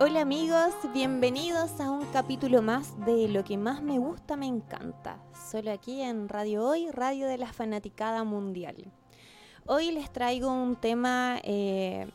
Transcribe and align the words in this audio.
Hola 0.00 0.20
amigos, 0.20 0.74
bienvenidos 0.94 1.80
a 1.80 1.90
un 1.90 2.06
capítulo 2.12 2.62
más 2.62 2.98
de 3.04 3.28
Lo 3.28 3.42
que 3.42 3.56
más 3.56 3.82
me 3.82 3.98
gusta 3.98 4.36
me 4.36 4.46
encanta, 4.46 5.18
solo 5.50 5.72
aquí 5.72 6.00
en 6.02 6.28
Radio 6.28 6.64
Hoy, 6.64 6.88
Radio 6.92 7.26
de 7.26 7.36
la 7.36 7.52
Fanaticada 7.52 8.22
Mundial. 8.22 8.76
Hoy 9.66 9.90
les 9.90 10.10
traigo 10.12 10.52
un 10.52 10.76
tema 10.76 11.40
eh, 11.42 12.06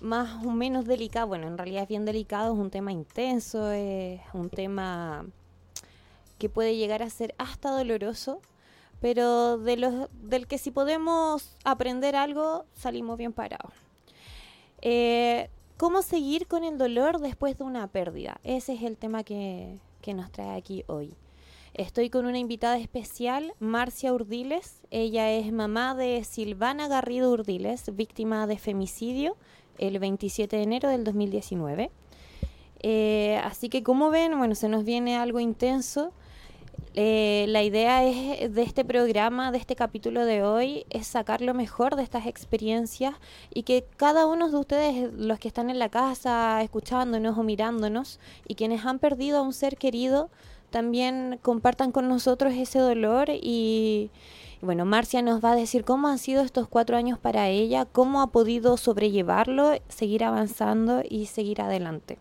más 0.00 0.44
o 0.44 0.50
menos 0.50 0.84
delicado, 0.84 1.28
bueno, 1.28 1.46
en 1.46 1.56
realidad 1.56 1.84
es 1.84 1.88
bien 1.88 2.04
delicado, 2.04 2.52
es 2.52 2.60
un 2.60 2.70
tema 2.70 2.92
intenso, 2.92 3.70
es 3.70 4.20
un 4.34 4.50
tema 4.50 5.24
que 6.38 6.48
puede 6.48 6.76
llegar 6.76 7.02
a 7.02 7.10
ser 7.10 7.34
hasta 7.38 7.70
doloroso, 7.70 8.42
pero 9.00 9.58
de 9.58 9.76
los, 9.76 10.08
del 10.12 10.46
que 10.46 10.58
si 10.58 10.70
podemos 10.70 11.56
aprender 11.64 12.16
algo, 12.16 12.64
salimos 12.74 13.16
bien 13.16 13.32
parados. 13.32 13.72
Eh, 14.82 15.50
¿Cómo 15.78 16.02
seguir 16.02 16.48
con 16.48 16.64
el 16.64 16.76
dolor 16.76 17.20
después 17.20 17.56
de 17.56 17.62
una 17.62 17.86
pérdida? 17.86 18.40
Ese 18.42 18.72
es 18.74 18.82
el 18.82 18.96
tema 18.96 19.22
que, 19.22 19.78
nos 20.08 20.32
trae 20.32 20.56
aquí 20.56 20.82
hoy. 20.88 21.14
Estoy 21.72 22.10
con 22.10 22.26
una 22.26 22.38
invitada 22.40 22.78
especial, 22.78 23.54
Marcia 23.60 24.12
Urdiles. 24.12 24.80
Ella 24.90 25.30
es 25.30 25.52
mamá 25.52 25.94
de 25.94 26.24
Silvana 26.24 26.88
Garrido 26.88 27.30
Urdiles, 27.30 27.94
víctima 27.94 28.48
de 28.48 28.58
femicidio 28.58 29.36
el 29.78 30.00
27 30.00 30.56
de 30.56 30.62
enero 30.64 30.88
del 30.88 31.04
2019. 31.04 31.92
Eh, 32.80 33.40
así 33.44 33.68
que 33.68 33.84
como 33.84 34.10
ven, 34.10 34.36
bueno, 34.36 34.56
se 34.56 34.68
nos 34.68 34.82
viene 34.82 35.16
algo 35.16 35.38
intenso. 35.38 36.12
Eh, 36.94 37.46
la 37.48 37.62
idea 37.62 38.04
es, 38.04 38.54
de 38.54 38.62
este 38.62 38.84
programa, 38.84 39.52
de 39.52 39.58
este 39.58 39.76
capítulo 39.76 40.24
de 40.24 40.42
hoy, 40.42 40.86
es 40.90 41.06
sacar 41.06 41.42
lo 41.42 41.54
mejor 41.54 41.96
de 41.96 42.02
estas 42.02 42.26
experiencias 42.26 43.14
y 43.52 43.62
que 43.62 43.84
cada 43.96 44.26
uno 44.26 44.50
de 44.50 44.56
ustedes, 44.56 45.12
los 45.12 45.38
que 45.38 45.48
están 45.48 45.70
en 45.70 45.78
la 45.78 45.90
casa, 45.90 46.62
escuchándonos 46.62 47.36
o 47.38 47.42
mirándonos, 47.42 48.18
y 48.46 48.54
quienes 48.54 48.84
han 48.86 48.98
perdido 48.98 49.38
a 49.38 49.42
un 49.42 49.52
ser 49.52 49.76
querido, 49.76 50.30
también 50.70 51.38
compartan 51.42 51.92
con 51.92 52.08
nosotros 52.08 52.52
ese 52.54 52.78
dolor 52.78 53.28
y, 53.30 54.10
bueno, 54.60 54.84
Marcia 54.84 55.22
nos 55.22 55.42
va 55.42 55.52
a 55.52 55.56
decir 55.56 55.84
cómo 55.84 56.08
han 56.08 56.18
sido 56.18 56.42
estos 56.42 56.68
cuatro 56.68 56.96
años 56.96 57.18
para 57.18 57.48
ella, 57.48 57.84
cómo 57.86 58.22
ha 58.22 58.28
podido 58.28 58.76
sobrellevarlo, 58.76 59.72
seguir 59.88 60.24
avanzando 60.24 61.02
y 61.08 61.26
seguir 61.26 61.60
adelante. 61.62 62.18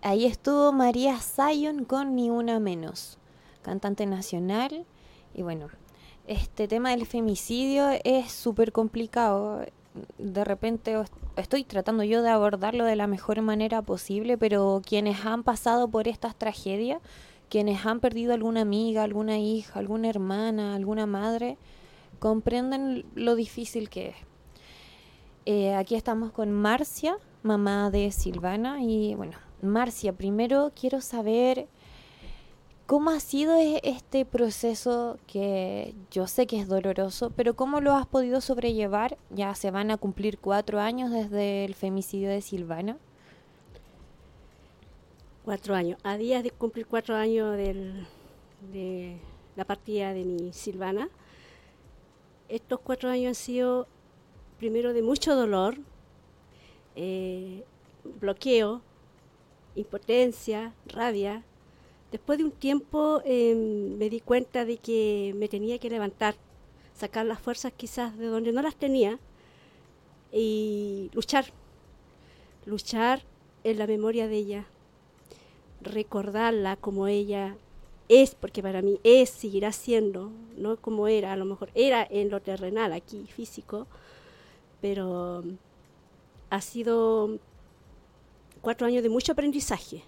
Ahí 0.00 0.26
estuvo 0.26 0.72
María 0.72 1.18
Zion 1.18 1.84
con 1.84 2.14
Ni 2.14 2.30
Una 2.30 2.60
Menos, 2.60 3.18
cantante 3.62 4.06
nacional. 4.06 4.86
Y 5.34 5.42
bueno, 5.42 5.68
este 6.26 6.68
tema 6.68 6.90
del 6.90 7.06
femicidio 7.06 7.88
es 8.04 8.30
súper 8.30 8.70
complicado 8.70 9.64
de 10.18 10.44
repente 10.44 10.96
estoy 11.36 11.64
tratando 11.64 12.04
yo 12.04 12.22
de 12.22 12.30
abordarlo 12.30 12.84
de 12.84 12.96
la 12.96 13.06
mejor 13.06 13.40
manera 13.42 13.82
posible, 13.82 14.38
pero 14.38 14.82
quienes 14.84 15.24
han 15.24 15.42
pasado 15.42 15.88
por 15.88 16.08
estas 16.08 16.36
tragedias, 16.36 17.00
quienes 17.48 17.84
han 17.86 18.00
perdido 18.00 18.34
alguna 18.34 18.60
amiga, 18.60 19.02
alguna 19.02 19.38
hija, 19.38 19.78
alguna 19.78 20.08
hermana, 20.08 20.74
alguna 20.74 21.06
madre, 21.06 21.56
comprenden 22.18 23.06
lo 23.14 23.34
difícil 23.34 23.88
que 23.88 24.08
es. 24.08 24.16
Eh, 25.46 25.74
aquí 25.74 25.94
estamos 25.94 26.32
con 26.32 26.52
Marcia, 26.52 27.16
mamá 27.42 27.90
de 27.90 28.10
Silvana, 28.12 28.82
y 28.82 29.14
bueno, 29.14 29.38
Marcia, 29.62 30.12
primero 30.12 30.72
quiero 30.78 31.00
saber 31.00 31.68
¿Cómo 32.88 33.10
ha 33.10 33.20
sido 33.20 33.54
e-, 33.58 33.82
este 33.84 34.24
proceso 34.24 35.18
que 35.26 35.94
yo 36.10 36.26
sé 36.26 36.46
que 36.46 36.58
es 36.58 36.68
doloroso, 36.68 37.28
pero 37.36 37.52
cómo 37.52 37.82
lo 37.82 37.92
has 37.92 38.06
podido 38.06 38.40
sobrellevar? 38.40 39.18
Ya 39.28 39.54
se 39.54 39.70
van 39.70 39.90
a 39.90 39.98
cumplir 39.98 40.38
cuatro 40.38 40.80
años 40.80 41.10
desde 41.10 41.66
el 41.66 41.74
femicidio 41.74 42.30
de 42.30 42.40
Silvana. 42.40 42.96
Cuatro 45.44 45.74
años. 45.74 45.98
A 46.02 46.16
días 46.16 46.42
de 46.42 46.50
cumplir 46.50 46.86
cuatro 46.86 47.14
años 47.14 47.58
de 47.58 49.18
la 49.54 49.66
partida 49.66 50.14
de 50.14 50.24
mi 50.24 50.54
Silvana, 50.54 51.10
estos 52.48 52.80
cuatro 52.80 53.10
años 53.10 53.28
han 53.28 53.34
sido 53.34 53.86
primero 54.56 54.94
de 54.94 55.02
mucho 55.02 55.36
dolor, 55.36 55.76
eh, 56.96 57.64
bloqueo, 58.18 58.80
impotencia, 59.74 60.72
rabia, 60.86 61.44
Después 62.10 62.38
de 62.38 62.44
un 62.44 62.52
tiempo 62.52 63.20
em, 63.24 63.98
me 63.98 64.08
di 64.08 64.20
cuenta 64.20 64.64
de 64.64 64.78
que 64.78 65.34
me 65.36 65.48
tenía 65.48 65.78
que 65.78 65.90
levantar, 65.90 66.36
sacar 66.94 67.26
las 67.26 67.38
fuerzas 67.38 67.72
quizás 67.76 68.16
de 68.16 68.26
donde 68.26 68.52
no 68.52 68.62
las 68.62 68.76
tenía 68.76 69.18
y 70.32 71.10
luchar, 71.12 71.46
luchar 72.64 73.22
en 73.62 73.78
la 73.78 73.86
memoria 73.86 74.26
de 74.26 74.36
ella, 74.36 74.66
recordarla 75.82 76.76
como 76.76 77.08
ella 77.08 77.56
es, 78.08 78.34
porque 78.34 78.62
para 78.62 78.80
mí 78.80 78.98
es, 79.04 79.28
seguirá 79.28 79.70
siendo, 79.72 80.30
no 80.56 80.78
como 80.78 81.08
era, 81.08 81.34
a 81.34 81.36
lo 81.36 81.44
mejor 81.44 81.70
era 81.74 82.06
en 82.08 82.30
lo 82.30 82.40
terrenal 82.40 82.94
aquí, 82.94 83.26
físico, 83.26 83.86
pero 84.80 85.44
ha 86.48 86.60
sido 86.62 87.38
cuatro 88.62 88.86
años 88.86 89.02
de 89.02 89.10
mucho 89.10 89.32
aprendizaje 89.32 90.04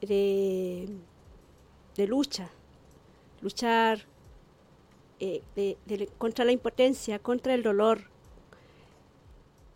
de, 0.00 0.88
lucha, 2.06 2.50
luchar 3.40 4.06
eh, 5.20 5.42
contra 6.18 6.44
la 6.44 6.52
impotencia, 6.52 7.18
contra 7.18 7.54
el 7.54 7.62
dolor. 7.62 8.02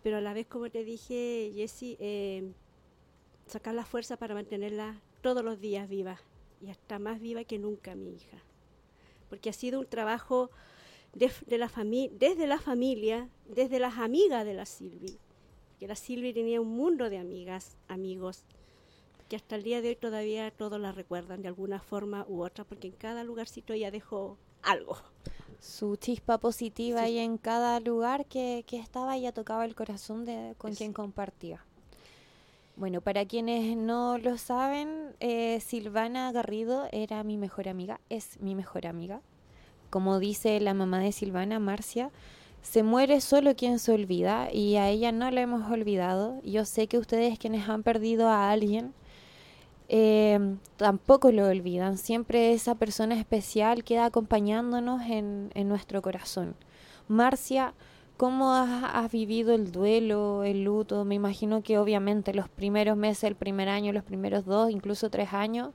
Pero 0.03 0.17
a 0.17 0.21
la 0.21 0.33
vez, 0.33 0.47
como 0.47 0.69
te 0.69 0.83
dije, 0.83 1.51
Jessie, 1.55 1.97
eh, 1.99 2.51
sacar 3.45 3.73
la 3.73 3.85
fuerza 3.85 4.17
para 4.17 4.33
mantenerla 4.33 5.01
todos 5.21 5.43
los 5.43 5.59
días 5.59 5.87
viva 5.87 6.19
y 6.61 6.69
hasta 6.69 6.99
más 6.99 7.19
viva 7.19 7.43
que 7.43 7.59
nunca 7.59 7.95
mi 7.95 8.15
hija. 8.15 8.37
Porque 9.29 9.49
ha 9.49 9.53
sido 9.53 9.79
un 9.79 9.85
trabajo 9.85 10.49
de, 11.13 11.31
desde 11.47 12.47
la 12.47 12.59
familia, 12.59 13.29
desde 13.47 13.79
las 13.79 13.97
amigas 13.97 14.45
de 14.45 14.53
la 14.53 14.65
Silvi. 14.65 15.17
Que 15.79 15.87
la 15.87 15.95
Silvi 15.95 16.33
tenía 16.33 16.61
un 16.61 16.75
mundo 16.75 17.09
de 17.09 17.17
amigas, 17.17 17.77
amigos, 17.87 18.45
que 19.33 19.37
hasta 19.37 19.55
el 19.55 19.63
día 19.63 19.81
de 19.81 19.89
hoy 19.89 19.95
todavía 19.95 20.51
todos 20.51 20.79
la 20.79 20.91
recuerdan 20.91 21.41
de 21.41 21.47
alguna 21.47 21.79
forma 21.79 22.23
u 22.29 22.43
otra, 22.43 22.65
porque 22.65 22.89
en 22.89 22.93
cada 22.93 23.23
lugarcito 23.23 23.73
ella 23.73 23.89
dejó 23.89 24.37
algo. 24.61 24.95
Su 25.59 25.95
chispa 25.95 26.37
positiva 26.37 27.01
ahí 27.01 27.17
en 27.17 27.39
cada 27.39 27.79
lugar 27.79 28.27
que, 28.27 28.63
que 28.67 28.77
estaba, 28.77 29.17
ella 29.17 29.31
tocaba 29.31 29.65
el 29.65 29.73
corazón 29.73 30.23
de 30.23 30.53
con 30.59 30.75
quien 30.75 30.93
compartía. 30.93 31.65
Bueno, 32.75 33.01
para 33.01 33.25
quienes 33.25 33.75
no 33.75 34.19
lo 34.19 34.37
saben, 34.37 35.15
eh, 35.19 35.59
Silvana 35.61 36.31
Garrido 36.31 36.87
era 36.91 37.23
mi 37.23 37.39
mejor 37.39 37.67
amiga, 37.67 37.99
es 38.09 38.39
mi 38.39 38.53
mejor 38.53 38.85
amiga. 38.85 39.19
Como 39.89 40.19
dice 40.19 40.59
la 40.59 40.75
mamá 40.75 40.99
de 40.99 41.11
Silvana, 41.11 41.57
Marcia, 41.57 42.11
se 42.61 42.83
muere 42.83 43.19
solo 43.19 43.55
quien 43.55 43.79
se 43.79 43.93
olvida 43.93 44.53
y 44.53 44.75
a 44.75 44.89
ella 44.89 45.11
no 45.11 45.31
la 45.31 45.41
hemos 45.41 45.71
olvidado. 45.71 46.39
Yo 46.43 46.65
sé 46.65 46.85
que 46.85 46.99
ustedes 46.99 47.39
quienes 47.39 47.67
han 47.67 47.81
perdido 47.81 48.29
a 48.29 48.51
alguien, 48.51 48.93
eh, 49.95 50.39
tampoco 50.75 51.31
lo 51.31 51.45
olvidan. 51.45 51.99
Siempre 51.99 52.53
esa 52.53 52.73
persona 52.73 53.13
especial 53.13 53.83
queda 53.83 54.05
acompañándonos 54.05 55.03
en, 55.03 55.51
nuestro 55.67 56.01
corazón. 56.01 56.55
Marcia, 57.07 57.75
¿cómo 58.17 58.53
has, 58.55 59.11
vivido 59.11 59.53
el 59.53 59.71
duelo, 59.71 60.43
el 60.45 60.63
luto? 60.63 61.05
Me 61.05 61.13
imagino 61.13 61.61
que 61.61 61.77
obviamente 61.77 62.33
los 62.33 62.49
primeros 62.49 62.97
meses, 62.97 63.25
el 63.25 63.35
primer 63.35 63.69
año, 63.69 63.93
los 63.93 64.03
primeros 64.03 64.45
dos, 64.45 64.71
incluso 64.71 65.11
tres 65.11 65.31
años, 65.31 65.69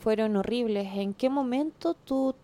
fueron 0.00 0.36
horribles. 0.36 0.88
¿En 0.94 1.14
qué 1.14 1.30
momento 1.30 1.94
tú 1.94 2.34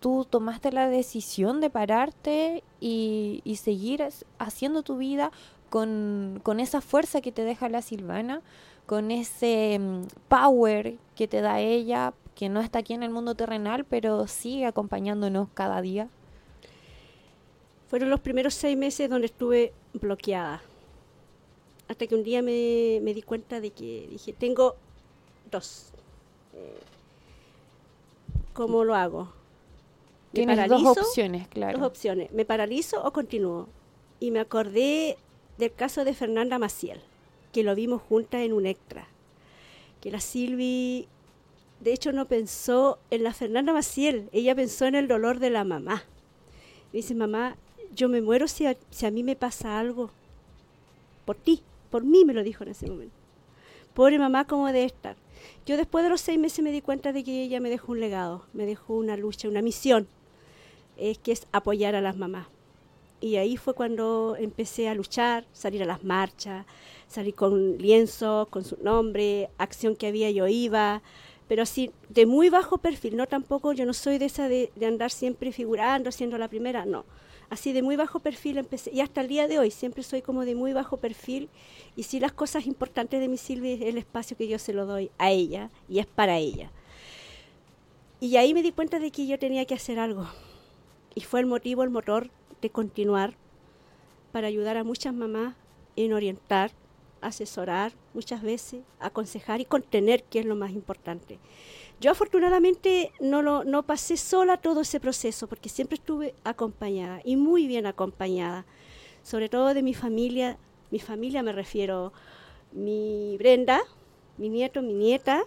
tú 0.00 0.26
tomaste 0.28 0.72
la 0.72 0.88
decisión 0.88 1.60
de 1.60 1.70
pararte 1.70 2.64
y, 2.80 3.42
y 3.44 3.56
seguir 3.56 4.02
haciendo 4.38 4.82
tu 4.82 4.96
vida 4.96 5.30
con, 5.70 6.40
con, 6.42 6.58
esa 6.58 6.80
fuerza 6.80 7.20
que 7.20 7.30
te 7.30 7.44
deja 7.44 7.68
la 7.68 7.82
Silvana, 7.82 8.42
con 8.92 9.10
ese 9.10 9.78
mm, 9.80 10.02
power 10.28 10.96
que 11.16 11.26
te 11.26 11.40
da 11.40 11.60
ella, 11.60 12.12
que 12.34 12.50
no 12.50 12.60
está 12.60 12.80
aquí 12.80 12.92
en 12.92 13.02
el 13.02 13.08
mundo 13.08 13.34
terrenal, 13.34 13.86
pero 13.86 14.26
sigue 14.26 14.66
acompañándonos 14.66 15.48
cada 15.54 15.80
día. 15.80 16.10
Fueron 17.88 18.10
los 18.10 18.20
primeros 18.20 18.52
seis 18.52 18.76
meses 18.76 19.08
donde 19.08 19.28
estuve 19.28 19.72
bloqueada. 19.94 20.60
Hasta 21.88 22.06
que 22.06 22.14
un 22.14 22.22
día 22.22 22.42
me, 22.42 23.00
me 23.00 23.14
di 23.14 23.22
cuenta 23.22 23.62
de 23.62 23.70
que 23.70 24.08
dije, 24.10 24.34
tengo 24.34 24.76
dos. 25.50 25.94
Eh, 26.52 26.78
¿Cómo 28.52 28.84
lo 28.84 28.94
hago? 28.94 29.32
Tienes 30.34 30.68
dos 30.68 30.98
opciones, 30.98 31.48
claro. 31.48 31.78
Dos 31.78 31.86
opciones. 31.86 32.30
¿Me 32.32 32.44
paralizo 32.44 33.02
o 33.02 33.10
continúo? 33.10 33.68
Y 34.20 34.32
me 34.32 34.40
acordé 34.40 35.16
del 35.56 35.72
caso 35.72 36.04
de 36.04 36.12
Fernanda 36.12 36.58
Maciel, 36.58 37.00
que 37.52 37.62
lo 37.62 37.74
vimos 37.74 38.02
juntas 38.02 38.42
en 38.42 38.52
un 38.52 38.66
extra. 38.66 39.06
Que 40.00 40.10
la 40.10 40.20
Silvi, 40.20 41.06
de 41.80 41.92
hecho, 41.92 42.12
no 42.12 42.26
pensó 42.26 42.98
en 43.10 43.22
la 43.22 43.32
Fernanda 43.34 43.72
Maciel, 43.72 44.28
ella 44.32 44.54
pensó 44.54 44.86
en 44.86 44.94
el 44.94 45.08
dolor 45.08 45.38
de 45.38 45.50
la 45.50 45.64
mamá. 45.64 46.04
Me 46.92 46.98
dice, 46.98 47.14
mamá, 47.14 47.56
yo 47.94 48.08
me 48.08 48.20
muero 48.20 48.48
si 48.48 48.66
a, 48.66 48.76
si 48.90 49.06
a 49.06 49.10
mí 49.10 49.22
me 49.22 49.36
pasa 49.36 49.78
algo. 49.78 50.10
Por 51.24 51.36
ti, 51.36 51.62
por 51.90 52.04
mí 52.04 52.24
me 52.24 52.34
lo 52.34 52.42
dijo 52.42 52.64
en 52.64 52.70
ese 52.70 52.88
momento. 52.88 53.14
Pobre 53.94 54.18
mamá, 54.18 54.46
¿cómo 54.46 54.66
debe 54.66 54.84
estar? 54.84 55.16
Yo 55.66 55.76
después 55.76 56.02
de 56.04 56.10
los 56.10 56.20
seis 56.20 56.38
meses 56.38 56.64
me 56.64 56.72
di 56.72 56.80
cuenta 56.80 57.12
de 57.12 57.22
que 57.22 57.42
ella 57.42 57.60
me 57.60 57.70
dejó 57.70 57.92
un 57.92 58.00
legado, 58.00 58.46
me 58.52 58.64
dejó 58.64 58.94
una 58.94 59.16
lucha, 59.16 59.48
una 59.48 59.62
misión, 59.62 60.08
es 60.96 61.18
que 61.18 61.32
es 61.32 61.46
apoyar 61.52 61.94
a 61.94 62.00
las 62.00 62.16
mamás. 62.16 62.46
Y 63.20 63.36
ahí 63.36 63.56
fue 63.56 63.74
cuando 63.74 64.36
empecé 64.38 64.88
a 64.88 64.94
luchar, 64.94 65.44
salir 65.52 65.82
a 65.82 65.86
las 65.86 66.02
marchas, 66.02 66.66
salir 67.12 67.34
con 67.34 67.78
lienzo, 67.78 68.48
con 68.50 68.64
su 68.64 68.76
nombre, 68.82 69.50
acción 69.58 69.96
que 69.96 70.06
había 70.08 70.30
yo 70.30 70.48
iba, 70.48 71.02
pero 71.48 71.62
así 71.62 71.90
de 72.08 72.26
muy 72.26 72.48
bajo 72.48 72.78
perfil, 72.78 73.16
no 73.16 73.26
tampoco, 73.26 73.72
yo 73.72 73.86
no 73.86 73.92
soy 73.92 74.18
de 74.18 74.24
esa 74.26 74.48
de, 74.48 74.72
de 74.74 74.86
andar 74.86 75.10
siempre 75.10 75.52
figurando, 75.52 76.10
siendo 76.10 76.38
la 76.38 76.48
primera, 76.48 76.84
no 76.86 77.04
así 77.52 77.74
de 77.74 77.82
muy 77.82 77.96
bajo 77.96 78.20
perfil 78.20 78.56
empecé, 78.56 78.90
y 78.94 79.02
hasta 79.02 79.20
el 79.20 79.28
día 79.28 79.46
de 79.46 79.58
hoy 79.58 79.70
siempre 79.70 80.02
soy 80.02 80.22
como 80.22 80.46
de 80.46 80.54
muy 80.54 80.72
bajo 80.72 80.96
perfil, 80.96 81.50
y 81.96 82.04
sí 82.04 82.18
las 82.18 82.32
cosas 82.32 82.66
importantes 82.66 83.20
de 83.20 83.28
mi 83.28 83.36
Silvia 83.36 83.74
es 83.74 83.82
el 83.82 83.98
espacio 83.98 84.38
que 84.38 84.48
yo 84.48 84.58
se 84.58 84.72
lo 84.72 84.86
doy 84.86 85.10
a 85.18 85.30
ella, 85.30 85.70
y 85.86 85.98
es 85.98 86.06
para 86.06 86.38
ella. 86.38 86.70
Y 88.20 88.36
ahí 88.36 88.54
me 88.54 88.62
di 88.62 88.72
cuenta 88.72 88.98
de 88.98 89.10
que 89.10 89.26
yo 89.26 89.38
tenía 89.38 89.66
que 89.66 89.74
hacer 89.74 89.98
algo, 89.98 90.26
y 91.14 91.20
fue 91.20 91.40
el 91.40 91.46
motivo, 91.46 91.82
el 91.82 91.90
motor 91.90 92.30
de 92.62 92.70
continuar 92.70 93.34
para 94.32 94.46
ayudar 94.46 94.78
a 94.78 94.84
muchas 94.84 95.12
mamás 95.12 95.54
en 95.96 96.14
orientar, 96.14 96.70
asesorar 97.22 97.92
muchas 98.14 98.42
veces, 98.42 98.82
aconsejar 99.00 99.60
y 99.60 99.64
contener, 99.64 100.24
que 100.24 100.40
es 100.40 100.44
lo 100.44 100.56
más 100.56 100.72
importante. 100.72 101.38
Yo 102.00 102.10
afortunadamente 102.10 103.12
no, 103.20 103.42
lo, 103.42 103.64
no 103.64 103.84
pasé 103.84 104.16
sola 104.16 104.56
todo 104.56 104.80
ese 104.80 105.00
proceso 105.00 105.46
porque 105.46 105.68
siempre 105.68 105.94
estuve 105.94 106.34
acompañada 106.44 107.20
y 107.24 107.36
muy 107.36 107.66
bien 107.66 107.86
acompañada, 107.86 108.66
sobre 109.22 109.48
todo 109.48 109.72
de 109.72 109.82
mi 109.82 109.94
familia, 109.94 110.58
mi 110.90 110.98
familia 110.98 111.42
me 111.42 111.52
refiero, 111.52 112.12
mi 112.72 113.36
Brenda, 113.38 113.80
mi 114.36 114.48
nieto, 114.48 114.82
mi 114.82 114.94
nieta, 114.94 115.44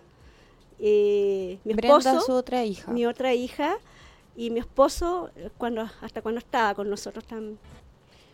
eh, 0.79 1.59
mi 1.63 1.73
esposo, 1.73 2.21
su 2.21 2.31
otra 2.31 2.63
hija. 2.63 2.91
mi 2.91 3.05
otra 3.05 3.33
hija 3.33 3.77
y 4.35 4.49
mi 4.49 4.59
esposo 4.59 5.29
cuando 5.57 5.89
hasta 6.01 6.21
cuando 6.21 6.39
estaba 6.39 6.73
con 6.73 6.89
nosotros 6.89 7.25
también 7.25 7.59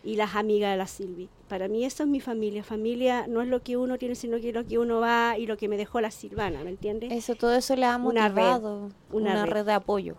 y 0.04 0.16
las 0.16 0.34
amigas 0.34 0.72
de 0.72 0.76
la 0.76 0.86
Silvi. 0.86 1.28
Para 1.52 1.68
mí 1.68 1.84
eso 1.84 2.04
es 2.04 2.08
mi 2.08 2.18
familia. 2.18 2.64
Familia 2.64 3.26
no 3.26 3.42
es 3.42 3.48
lo 3.48 3.62
que 3.62 3.76
uno 3.76 3.98
tiene, 3.98 4.14
sino 4.14 4.40
que 4.40 4.54
lo 4.54 4.66
que 4.66 4.78
uno 4.78 5.00
va 5.00 5.36
y 5.36 5.44
lo 5.44 5.58
que 5.58 5.68
me 5.68 5.76
dejó 5.76 6.00
la 6.00 6.10
Silvana, 6.10 6.64
¿me 6.64 6.70
entiendes? 6.70 7.12
Eso, 7.12 7.34
todo 7.34 7.52
eso 7.52 7.76
le 7.76 7.84
ha 7.84 7.98
motivado. 7.98 8.88
Una, 9.10 9.32
una 9.32 9.44
red. 9.44 9.66
de 9.66 9.72
apoyo. 9.72 10.16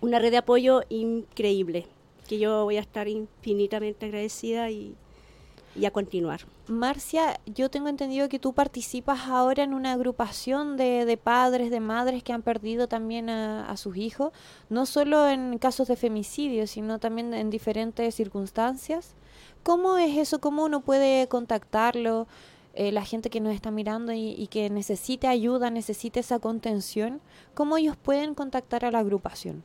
Una 0.00 0.18
red 0.18 0.30
de 0.30 0.38
apoyo 0.38 0.80
increíble, 0.88 1.86
que 2.26 2.38
yo 2.38 2.64
voy 2.64 2.78
a 2.78 2.80
estar 2.80 3.08
infinitamente 3.08 4.06
agradecida 4.06 4.70
y, 4.70 4.94
y 5.76 5.84
a 5.84 5.90
continuar. 5.90 6.40
Marcia, 6.66 7.38
yo 7.44 7.68
tengo 7.68 7.88
entendido 7.88 8.30
que 8.30 8.38
tú 8.38 8.54
participas 8.54 9.28
ahora 9.28 9.64
en 9.64 9.74
una 9.74 9.92
agrupación 9.92 10.78
de, 10.78 11.04
de 11.04 11.18
padres, 11.18 11.70
de 11.70 11.80
madres 11.80 12.22
que 12.22 12.32
han 12.32 12.40
perdido 12.40 12.88
también 12.88 13.28
a, 13.28 13.68
a, 13.68 13.76
sus 13.76 13.98
hijos, 13.98 14.32
no 14.70 14.86
solo 14.86 15.28
en 15.28 15.58
casos 15.58 15.88
de 15.88 15.96
femicidio, 15.96 16.66
sino 16.66 16.98
también 16.98 17.34
en 17.34 17.50
diferentes 17.50 18.14
circunstancias. 18.14 19.14
¿Cómo 19.64 19.96
es 19.96 20.18
eso? 20.18 20.40
¿Cómo 20.40 20.66
uno 20.66 20.82
puede 20.82 21.26
contactarlo? 21.26 22.28
Eh, 22.74 22.92
la 22.92 23.02
gente 23.02 23.30
que 23.30 23.40
nos 23.40 23.54
está 23.54 23.70
mirando 23.70 24.12
y, 24.12 24.46
que 24.50 24.68
necesite 24.68 25.26
ayuda, 25.26 25.70
necesite 25.70 26.20
esa 26.20 26.38
contención, 26.38 27.22
¿cómo 27.54 27.78
ellos 27.78 27.96
pueden 27.96 28.34
contactar 28.34 28.84
a 28.84 28.90
la 28.90 28.98
agrupación? 28.98 29.64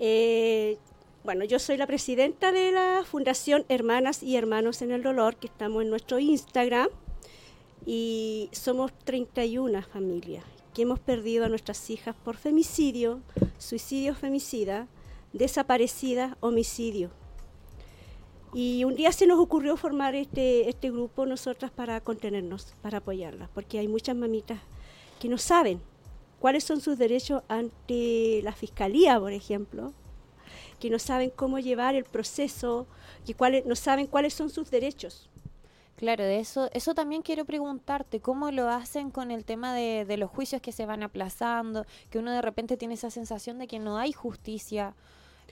Eh, 0.00 0.78
bueno, 1.22 1.44
yo 1.44 1.60
soy 1.60 1.76
la 1.76 1.86
presidenta 1.86 2.50
de 2.50 2.72
la 2.72 3.04
Fundación 3.04 3.64
Hermanas 3.68 4.22
y 4.22 4.36
Hermanos 4.36 4.82
en 4.82 4.90
el 4.90 5.04
Dolor, 5.04 5.36
que 5.36 5.46
estamos 5.46 5.84
en 5.84 5.90
nuestro 5.90 6.18
Instagram, 6.18 6.88
y 7.86 8.48
somos 8.52 8.92
31 9.04 9.80
familias 9.82 10.44
que 10.74 10.82
hemos 10.82 10.98
perdido 10.98 11.44
a 11.44 11.48
nuestras 11.48 11.88
hijas 11.88 12.16
por 12.24 12.36
femicidio, 12.36 13.20
suicidio 13.58 14.14
femicida, 14.16 14.88
desaparecida, 15.32 16.36
homicidio. 16.40 17.10
Y 18.54 18.84
un 18.84 18.94
día 18.94 19.12
se 19.12 19.26
nos 19.26 19.38
ocurrió 19.38 19.76
formar 19.76 20.14
este, 20.14 20.68
este 20.68 20.90
grupo 20.90 21.26
nosotras 21.26 21.70
para 21.70 22.00
contenernos, 22.00 22.74
para 22.82 22.98
apoyarlas, 22.98 23.48
porque 23.54 23.78
hay 23.78 23.88
muchas 23.88 24.16
mamitas 24.16 24.58
que 25.20 25.28
no 25.28 25.38
saben 25.38 25.80
cuáles 26.38 26.64
son 26.64 26.80
sus 26.80 26.98
derechos 26.98 27.42
ante 27.48 28.40
la 28.42 28.52
fiscalía, 28.52 29.18
por 29.18 29.32
ejemplo, 29.32 29.92
que 30.78 30.90
no 30.90 30.98
saben 30.98 31.30
cómo 31.30 31.58
llevar 31.58 31.94
el 31.94 32.04
proceso, 32.04 32.86
que 33.26 33.34
cuáles, 33.34 33.66
no 33.66 33.74
saben 33.74 34.06
cuáles 34.06 34.34
son 34.34 34.48
sus 34.48 34.70
derechos. 34.70 35.28
Claro, 35.96 36.22
de 36.22 36.38
eso, 36.38 36.70
eso 36.72 36.94
también 36.94 37.22
quiero 37.22 37.44
preguntarte, 37.44 38.20
¿cómo 38.20 38.52
lo 38.52 38.68
hacen 38.68 39.10
con 39.10 39.32
el 39.32 39.44
tema 39.44 39.74
de, 39.74 40.16
los 40.16 40.30
juicios 40.30 40.62
que 40.62 40.70
se 40.70 40.86
van 40.86 41.02
aplazando, 41.02 41.84
que 42.08 42.20
uno 42.20 42.30
de 42.30 42.40
repente 42.40 42.76
tiene 42.76 42.94
esa 42.94 43.10
sensación 43.10 43.58
de 43.58 43.66
que 43.66 43.80
no 43.80 43.98
hay 43.98 44.12
justicia? 44.12 44.94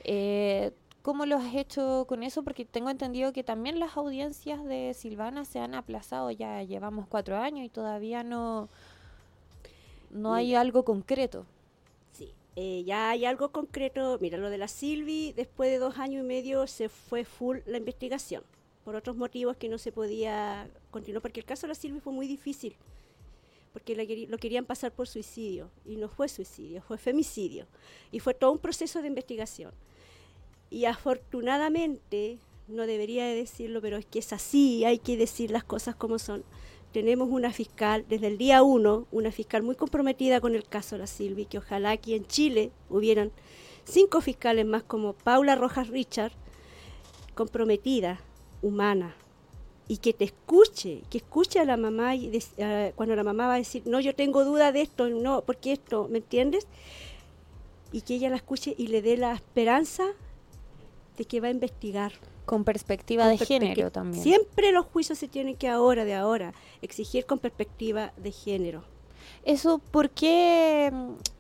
Eh, 0.05 0.71
¿Cómo 1.07 1.25
lo 1.25 1.37
has 1.37 1.55
hecho 1.55 2.05
con 2.09 2.25
eso? 2.25 2.43
Porque 2.43 2.65
tengo 2.65 2.91
entendido 2.91 3.33
que 3.33 3.45
también 3.45 3.79
las 3.79 3.97
audiencias 3.97 4.65
de 4.65 4.93
Silvana 4.93 5.45
se 5.45 5.61
han 5.61 5.77
aplazado, 5.77 6.33
ya 6.33 6.65
llevamos 6.65 7.07
cuatro 7.07 7.37
años 7.37 7.65
y 7.65 7.69
todavía 7.69 8.25
no, 8.25 8.69
no 10.11 10.35
hay 10.35 10.57
algo 10.57 10.85
concreto 10.85 11.47
eh, 12.57 12.83
ya 12.85 13.11
hay 13.11 13.25
algo 13.25 13.51
concreto. 13.51 14.19
Mira, 14.21 14.37
lo 14.37 14.51
de 14.51 14.59
la 14.59 14.67
Silvi, 14.67 15.33
después 15.33 15.71
de 15.71 15.79
dos 15.79 15.97
años 15.99 16.25
y 16.25 16.27
medio 16.27 16.67
se 16.67 16.89
fue 16.89 17.25
full 17.25 17.59
la 17.67 17.79
investigación, 17.79 18.43
por 18.85 18.97
otros 18.97 19.15
motivos 19.15 19.57
que 19.57 19.69
no 19.69 19.79
se 19.79 19.93
podía 19.93 20.69
continuar, 20.91 21.23
porque 21.23 21.39
el 21.39 21.47
caso 21.47 21.67
de 21.67 21.69
la 21.69 21.75
Silvi 21.77 22.01
fue 22.01 22.13
muy 22.13 22.27
difícil, 22.27 22.75
porque 23.73 23.95
lo 24.29 24.39
querían 24.39 24.65
pasar 24.65 24.91
por 24.91 25.07
suicidio, 25.07 25.71
y 25.85 25.99
no 25.99 26.09
fue 26.09 26.29
suicidio, 26.29 26.83
fue 26.83 26.99
femicidio, 26.99 27.67
y 28.11 28.19
fue 28.19 28.35
todo 28.35 28.51
un 28.51 28.59
proceso 28.59 29.03
de 29.03 29.07
investigación. 29.07 29.73
Y 30.71 30.85
afortunadamente, 30.87 32.39
no 32.69 32.87
debería 32.87 33.27
de 33.27 33.35
decirlo, 33.35 33.81
pero 33.81 33.97
es 33.97 34.07
que 34.07 34.19
es 34.19 34.33
así, 34.33 34.85
hay 34.85 34.99
que 34.99 35.17
decir 35.17 35.51
las 35.51 35.65
cosas 35.65 35.95
como 35.95 36.19
son 36.19 36.45
tenemos 36.97 37.29
una 37.31 37.53
fiscal 37.53 38.07
desde 38.09 38.29
el 38.29 38.39
día 38.39 38.63
uno, 38.63 39.07
una 39.13 39.31
fiscal 39.31 39.63
muy 39.63 39.75
comprometida 39.75 40.41
con 40.41 40.55
el 40.55 40.65
caso 40.67 40.95
de 40.95 41.01
la 41.01 41.07
Silvi, 41.07 41.45
que 41.45 41.59
ojalá 41.59 41.91
aquí 41.91 42.15
en 42.15 42.27
Chile 42.27 42.71
hubieran 42.89 43.33
cinco 43.85 44.23
fiscales 44.23 44.65
más 44.65 44.83
como 44.83 45.13
Paula 45.13 45.57
Rojas 45.57 45.89
Richard, 45.89 46.33
comprometida, 47.35 48.21
humana, 48.63 49.15
y 49.89 49.99
que 49.99 50.15
te 50.15 50.25
escuche, 50.25 51.03
que 51.11 51.19
escuche 51.19 51.61
a 51.61 51.67
la 51.67 51.77
mamá 51.77 52.15
y 52.15 52.31
de, 52.31 52.39
uh, 52.39 52.97
cuando 52.97 53.15
la 53.15 53.25
mamá 53.25 53.47
va 53.47 53.55
a 53.57 53.59
decir, 53.59 53.83
no, 53.85 54.01
yo 54.01 54.15
tengo 54.15 54.47
duda 54.47 54.73
de 54.73 54.81
esto, 54.81 55.11
no, 55.11 55.43
porque 55.43 55.73
esto, 55.73 56.09
¿me 56.09 56.19
entiendes? 56.19 56.67
Y 57.93 58.01
que 58.01 58.15
ella 58.15 58.31
la 58.31 58.37
escuche 58.37 58.75
y 58.79 58.87
le 58.87 59.03
dé 59.03 59.19
la 59.19 59.35
esperanza 59.35 60.07
de 61.17 61.25
que 61.25 61.41
va 61.41 61.49
a 61.49 61.51
investigar. 61.51 62.13
Con 62.45 62.63
perspectiva 62.63 63.25
con 63.25 63.37
de 63.37 63.45
género 63.45 63.91
también. 63.91 64.23
Siempre 64.23 64.71
los 64.71 64.87
juicios 64.87 65.19
se 65.19 65.27
tienen 65.27 65.57
que 65.57 65.69
ahora, 65.69 66.05
de 66.05 66.15
ahora, 66.15 66.55
exigir 66.81 67.27
con 67.27 67.41
perspectiva 67.41 68.13
de 68.17 68.31
género. 68.31 68.85
Eso, 69.45 69.79
¿por 69.79 70.11
qué 70.11 70.93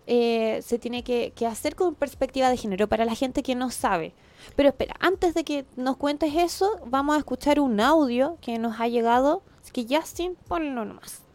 eh, 0.09 0.61
se 0.62 0.78
tiene 0.78 1.04
que, 1.04 1.33
que, 1.37 1.47
hacer 1.47 1.76
con 1.76 1.95
perspectiva 1.95 2.50
de 2.50 2.56
género 2.56 2.88
para 2.88 3.04
la 3.04 3.14
gente 3.14 3.45
que 3.45 3.54
no 3.54 3.71
sabe? 3.71 4.14
Pero 4.56 4.68
espera, 4.68 4.97
antes 4.99 5.35
de 5.35 5.45
que 5.45 5.64
nos 5.76 5.97
cuentes 5.97 6.35
eso, 6.35 6.80
vamos 6.87 7.16
a 7.16 7.18
escuchar 7.18 7.61
un 7.61 7.80
audio 7.80 8.38
que 8.40 8.59
nos 8.59 8.80
ha 8.80 8.88
llegado. 8.88 9.42
Así 9.62 9.73
que 9.73 9.97
Justin, 9.97 10.37
ponlo 10.49 10.85
nomás. 10.85 11.25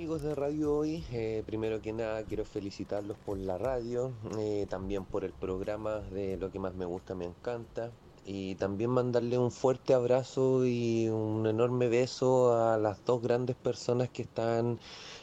Amigos 0.00 0.22
de 0.22 0.34
Radio 0.34 0.76
Hoy, 0.76 1.04
eh, 1.12 1.42
primero 1.44 1.82
que 1.82 1.92
nada 1.92 2.22
quiero 2.22 2.46
felicitarlos 2.46 3.18
por 3.18 3.36
la 3.36 3.58
radio, 3.58 4.12
eh, 4.38 4.64
también 4.66 5.04
por 5.04 5.26
el 5.26 5.32
programa 5.34 6.00
de 6.00 6.38
Lo 6.38 6.50
que 6.50 6.58
más 6.58 6.74
me 6.74 6.86
gusta, 6.86 7.14
me 7.14 7.26
encanta, 7.26 7.90
y 8.24 8.54
también 8.54 8.88
mandarle 8.88 9.36
un 9.36 9.50
fuerte 9.50 9.92
abrazo 9.92 10.64
y 10.64 11.10
un 11.10 11.46
enorme 11.46 11.88
beso 11.88 12.56
a 12.56 12.78
las 12.78 13.04
dos 13.04 13.20
grandes 13.20 13.56
personas 13.56 14.08
que 14.08 14.22
están 14.22 14.78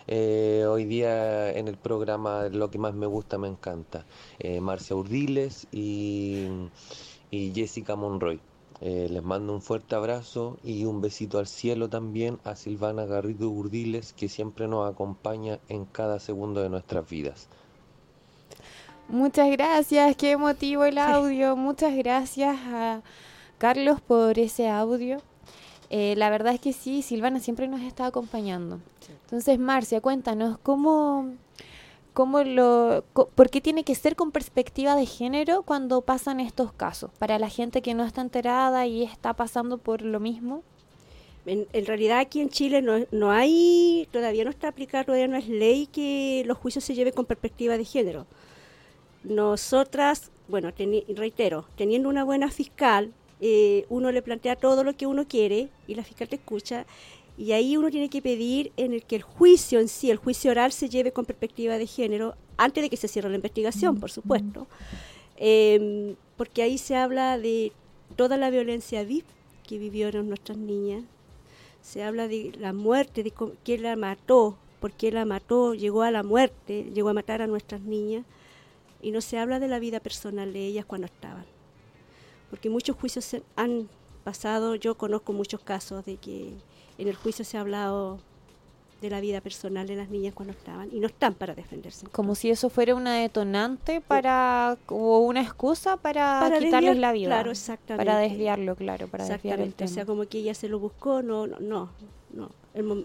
eh, 0.05 0.63
hoy 0.69 0.85
día 0.85 1.51
en 1.57 1.67
el 1.67 1.77
programa 1.77 2.47
Lo 2.47 2.69
que 2.69 2.77
más 2.77 2.93
me 2.93 3.07
gusta, 3.07 3.39
me 3.39 3.47
encanta, 3.47 4.05
Marcia 4.61 4.95
Urdiles 4.95 5.65
y, 5.71 6.49
y 7.31 7.51
Jessica 7.51 7.95
Monroy. 7.95 8.39
Eh, 8.79 9.07
les 9.09 9.23
mando 9.23 9.53
un 9.53 9.61
fuerte 9.61 9.95
abrazo 9.95 10.57
y 10.63 10.85
un 10.85 11.01
besito 11.01 11.39
al 11.39 11.47
cielo 11.47 11.89
también 11.89 12.39
a 12.43 12.55
Silvana 12.55 13.05
Garrido 13.05 13.49
Urdiles, 13.49 14.13
que 14.13 14.29
siempre 14.29 14.67
nos 14.67 14.89
acompaña 14.89 15.59
en 15.67 15.85
cada 15.85 16.19
segundo 16.19 16.61
de 16.61 16.69
nuestras 16.69 17.09
vidas. 17.09 17.47
Muchas 19.09 19.49
gracias, 19.49 20.15
qué 20.15 20.31
emotivo 20.31 20.85
el 20.85 20.97
audio. 20.99 21.55
Muchas 21.55 21.95
gracias 21.95 22.55
a 22.67 23.01
Carlos 23.57 23.99
por 24.01 24.37
ese 24.37 24.69
audio. 24.69 25.17
Eh, 25.89 26.15
la 26.17 26.29
verdad 26.29 26.53
es 26.53 26.59
que 26.59 26.73
sí, 26.73 27.01
Silvana 27.01 27.39
siempre 27.39 27.67
nos 27.67 27.81
está 27.81 28.05
acompañando. 28.05 28.79
Entonces, 29.23 29.57
Marcia, 29.57 30.01
cuéntanos, 30.01 30.57
¿cómo, 30.61 31.31
cómo 32.17 32.43
lo, 32.43 33.03
¿por 33.13 33.51
qué 33.51 33.61
tiene 33.61 33.83
que 33.83 33.93
ser 33.93 34.15
con 34.15 34.31
perspectiva 34.31 34.95
de 34.95 35.05
género 35.05 35.61
cuando 35.61 36.01
pasan 36.01 36.39
estos 36.39 36.73
casos? 36.73 37.11
Para 37.19 37.37
la 37.37 37.47
gente 37.47 37.83
que 37.83 37.93
no 37.93 38.03
está 38.03 38.21
enterada 38.21 38.87
y 38.87 39.03
está 39.03 39.35
pasando 39.35 39.77
por 39.77 40.01
lo 40.01 40.19
mismo. 40.19 40.63
En, 41.45 41.67
realidad 41.85 42.17
aquí 42.17 42.41
en 42.41 42.49
Chile 42.49 42.81
no, 42.81 43.05
no, 43.11 43.29
hay, 43.29 44.09
todavía 44.11 44.45
no 44.45 44.49
está 44.49 44.69
aplicado, 44.69 45.05
todavía 45.05 45.27
no 45.27 45.37
es 45.37 45.47
ley 45.47 45.85
que 45.85 46.41
los 46.47 46.57
juicios 46.57 46.83
se 46.83 46.95
lleven 46.95 47.13
con 47.13 47.27
perspectiva 47.27 47.77
de 47.77 47.85
género. 47.85 48.25
Nosotras, 49.23 50.31
bueno, 50.47 50.71
reitero, 51.09 51.65
teniendo 51.75 52.09
una 52.09 52.23
buena 52.23 52.49
fiscal, 52.49 53.13
eh, 53.41 53.85
uno 53.89 54.11
le 54.11 54.23
plantea 54.23 54.55
todo 54.55 54.83
lo 54.83 54.97
que 54.97 55.05
uno 55.05 55.27
quiere 55.27 55.69
y 55.85 55.93
la 55.93 56.03
fiscal 56.03 56.27
te 56.27 56.37
escucha 56.37 56.87
y 57.37 57.51
ahí 57.51 57.77
uno 57.77 57.91
tiene 57.91 58.09
que 58.09 58.21
pedir 58.21 58.71
en 58.77 58.93
el 58.93 59.03
que 59.03 59.15
el 59.15 59.21
juicio 59.21 59.79
en 59.79 59.87
sí, 59.87 60.09
el 60.09 60.17
juicio 60.17 60.49
oral, 60.49 60.71
se 60.71 60.89
lleve 60.89 61.11
con 61.11 61.25
perspectiva 61.25 61.77
de 61.77 61.85
género, 61.85 62.35
antes 62.57 62.81
de 62.81 62.89
que 62.89 62.97
se 62.97 63.07
cierre 63.07 63.29
la 63.29 63.35
investigación, 63.35 63.99
por 63.99 64.09
supuesto. 64.09 64.65
Em, 65.35 66.15
porque 66.35 66.63
ahí 66.63 66.79
se 66.79 66.95
habla 66.95 67.37
de 67.37 67.71
toda 68.15 68.37
la 68.37 68.49
violencia 68.49 69.03
VIP 69.03 69.25
que 69.67 69.77
vivieron 69.77 70.27
nuestras 70.27 70.57
niñas. 70.57 71.03
Se 71.83 72.03
habla 72.03 72.27
de 72.27 72.53
la 72.57 72.73
muerte, 72.73 73.21
de 73.21 73.31
quién 73.63 73.83
la 73.83 73.95
mató, 73.95 74.57
por 74.79 74.91
qué 74.93 75.11
la 75.11 75.25
mató, 75.25 75.75
llegó 75.75 76.01
a 76.01 76.09
la 76.09 76.23
muerte, 76.23 76.89
llegó 76.91 77.09
a 77.09 77.13
matar 77.13 77.43
a 77.43 77.47
nuestras 77.47 77.81
niñas. 77.81 78.25
Y 78.99 79.11
no 79.11 79.21
se 79.21 79.37
habla 79.37 79.59
de 79.59 79.67
la 79.67 79.77
vida 79.77 79.99
personal 79.99 80.53
de 80.53 80.65
ellas 80.65 80.85
cuando 80.85 81.05
estaban. 81.05 81.45
Porque 82.49 82.71
muchos 82.71 82.95
juicios 82.95 83.35
han 83.55 83.87
pasado, 84.23 84.73
yo 84.73 84.95
conozco 84.95 85.33
muchos 85.33 85.61
casos 85.61 86.03
de 86.03 86.17
que 86.17 86.53
en 86.97 87.07
el 87.07 87.15
juicio 87.15 87.45
se 87.45 87.57
ha 87.57 87.61
hablado 87.61 88.19
de 89.01 89.09
la 89.09 89.21
vida 89.21 89.41
personal 89.41 89.85
de 89.85 89.95
las 89.95 90.09
niñas 90.09 90.33
cuando 90.33 90.53
estaban 90.53 90.89
y 90.91 90.99
no 90.99 91.07
están 91.07 91.35
para 91.35 91.53
defenderse. 91.53 92.07
Como 92.07 92.35
si 92.35 92.49
eso 92.49 92.69
fuera 92.69 92.95
una 92.95 93.15
detonante 93.15 94.01
para 94.01 94.77
o 94.87 95.19
una 95.19 95.41
excusa 95.41 95.97
para, 95.97 96.51
quitarles 96.59 96.97
la 96.97 97.11
vida. 97.11 97.27
Claro, 97.27 97.51
exactamente. 97.51 98.05
Para 98.05 98.19
desviarlo, 98.19 98.75
claro, 98.75 99.07
para 99.07 99.25
desviar 99.25 99.59
el 99.59 99.73
tema. 99.73 99.91
O 99.91 99.93
sea, 99.93 100.05
como 100.05 100.25
que 100.27 100.39
ella 100.39 100.53
se 100.53 100.67
lo 100.67 100.79
buscó, 100.79 101.21
no, 101.21 101.45
no, 101.45 101.59
no. 101.59 101.89
no. 102.33 102.49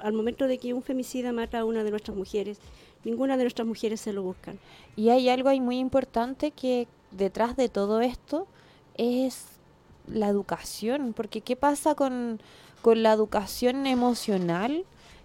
al 0.00 0.12
momento 0.12 0.46
de 0.46 0.58
que 0.58 0.72
un 0.72 0.82
femicida 0.82 1.32
mata 1.32 1.58
a 1.58 1.64
una 1.64 1.84
de 1.84 1.90
nuestras 1.90 2.16
mujeres, 2.16 2.58
ninguna 3.04 3.36
de 3.36 3.44
nuestras 3.44 3.68
mujeres 3.68 4.00
se 4.00 4.12
lo 4.12 4.22
buscan. 4.22 4.58
Y 4.96 5.10
hay 5.10 5.28
algo 5.28 5.50
ahí 5.50 5.60
muy 5.60 5.78
importante 5.78 6.52
que 6.52 6.88
detrás 7.10 7.56
de 7.56 7.68
todo 7.68 8.00
esto 8.00 8.46
es 8.96 9.46
la 10.06 10.28
educación, 10.28 11.12
porque 11.14 11.42
¿qué 11.42 11.54
pasa 11.54 11.94
con 11.94 12.40
con 12.82 13.02
la 13.02 13.12
educación 13.12 13.86
emocional 13.86 14.84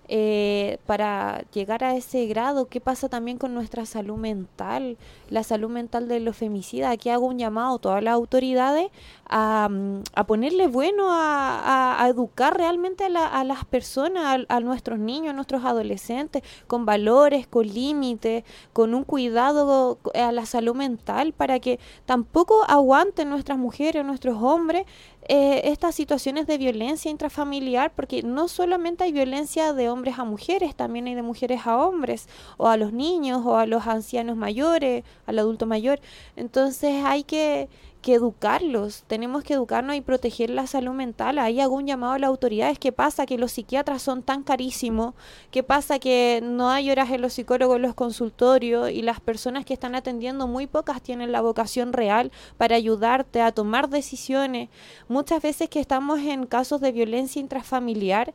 eh, 0.09 0.77
para 0.85 1.43
llegar 1.53 1.83
a 1.83 1.95
ese 1.95 2.25
grado? 2.27 2.67
¿Qué 2.67 2.79
pasa 2.79 3.09
también 3.09 3.37
con 3.37 3.53
nuestra 3.53 3.85
salud 3.85 4.15
mental? 4.15 4.97
La 5.29 5.43
salud 5.43 5.69
mental 5.69 6.07
de 6.07 6.21
los 6.21 6.37
femicidas. 6.37 6.93
Aquí 6.93 7.09
hago 7.09 7.25
un 7.25 7.39
llamado 7.39 7.75
a 7.75 7.79
todas 7.79 8.03
las 8.03 8.13
autoridades 8.13 8.87
a, 9.29 9.69
a 10.15 10.25
ponerle 10.25 10.67
bueno 10.67 11.07
a, 11.09 12.05
educar 12.09 12.55
realmente 12.55 13.05
a, 13.05 13.43
las 13.43 13.65
personas, 13.65 14.45
a, 14.47 14.59
nuestros 14.59 14.99
niños, 14.99 15.31
a 15.31 15.33
nuestros 15.33 15.65
adolescentes, 15.65 16.43
con 16.67 16.85
valores, 16.85 17.47
con 17.47 17.67
límites, 17.67 18.43
con 18.73 18.93
un 18.93 19.03
cuidado 19.03 19.99
a 20.13 20.31
la 20.31 20.45
salud 20.45 20.75
mental 20.75 21.33
para 21.33 21.59
que 21.59 21.79
tampoco 22.05 22.63
aguanten 22.67 23.29
nuestras 23.29 23.57
mujeres, 23.57 24.05
nuestros 24.05 24.41
hombres 24.41 24.85
eh, 25.29 25.61
estas 25.65 25.93
situaciones 25.93 26.47
de 26.47 26.57
violencia 26.57 27.11
intrafamiliar, 27.11 27.91
porque 27.93 28.23
no 28.23 28.47
solamente 28.47 29.03
hay 29.03 29.11
violencia 29.11 29.73
de 29.73 29.89
hombres 29.89 30.17
a 30.19 30.23
mujeres, 30.23 30.73
también 30.73 31.07
hay 31.07 31.15
de 31.15 31.21
mujeres 31.21 31.67
a 31.67 31.77
hombres, 31.77 32.29
o 32.55 32.69
a 32.69 32.77
los 32.77 32.93
niños, 32.93 33.41
o 33.45 33.57
a 33.57 33.65
los 33.65 33.87
ancianos 33.87 34.37
mayores, 34.37 35.03
al 35.25 35.39
adulto 35.39 35.65
mayor. 35.65 35.99
Entonces 36.37 37.03
hay 37.03 37.23
que 37.23 37.67
que 38.01 38.13
educarlos, 38.13 39.03
tenemos 39.07 39.43
que 39.43 39.53
educarnos 39.53 39.95
y 39.95 40.01
proteger 40.01 40.49
la 40.49 40.67
salud 40.67 40.93
mental. 40.93 41.39
Ahí 41.39 41.59
hago 41.59 41.75
un 41.75 41.87
llamado 41.87 42.13
a 42.13 42.19
las 42.19 42.27
autoridades. 42.29 42.79
¿Qué 42.79 42.91
pasa? 42.91 43.25
Que 43.25 43.37
los 43.37 43.51
psiquiatras 43.51 44.01
son 44.01 44.23
tan 44.23 44.43
carísimos. 44.43 45.13
¿Qué 45.51 45.63
pasa? 45.63 45.99
Que 45.99 46.39
no 46.43 46.69
hay 46.69 46.89
horas 46.91 47.11
en 47.11 47.21
los 47.21 47.33
psicólogos 47.33 47.77
en 47.77 47.81
los 47.81 47.95
consultorios 47.95 48.89
y 48.91 49.01
las 49.01 49.19
personas 49.19 49.65
que 49.65 49.73
están 49.73 49.95
atendiendo, 49.95 50.47
muy 50.47 50.67
pocas 50.67 51.01
tienen 51.01 51.31
la 51.31 51.41
vocación 51.41 51.93
real 51.93 52.31
para 52.57 52.75
ayudarte 52.75 53.41
a 53.41 53.51
tomar 53.51 53.89
decisiones. 53.89 54.69
Muchas 55.07 55.41
veces 55.41 55.69
que 55.69 55.79
estamos 55.79 56.19
en 56.19 56.45
casos 56.45 56.81
de 56.81 56.91
violencia 56.91 57.39
intrafamiliar, 57.39 58.33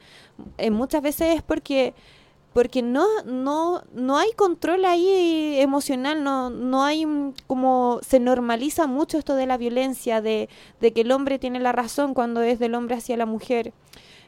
eh, 0.58 0.70
muchas 0.70 1.02
veces 1.02 1.36
es 1.36 1.42
porque 1.42 1.94
porque 2.52 2.82
no, 2.82 3.06
no, 3.24 3.82
no 3.92 4.18
hay 4.18 4.32
control 4.32 4.84
ahí 4.84 5.58
emocional, 5.58 6.22
no, 6.22 6.50
no 6.50 6.84
hay 6.84 7.06
como 7.46 8.00
se 8.06 8.20
normaliza 8.20 8.86
mucho 8.86 9.18
esto 9.18 9.34
de 9.34 9.46
la 9.46 9.56
violencia, 9.56 10.20
de, 10.20 10.48
de, 10.80 10.92
que 10.92 11.02
el 11.02 11.12
hombre 11.12 11.38
tiene 11.38 11.60
la 11.60 11.72
razón 11.72 12.14
cuando 12.14 12.42
es 12.42 12.58
del 12.58 12.74
hombre 12.74 12.96
hacia 12.96 13.16
la 13.16 13.26
mujer. 13.26 13.72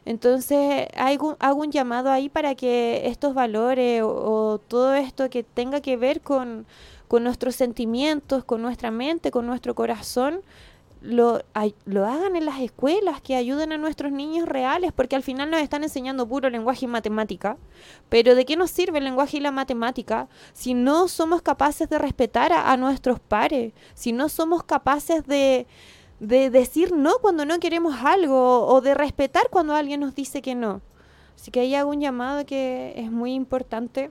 Entonces 0.07 0.87
hago, 0.97 1.37
hago 1.39 1.61
un 1.61 1.71
llamado 1.71 2.11
ahí 2.11 2.29
para 2.29 2.55
que 2.55 3.07
estos 3.07 3.35
valores 3.35 4.03
o, 4.05 4.61
todo 4.69 4.95
esto 4.95 5.31
que 5.31 5.43
tenga 5.43 5.81
que 5.81 5.97
ver 5.97 6.21
con, 6.21 6.67
con 7.09 7.25
nuestros 7.25 7.57
sentimientos, 7.57 8.45
con 8.45 8.61
nuestra 8.63 8.91
mente, 8.91 9.31
con 9.31 9.47
nuestro 9.47 9.75
corazón, 9.75 10.43
lo, 11.05 11.45
lo 11.85 12.07
hagan 12.07 12.35
en 12.35 12.47
las 12.47 12.61
escuelas, 12.61 13.21
que 13.21 13.37
ayuden 13.37 13.73
a 13.73 13.79
nuestros 13.79 14.11
niños 14.11 14.49
reales, 14.49 14.93
porque 14.93 15.17
al 15.17 15.23
final 15.23 15.51
nos 15.51 15.61
están 15.61 15.83
enseñando 15.83 16.27
puro 16.27 16.49
lenguaje 16.49 16.87
y 16.87 16.89
matemática. 16.89 17.59
Pero 18.09 18.35
¿de 18.35 18.47
qué 18.47 18.57
nos 18.57 18.71
sirve 18.71 18.99
el 18.99 19.05
lenguaje 19.05 19.37
y 19.37 19.41
la 19.41 19.51
matemática 19.51 20.29
si 20.55 20.73
no 20.73 21.09
somos 21.09 21.43
capaces 21.43 21.89
de 21.91 21.99
respetar 21.99 22.53
a, 22.53 22.77
nuestros 22.79 23.21
pares? 23.21 23.75
Si 23.93 24.13
no 24.13 24.31
somos 24.31 24.65
capaces 24.65 25.27
de, 25.27 25.67
de 26.21 26.49
decir 26.49 26.93
no 26.93 27.19
cuando 27.21 27.45
no 27.45 27.59
queremos 27.61 27.97
algo 28.03 28.67
o 28.67 28.81
de 28.81 28.95
respetar 28.95 29.49
cuando 29.51 29.75
alguien 29.75 30.01
nos 30.01 30.15
dice 30.15 30.41
que 30.41 30.55
no. 30.55 30.81
Así 31.37 31.51
que 31.51 31.61
ahí 31.61 31.75
hago 31.75 31.91
un 31.91 32.01
llamado 32.01 32.47
que 32.47 32.95
es 32.97 33.11
muy 33.11 33.35
importante. 33.35 34.11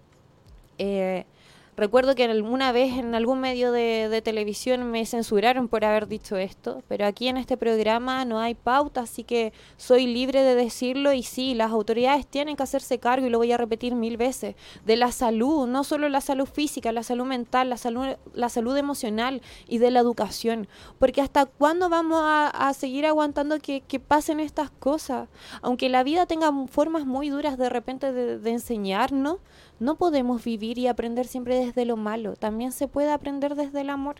Eh, 0.77 1.25
Recuerdo 1.75 2.13
que 2.13 2.25
alguna 2.25 2.71
vez 2.71 2.99
en 2.99 3.15
algún 3.15 3.39
medio 3.39 3.71
de, 3.71 4.21
televisión 4.23 4.91
me 4.91 5.05
censuraron 5.07 5.67
por 5.67 5.83
haber 5.83 6.07
dicho 6.07 6.37
esto, 6.37 6.83
pero 6.87 7.07
aquí 7.07 7.27
en 7.29 7.37
este 7.37 7.57
programa 7.57 8.25
no 8.25 8.39
hay 8.39 8.53
pauta, 8.53 9.01
así 9.01 9.23
que 9.23 9.53
soy 9.75 10.05
libre 10.05 10.43
de 10.43 10.53
decirlo 10.53 11.13
y 11.13 11.23
sí, 11.23 11.55
las 11.55 11.71
autoridades 11.71 12.27
tienen 12.27 12.55
que 12.55 12.63
hacerse 12.63 12.99
cargo, 12.99 13.25
y 13.25 13.31
lo 13.31 13.39
voy 13.39 13.51
a 13.51 13.57
repetir 13.57 13.95
mil 13.95 14.17
veces, 14.17 14.55
de 14.85 14.95
la 14.97 15.11
salud, 15.11 15.67
no 15.67 15.83
solo 15.83 16.09
la 16.09 16.21
salud 16.21 16.45
física, 16.45 16.91
la 16.91 17.01
salud 17.01 17.25
mental, 17.25 17.71
la 17.71 17.77
salud, 17.77 18.05
la 18.35 18.49
salud 18.49 18.77
emocional 18.77 19.41
y 19.67 19.79
de 19.79 19.89
la 19.89 19.99
educación, 19.99 20.67
porque 20.99 21.21
hasta 21.21 21.47
cuándo 21.47 21.89
vamos 21.89 22.21
a, 22.23 22.71
seguir 22.73 23.05
aguantando 23.07 23.57
que, 23.59 23.81
pasen 23.99 24.39
estas 24.39 24.69
cosas, 24.69 25.27
aunque 25.61 25.89
la 25.89 26.03
vida 26.03 26.27
tenga 26.27 26.51
formas 26.67 27.05
muy 27.05 27.29
duras 27.29 27.57
de 27.57 27.69
repente 27.69 28.11
de, 28.11 28.37
de 28.37 28.49
enseñarnos, 28.51 29.37
no 29.79 29.95
podemos 29.95 30.43
vivir 30.43 30.77
y 30.77 30.87
aprender 30.87 31.27
siempre 31.27 31.57
desde 31.57 31.85
lo 31.85 31.97
malo, 31.97 32.35
también 32.35 32.71
se 32.71 32.87
puede 32.87 33.11
aprender 33.11 33.55
desde 33.55 33.81
el 33.81 33.89
amor. 33.89 34.15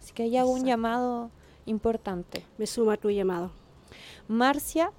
Así 0.00 0.12
que 0.12 0.24
hay 0.24 0.38
un 0.38 0.64
llamado 0.64 1.30
importante. 1.66 2.44
Me 2.58 2.66
suma 2.66 2.96
tu 2.96 3.10
llamado. 3.10 3.50
Marcia, 4.28 4.92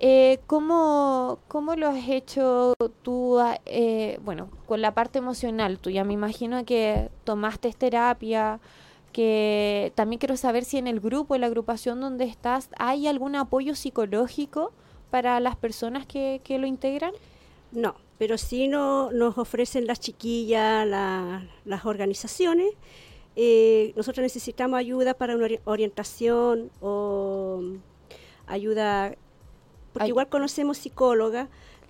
eh, 0.00 0.38
¿cómo, 0.46 1.38
¿cómo, 1.48 1.74
lo 1.74 1.88
has 1.88 2.08
hecho 2.08 2.74
tú, 3.02 3.38
ah, 3.38 3.58
eh, 3.66 4.20
bueno, 4.24 4.48
con 4.66 4.80
la 4.80 4.94
parte 4.94 5.18
emocional 5.18 5.78
tuya? 5.78 6.04
Me 6.04 6.14
imagino 6.14 6.64
que 6.64 7.10
tomaste 7.24 7.72
terapia, 7.72 8.60
que 9.12 9.92
también 9.96 10.18
quiero 10.20 10.36
saber 10.36 10.64
si 10.64 10.78
en 10.78 10.86
el 10.86 11.00
grupo, 11.00 11.34
en 11.34 11.40
la 11.40 11.48
agrupación 11.48 12.00
donde 12.00 12.24
estás, 12.24 12.70
¿hay 12.78 13.08
algún 13.08 13.34
apoyo 13.34 13.74
psicológico 13.74 14.72
para 15.10 15.40
las 15.40 15.56
personas 15.56 16.06
que, 16.06 16.40
que 16.44 16.58
lo 16.58 16.66
integran? 16.66 17.12
No, 17.72 17.96
pero 18.18 18.36
sí 18.36 18.68
no, 18.68 19.12
nos 19.12 19.38
ofrecen 19.38 19.86
las 19.86 20.00
chiquillas, 20.00 20.86
las 20.86 21.86
organizaciones. 21.86 22.70
Eh, 23.36 23.92
nosotros 23.96 24.22
necesitamos 24.22 24.78
ayuda 24.78 25.14
para 25.14 25.36
una 25.36 25.46
orientación 25.64 26.70
o 26.80 27.62
ayuda, 28.46 29.14
porque 29.92 30.08
igual 30.08 30.28
conocemos 30.28 30.78
psicóloga, 30.78 31.48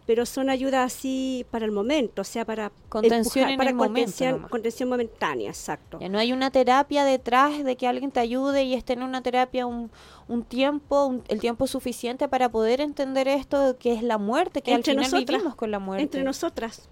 pero 0.09 0.25
son 0.25 0.49
ayudas 0.49 0.87
así 0.87 1.45
para 1.51 1.67
el 1.67 1.71
momento, 1.71 2.23
o 2.23 2.25
sea, 2.25 2.47
para 2.47 2.73
contención 2.89 3.59
para 3.59 3.77
contención, 3.77 4.41
contención 4.49 4.89
momentánea, 4.89 5.51
exacto. 5.51 5.99
Ya 6.01 6.09
no 6.09 6.19
hay 6.19 6.33
una 6.33 6.51
terapia 6.51 7.05
detrás 7.05 7.63
de 7.63 7.77
que 7.77 7.87
alguien 7.87 8.11
te 8.11 8.19
ayude 8.19 8.63
y 8.65 8.73
esté 8.73 8.95
en 8.95 9.03
una 9.03 9.21
terapia 9.21 9.67
un, 9.67 9.91
un 10.27 10.45
tiempo, 10.45 11.21
el 11.29 11.41
tiempo 11.41 11.67
suficiente 11.67 12.27
para 12.27 12.49
poder 12.49 12.81
entender 12.81 13.29
esto 13.29 13.77
que 13.79 13.93
es 13.93 14.03
la 14.03 14.17
muerte, 14.17 14.63
que 14.63 14.73
entre 14.73 14.95
al 14.95 15.05
final 15.05 15.27
vivimos 15.27 15.55
con 15.55 15.71
la 15.71 15.79
muerte. 15.79 16.05
Entre 16.05 16.25
nosotras. 16.25 16.89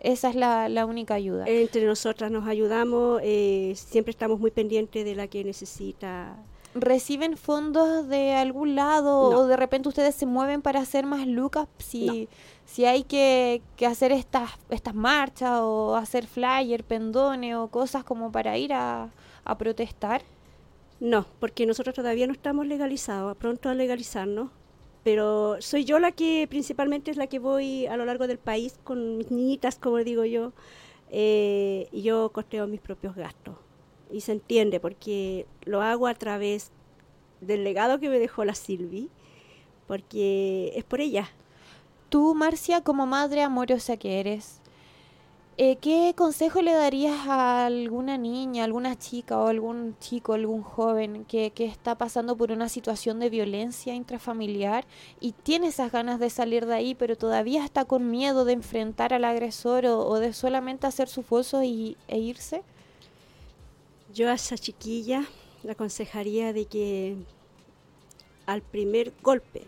Esa 0.00 0.30
es 0.30 0.34
la, 0.34 0.68
la 0.68 0.86
única 0.86 1.14
ayuda. 1.14 1.44
Entre 1.46 1.86
nosotras 1.86 2.32
nos 2.32 2.48
ayudamos, 2.48 3.20
eh, 3.22 3.74
siempre 3.76 4.10
estamos 4.10 4.40
muy 4.40 4.50
pendientes 4.50 5.04
de 5.04 5.14
la 5.14 5.28
que 5.28 5.44
necesita 5.44 6.34
reciben 6.74 7.36
fondos 7.36 8.08
de 8.08 8.34
algún 8.34 8.74
lado 8.74 9.20
o 9.20 9.46
de 9.46 9.56
repente 9.56 9.88
ustedes 9.88 10.14
se 10.14 10.26
mueven 10.26 10.62
para 10.62 10.80
hacer 10.80 11.06
más 11.06 11.26
lucas 11.26 11.68
si, 11.78 12.28
si 12.64 12.84
hay 12.84 13.02
que, 13.04 13.62
que, 13.76 13.86
hacer 13.86 14.12
estas, 14.12 14.50
estas 14.70 14.94
marchas 14.94 15.60
o 15.62 15.96
hacer 15.96 16.26
flyer, 16.26 16.84
pendones 16.84 17.56
o 17.56 17.68
cosas 17.68 18.04
como 18.04 18.32
para 18.32 18.56
ir 18.56 18.72
a, 18.72 19.10
a 19.44 19.58
protestar? 19.58 20.22
No, 21.00 21.26
porque 21.40 21.66
nosotros 21.66 21.94
todavía 21.94 22.26
no 22.26 22.32
estamos 22.32 22.66
legalizados, 22.66 23.36
pronto 23.36 23.68
a 23.68 23.74
legalizarnos, 23.74 24.50
pero 25.02 25.60
soy 25.60 25.84
yo 25.84 25.98
la 25.98 26.12
que 26.12 26.46
principalmente 26.48 27.10
es 27.10 27.16
la 27.16 27.26
que 27.26 27.38
voy 27.38 27.86
a 27.86 27.96
lo 27.96 28.04
largo 28.04 28.26
del 28.26 28.38
país 28.38 28.78
con 28.84 29.18
mis 29.18 29.30
niñitas, 29.30 29.78
como 29.78 29.98
digo 29.98 30.24
yo, 30.24 30.52
eh, 31.10 31.88
y 31.92 32.02
yo 32.02 32.30
costeo 32.30 32.66
mis 32.66 32.80
propios 32.80 33.14
gastos 33.16 33.56
y 34.12 34.20
se 34.20 34.32
entiende 34.32 34.80
porque 34.80 35.46
lo 35.64 35.82
hago 35.82 36.06
a 36.06 36.14
través 36.14 36.70
del 37.40 37.64
legado 37.64 37.98
que 37.98 38.08
me 38.08 38.18
dejó 38.18 38.44
la 38.44 38.54
Silvi, 38.54 39.10
porque 39.86 40.72
es 40.76 40.84
por 40.84 41.00
ella. 41.00 41.28
Tú, 42.08 42.34
Marcia, 42.34 42.82
como 42.82 43.06
madre 43.06 43.42
amorosa 43.42 43.96
que 43.96 44.20
eres, 44.20 44.62
eh, 45.58 45.76
¿qué 45.76 46.14
consejo 46.16 46.62
le 46.62 46.72
darías 46.72 47.26
a 47.26 47.66
alguna 47.66 48.16
niña, 48.16 48.64
alguna 48.64 48.98
chica 48.98 49.38
o 49.38 49.48
algún 49.48 49.96
chico, 50.00 50.32
algún 50.32 50.62
joven 50.62 51.26
que, 51.26 51.50
que, 51.50 51.66
está 51.66 51.94
pasando 51.96 52.36
por 52.36 52.52
una 52.52 52.70
situación 52.70 53.20
de 53.20 53.28
violencia 53.28 53.94
intrafamiliar 53.94 54.86
y 55.20 55.32
tiene 55.32 55.66
esas 55.68 55.92
ganas 55.92 56.18
de 56.20 56.30
salir 56.30 56.64
de 56.64 56.74
ahí, 56.74 56.94
pero 56.94 57.16
todavía 57.16 57.64
está 57.66 57.84
con 57.84 58.10
miedo 58.10 58.46
de 58.46 58.54
enfrentar 58.54 59.12
al 59.12 59.26
agresor 59.26 59.84
o, 59.84 60.18
de 60.18 60.32
solamente 60.32 60.86
hacer 60.86 61.08
su 61.08 61.22
foso 61.22 61.62
y, 61.62 61.98
e 62.08 62.18
irse? 62.18 62.62
Yo 64.12 64.28
a 64.28 64.34
esa 64.34 64.58
chiquilla 64.58 65.24
le 65.62 65.72
aconsejaría 65.72 66.52
de 66.52 66.66
que 66.66 67.16
al 68.44 68.60
primer 68.60 69.10
golpe, 69.22 69.62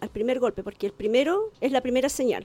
al 0.00 0.08
primer 0.08 0.40
golpe, 0.40 0.64
porque 0.64 0.86
el 0.86 0.92
primero 0.92 1.52
es 1.60 1.70
la 1.70 1.80
primera 1.80 2.08
señal, 2.08 2.44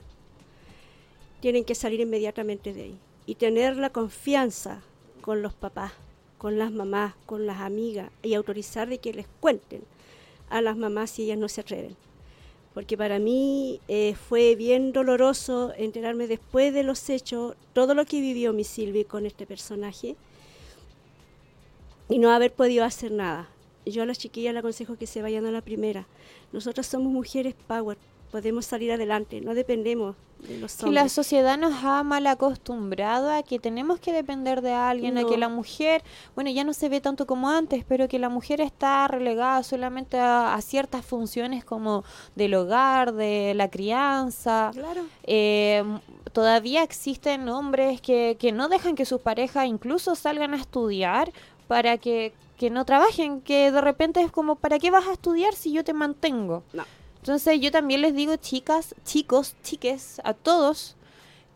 tienen 1.39 1.63
que 1.63 1.73
salir 1.73 2.01
inmediatamente 2.01 2.71
de 2.71 2.83
ahí 2.83 2.99
y 3.25 3.35
tener 3.35 3.77
la 3.77 3.89
confianza 3.89 4.83
con 5.21 5.41
los 5.41 5.55
papás, 5.55 5.91
con 6.37 6.59
las 6.59 6.71
mamás, 6.71 7.15
con 7.25 7.47
las 7.47 7.59
amigas 7.59 8.11
y 8.21 8.35
autorizar 8.35 8.87
de 8.87 8.99
que 8.99 9.13
les 9.13 9.25
cuenten 9.39 9.81
a 10.51 10.61
las 10.61 10.77
mamás 10.77 11.09
si 11.09 11.23
ellas 11.23 11.39
no 11.39 11.49
se 11.49 11.61
atreven. 11.61 11.95
Porque 12.75 12.95
para 12.95 13.17
mí 13.17 13.79
eh, 13.87 14.13
fue 14.29 14.55
bien 14.55 14.93
doloroso 14.93 15.73
enterarme 15.77 16.27
después 16.27 16.75
de 16.75 16.83
los 16.83 17.09
hechos 17.09 17.55
todo 17.73 17.95
lo 17.95 18.05
que 18.05 18.21
vivió 18.21 18.53
mi 18.53 18.63
Silvi 18.63 19.03
con 19.03 19.25
este 19.25 19.47
personaje 19.47 20.15
y 22.13 22.19
no 22.19 22.29
haber 22.29 22.53
podido 22.53 22.85
hacer 22.85 23.11
nada. 23.11 23.49
Yo 23.87 24.03
a 24.03 24.05
las 24.05 24.19
chiquillas 24.19 24.53
les 24.53 24.59
aconsejo 24.59 24.97
que 24.97 25.07
se 25.07 25.23
vayan 25.23 25.47
a 25.47 25.51
la 25.51 25.61
primera. 25.61 26.05
Nosotras 26.51 26.85
somos 26.85 27.11
mujeres 27.11 27.55
power, 27.65 27.97
podemos 28.31 28.67
salir 28.67 28.91
adelante, 28.91 29.41
no 29.41 29.55
dependemos 29.55 30.15
de 30.47 30.59
los 30.59 30.73
hombres. 30.73 30.89
Que 30.89 30.91
la 30.91 31.09
sociedad 31.09 31.57
nos 31.57 31.83
ha 31.83 32.03
mal 32.03 32.27
acostumbrado 32.27 33.31
a 33.31 33.41
que 33.41 33.57
tenemos 33.57 33.99
que 33.99 34.13
depender 34.13 34.61
de 34.61 34.73
alguien, 34.73 35.17
a 35.17 35.23
que 35.23 35.37
la 35.39 35.49
mujer, 35.49 36.03
bueno, 36.35 36.51
ya 36.51 36.63
no 36.63 36.73
se 36.73 36.87
ve 36.87 37.01
tanto 37.01 37.25
como 37.25 37.49
antes, 37.49 37.83
pero 37.83 38.07
que 38.07 38.19
la 38.19 38.29
mujer 38.29 38.61
está 38.61 39.07
relegada 39.07 39.63
solamente 39.63 40.19
a, 40.19 40.55
ciertas 40.61 41.03
funciones 41.03 41.65
como 41.65 42.03
del 42.35 42.53
hogar, 42.53 43.13
de 43.13 43.53
la 43.55 43.71
crianza. 43.71 44.69
Claro. 44.71 45.03
Eh, 45.23 45.83
todavía 46.31 46.83
existen 46.83 47.49
hombres 47.49 48.01
que, 48.01 48.37
que 48.39 48.51
no 48.51 48.69
dejan 48.69 48.95
que 48.95 49.05
sus 49.05 49.21
parejas 49.21 49.65
incluso 49.65 50.15
salgan 50.15 50.53
a 50.53 50.57
estudiar 50.57 51.31
para 51.73 51.97
que, 51.97 52.33
no 52.69 52.85
trabajen, 52.85 53.41
que 53.41 53.71
de 53.71 53.81
repente 53.81 54.21
es 54.21 54.31
como, 54.31 54.57
¿para 54.57 54.77
qué 54.77 54.91
vas 54.91 55.07
a 55.07 55.13
estudiar 55.13 55.55
si 55.55 55.71
yo 55.71 55.83
te 55.83 55.91
mantengo? 55.91 56.61
No. 56.71 56.85
Entonces 57.17 57.59
yo 57.59 57.71
también 57.71 58.01
les 58.01 58.13
digo, 58.13 58.35
chicas, 58.35 58.93
chicos, 59.03 59.55
chiques, 59.63 60.21
a 60.23 60.35
todos, 60.35 60.95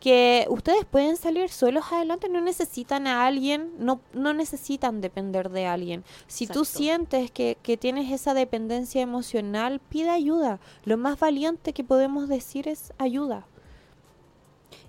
que 0.00 0.44
ustedes 0.50 0.84
pueden 0.84 1.16
salir 1.16 1.50
solos 1.50 1.84
adelante, 1.92 2.28
no 2.28 2.40
necesitan 2.40 3.06
a 3.06 3.26
alguien, 3.28 3.70
no, 3.78 4.00
no 4.12 4.34
necesitan 4.34 5.00
depender 5.00 5.50
de 5.50 5.66
alguien. 5.66 6.02
Si 6.26 6.48
tú 6.48 6.64
sientes 6.64 7.30
que, 7.30 7.56
que, 7.62 7.76
tienes 7.76 8.10
esa 8.10 8.34
dependencia 8.34 9.00
emocional, 9.00 9.78
pide 9.78 10.10
ayuda. 10.10 10.58
Lo 10.84 10.96
más 10.96 11.20
valiente 11.20 11.72
que 11.72 11.84
podemos 11.84 12.28
decir 12.28 12.66
es 12.66 12.92
ayuda. 12.98 13.46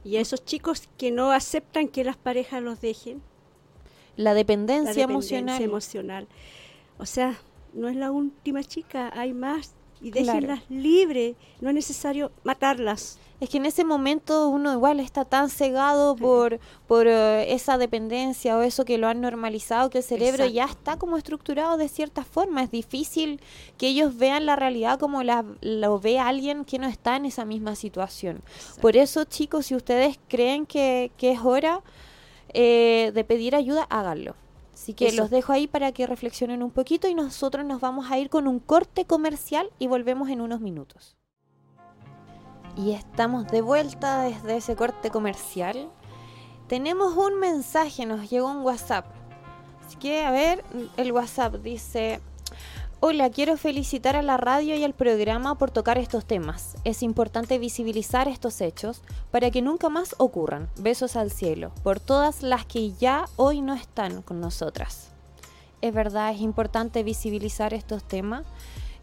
Y 0.04 0.18
a 0.18 0.22
esos 0.22 0.44
chicos 0.44 0.90
que 0.98 1.12
no 1.12 1.32
aceptan 1.32 1.88
que 1.88 2.04
las 2.04 2.18
parejas 2.18 2.64
los 2.64 2.82
dejen, 2.82 3.22
la 4.20 4.34
dependencia, 4.34 5.04
emocional. 5.04 5.62
emocional. 5.62 6.28
O 6.98 7.06
sea, 7.06 7.40
no 7.74 7.88
es 7.88 7.96
la 7.96 8.12
última 8.12 8.66
chica, 8.66 9.10
hay 9.16 9.32
más 9.32 9.72
y 10.02 10.12
déjenlas 10.12 10.62
libres, 10.70 11.38
no 11.62 11.70
es 11.70 11.76
necesario 11.76 12.30
matarlas. 12.44 13.18
Es 13.40 13.50
que 13.50 13.56
en 13.56 13.66
ese 13.66 13.86
momento 13.86 14.50
uno 14.50 14.74
igual 14.74 15.00
está 15.00 15.24
tan 15.24 15.50
cegado 15.50 16.18
por, 16.18 16.60
por 16.86 17.08
eh, 17.08 17.54
esa 17.54 17.78
dependencia 17.78 18.58
o 18.58 18.62
eso 18.62 18.84
que 18.84 18.98
lo 18.98 19.08
han 19.08 19.22
normalizado, 19.22 19.90
que 19.90 20.00
el 20.00 20.04
cerebro 20.04 20.46
ya 20.48 20.66
está 20.66 20.98
como 20.98 21.16
estructurado 21.16 21.78
de 21.78 21.88
cierta 21.88 22.26
forma. 22.26 22.64
Es 22.64 22.72
difícil 22.72 23.40
que 23.78 23.88
ellos 23.88 24.18
vean 24.18 24.46
la 24.46 24.58
realidad 24.58 25.00
como 25.00 25.24
la, 25.24 25.46
lo 25.62 26.00
ve 26.02 26.20
alguien 26.20 26.66
que 26.66 26.80
no 26.80 26.88
está 26.88 27.16
en 27.16 27.24
esa 27.24 27.46
misma 27.46 27.76
situación. 27.76 28.42
Por 28.82 28.98
eso, 28.98 29.24
chicos, 29.24 29.68
si 29.68 29.76
ustedes 29.76 30.20
creen 30.28 30.66
que, 30.66 31.12
que 31.18 31.32
es 31.32 31.40
hora, 31.40 31.82
eh, 32.54 33.12
de 33.14 33.24
pedir 33.24 33.56
ayuda, 33.56 33.86
háganlo. 33.90 34.36
Así 34.74 34.94
que 34.94 35.12
los 35.12 35.30
dejo 35.30 35.52
ahí 35.52 35.68
para 35.68 35.92
que 35.92 36.08
reflexionen 36.08 36.64
un 36.64 36.72
poquito 36.72 37.08
y 37.10 37.14
nosotros 37.14 37.66
nos 37.66 37.82
vamos 37.82 38.10
a 38.10 38.18
ir 38.18 38.30
con 38.30 38.48
un 38.48 38.60
corte 38.60 39.04
comercial 39.04 39.70
y 39.78 39.88
volvemos 39.88 40.30
en 40.30 40.40
unos 40.40 40.62
minutos. 40.62 41.18
Y 42.78 42.92
estamos 42.92 43.48
de 43.48 43.62
vuelta 43.62 44.24
desde 44.24 44.56
ese 44.56 44.78
corte 44.78 45.10
comercial. 45.10 45.90
Tenemos 46.68 47.18
un 47.18 47.40
mensaje, 47.40 48.06
nos 48.06 48.30
llegó 48.30 48.48
un 48.50 48.62
WhatsApp. 48.62 49.06
Así 49.86 49.98
que, 49.98 50.24
a 50.24 50.32
ver, 50.32 50.64
el 50.96 51.12
WhatsApp 51.12 51.56
dice, 51.56 52.22
Hola, 53.02 53.30
quiero 53.30 53.56
felicitar 53.56 54.18
a 54.18 54.22
la 54.22 54.36
radio 54.36 54.76
y 54.76 54.84
al 54.84 54.94
programa 54.94 55.58
por 55.58 55.72
tocar 55.72 55.98
estos 55.98 56.26
temas. 56.26 56.76
Es 56.84 57.02
importante 57.02 57.58
visibilizar 57.58 58.28
estos 58.28 58.60
hechos 58.60 59.02
para 59.32 59.52
que 59.52 59.62
nunca 59.62 59.88
más 59.88 60.16
ocurran. 60.18 60.68
Besos 60.78 61.16
al 61.16 61.32
cielo 61.32 61.72
por 61.82 62.02
todas 62.02 62.44
las 62.44 62.66
que 62.66 62.92
ya 62.92 63.24
hoy 63.38 63.62
no 63.62 63.74
están 63.74 64.22
con 64.22 64.42
nosotras. 64.42 65.12
Es 65.80 65.94
verdad, 65.94 66.34
es 66.34 66.42
importante 66.42 67.02
visibilizar 67.04 67.74
estos 67.74 68.04
temas. 68.04 68.46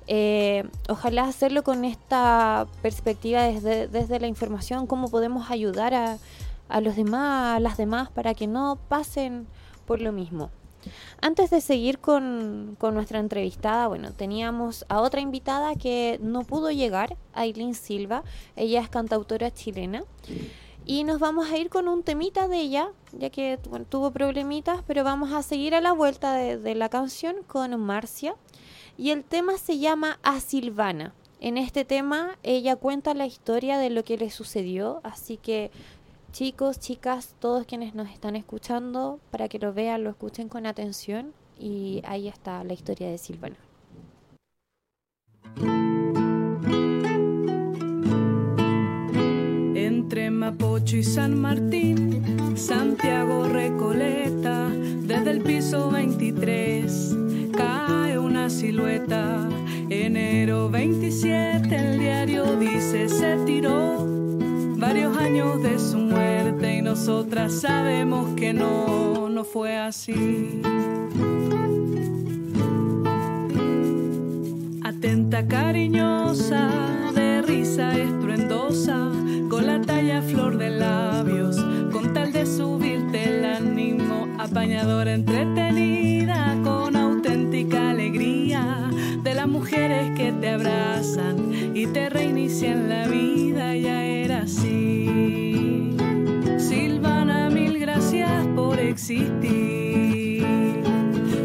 Eh, 0.09 0.69
ojalá 0.91 1.25
hacerlo 1.25 1.65
con 1.65 1.87
esta 1.87 2.67
perspectiva 2.83 3.45
desde, 3.45 3.89
desde, 3.89 4.21
la 4.21 4.27
información, 4.27 4.87
cómo 4.87 5.09
podemos 5.09 5.51
ayudar 5.51 5.95
a, 5.95 6.19
a 6.69 6.83
los 6.83 6.97
demás, 6.97 7.57
a 7.57 7.61
las 7.61 7.79
demás, 7.79 8.11
para 8.11 8.35
que 8.35 8.47
no 8.47 8.79
pasen 8.91 9.47
por 9.87 10.03
lo 10.03 10.13
mismo. 10.13 10.51
Antes 11.21 11.51
de 11.51 11.61
seguir 11.61 11.99
con, 11.99 12.77
nuestra 12.81 13.19
entrevistada, 13.19 13.89
bueno, 13.89 14.13
teníamos 14.13 14.85
a 14.89 15.01
otra 15.01 15.21
invitada 15.21 15.75
que 15.75 16.19
no 16.23 16.45
pudo 16.45 16.71
llegar, 16.71 17.17
Aileen 17.33 17.75
Silva. 17.75 18.23
Ella 18.55 18.81
es 18.81 18.89
cantautora 18.89 19.53
chilena. 19.53 20.05
Y 20.85 21.03
nos 21.03 21.19
vamos 21.19 21.51
a 21.51 21.57
ir 21.57 21.69
con 21.69 21.89
un 21.89 22.05
temita 22.05 22.47
de 22.47 22.61
ella, 22.61 22.91
ya 23.13 23.31
que 23.31 23.59
tuvo 23.89 24.13
problemitas, 24.13 24.83
pero 24.87 25.03
vamos 25.03 25.33
a 25.33 25.43
seguir 25.43 25.75
a 25.75 25.81
la 25.81 25.93
vuelta 25.93 26.35
de, 26.35 26.59
de 26.59 26.75
la 26.77 26.89
canción 26.89 27.37
con 27.47 27.79
Marcia. 27.81 28.37
Y 28.97 29.11
el 29.11 29.25
tema 29.25 29.59
se 29.59 29.79
llama 29.79 30.19
A 30.23 30.39
Silvana. 30.41 31.13
En 31.39 31.59
este 31.59 31.85
tema 31.85 32.39
ella 32.43 32.77
cuenta 32.77 33.13
la 33.13 33.27
historia 33.27 33.79
de 33.79 33.91
lo 33.91 34.05
que 34.05 34.17
le 34.17 34.31
sucedió, 34.31 35.01
así 35.05 35.37
que 35.37 35.71
chicos, 36.37 36.79
chicas, 36.79 37.35
todos 37.39 37.65
quienes 37.65 37.95
nos 37.95 38.11
están 38.11 38.37
escuchando, 38.37 39.21
para 39.31 39.49
que 39.49 39.59
lo 39.59 39.73
vean, 39.73 40.05
lo 40.05 40.11
escuchen 40.11 40.51
con 40.51 40.67
atención 40.67 41.33
y 41.59 42.03
ahí 42.05 42.29
está 42.29 42.63
la 42.63 42.75
historia 42.75 43.09
de 43.09 43.17
Silvana. 43.17 43.57
Mapocho 50.31 50.97
y 50.97 51.03
San 51.03 51.41
Martín, 51.41 52.57
Santiago 52.57 53.49
Recoleta, 53.49 54.69
desde 54.69 55.31
el 55.31 55.41
piso 55.41 55.91
23 55.91 57.17
cae 57.57 58.19
una 58.19 58.51
silueta. 58.51 59.49
Enero 59.89 60.69
27 60.69 61.75
el 61.75 61.99
diario 61.99 62.57
dice 62.57 63.09
se 63.09 63.37
tiró 63.47 64.17
varios 64.79 65.17
años 65.17 65.63
de 65.63 65.79
su 65.79 65.99
muerte 65.99 66.77
y 66.77 66.83
nosotras 66.83 67.61
sabemos 67.61 68.35
que 68.37 68.53
no, 68.53 69.29
no 69.29 69.45
fue 69.45 69.77
así. 69.77 70.61
Atenta, 74.83 75.47
cariñosa, 75.47 76.69
de 77.15 77.43
risa 77.43 77.97
estruendosa, 77.97 79.11
con 79.49 79.67
la 79.67 79.81
talla 79.81 80.23
flor 80.23 80.59
de 80.59 80.71
labios, 80.71 81.57
con 81.93 82.13
tal 82.13 82.33
de 82.33 82.47
subirte 82.47 83.25
el 83.25 83.45
ánimo, 83.45 84.29
apañadora 84.39 85.13
entretenida, 85.13 86.57
con 86.63 86.97
auténtica 86.97 87.91
alegría 87.91 88.91
de 89.23 89.35
las 89.35 89.49
mujeres 89.49 90.11
que 90.17 90.33
te 90.33 90.51
abrazan 90.51 91.53
y 91.75 91.87
te 91.87 92.09
reinician 92.09 92.89
la 92.89 93.07
vida, 93.07 93.46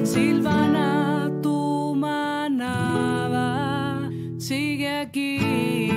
Silvana, 0.04 1.30
tu 1.44 1.94
manada 1.96 2.90
sigue 4.40 4.90
aquí 4.90 5.92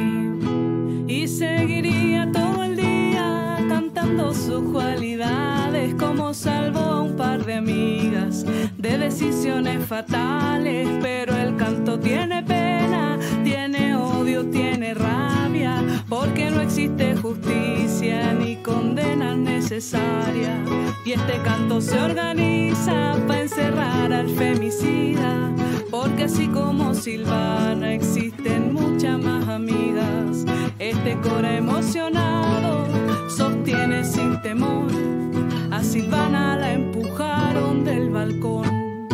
y 1.08 1.26
seguiría 1.26 2.30
todo 2.30 2.64
el 2.64 2.76
día 2.76 3.64
cantando 3.66 4.34
sus 4.34 4.70
cualidades 4.72 5.94
como 5.94 6.34
salvo 6.34 7.04
un 7.04 7.16
par 7.16 7.46
de 7.46 7.54
amigas 7.54 8.44
de 8.76 8.98
decisiones 8.98 9.86
fatales, 9.86 10.86
pero 11.00 11.34
el 11.34 11.56
canto 11.56 11.98
tiene 11.98 12.42
pena, 12.42 13.18
tiene 13.42 13.96
odio, 13.96 14.50
tiene 14.50 14.92
rabia, 14.92 15.43
porque 16.24 16.50
no 16.50 16.60
existe 16.62 17.14
justicia 17.16 18.32
ni 18.32 18.56
condena 18.56 19.36
necesaria. 19.36 20.64
Y 21.04 21.12
este 21.12 21.38
canto 21.42 21.80
se 21.82 22.00
organiza 22.00 23.16
para 23.26 23.42
encerrar 23.42 24.10
al 24.12 24.28
femicida, 24.30 25.52
porque 25.90 26.24
así 26.24 26.48
como 26.48 26.94
Silvana 26.94 27.92
existen 27.92 28.72
muchas 28.72 29.18
más 29.18 29.46
amigas. 29.48 30.46
Este 30.78 31.18
coro 31.20 31.46
emocionado 31.46 32.86
sostiene 33.28 34.02
sin 34.04 34.40
temor. 34.40 34.90
A 35.70 35.82
Silvana 35.82 36.56
la 36.56 36.72
empujaron 36.72 37.84
del 37.84 38.08
balcón. 38.08 39.08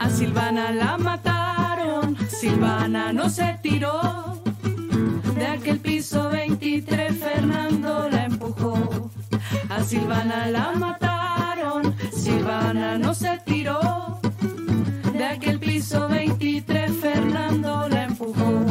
A 0.00 0.08
Silvana 0.08 0.72
la 0.72 0.96
mataron. 0.96 2.16
Silvana 2.28 3.12
no 3.12 3.28
se 3.28 3.58
tiró. 3.62 4.11
De 5.62 5.70
aquel 5.70 5.80
piso 5.80 6.28
23 6.28 7.18
Fernando 7.18 8.08
la 8.10 8.24
empujó. 8.24 9.10
A 9.68 9.84
Silvana 9.84 10.48
la 10.48 10.72
mataron. 10.72 11.94
Silvana 12.10 12.98
no 12.98 13.14
se 13.14 13.38
tiró. 13.44 14.18
De 15.12 15.24
aquel 15.24 15.60
piso 15.60 16.08
23 16.08 16.96
Fernando 16.96 17.88
la 17.88 18.04
empujó. 18.06 18.66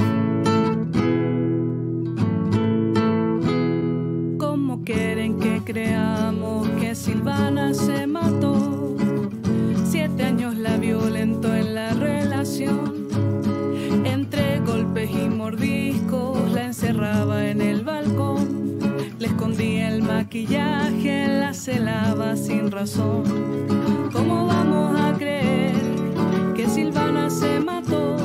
¿Cómo 4.38 4.84
quieren 4.84 5.40
que 5.40 5.62
creamos 5.64 6.68
que 6.82 6.94
Silvana 6.94 7.74
se 7.74 8.06
mató? 8.06 8.31
Maquillaje, 21.72 21.80
la 21.80 22.04
celaba 22.06 22.36
sin 22.36 22.72
razón. 22.72 23.24
¿Cómo 24.12 24.48
vamos 24.48 25.00
a 25.00 25.14
creer 25.18 25.76
que 26.56 26.68
Silvana 26.68 27.30
se 27.30 27.60
mató? 27.60 28.16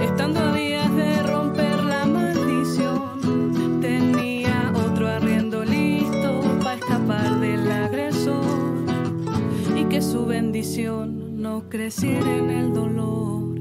Estando 0.00 0.40
a 0.40 0.52
días 0.52 0.94
de 0.94 1.22
romper 1.22 1.82
la 1.84 2.04
maldición, 2.06 3.80
tenía 3.80 4.72
otro 4.74 5.08
arriendo 5.08 5.64
listo 5.64 6.40
para 6.62 6.74
escapar 6.74 7.40
del 7.40 7.70
agresor 7.70 8.44
y 9.76 9.84
que 9.84 10.02
su 10.02 10.26
bendición 10.26 11.40
no 11.40 11.68
creciera 11.68 12.36
en 12.36 12.50
el 12.50 12.72
dolor. 12.72 13.56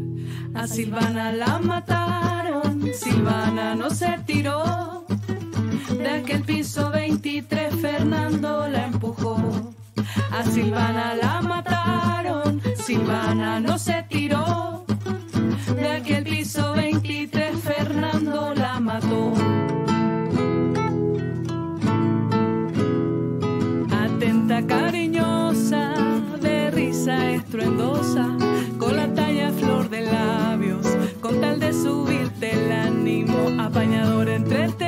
A 0.53 0.67
Silvana 0.67 1.31
la 1.31 1.59
mataron, 1.59 2.81
Silvana 2.93 3.75
no 3.75 3.89
se 3.89 4.19
tiró. 4.25 4.80
De 5.97 6.09
aquel 6.09 6.43
piso 6.43 6.89
23 6.89 7.75
Fernando 7.75 8.67
la 8.67 8.87
empujó. 8.87 9.73
A 10.31 10.43
Silvana 10.43 11.15
la 11.15 11.41
mataron, 11.41 12.61
Silvana 12.75 13.59
no 13.59 13.77
se 13.77 14.03
tiró. 14.09 14.85
De 15.75 15.89
aquel 15.89 16.23
piso 16.23 16.73
23 16.73 17.55
Fernando 17.61 18.53
la 18.55 18.79
mató. 18.79 19.33
Atenta, 23.91 24.65
cariñosa, 24.65 25.93
de 26.41 26.71
risa 26.71 27.31
estruendosa, 27.31 28.27
con 28.77 28.95
la 28.95 29.13
talla 29.13 29.51
flor 29.51 29.89
de 29.89 30.01
labios, 30.01 30.87
con 31.19 31.41
tal 31.41 31.59
de 31.59 31.73
subirte 31.73 32.51
el 32.51 32.71
ánimo, 32.71 33.61
apañadora 33.61 34.35
entretenida, 34.35 34.80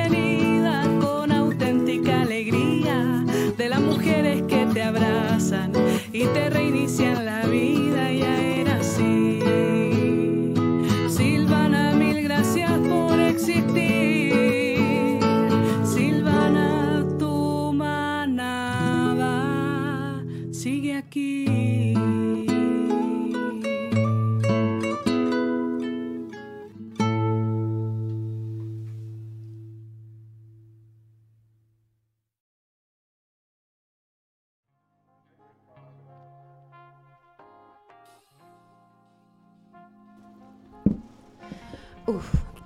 y 6.24 6.26
te 6.28 6.48
reinician 6.48 7.26
la 7.26 7.44
vida, 7.46 7.83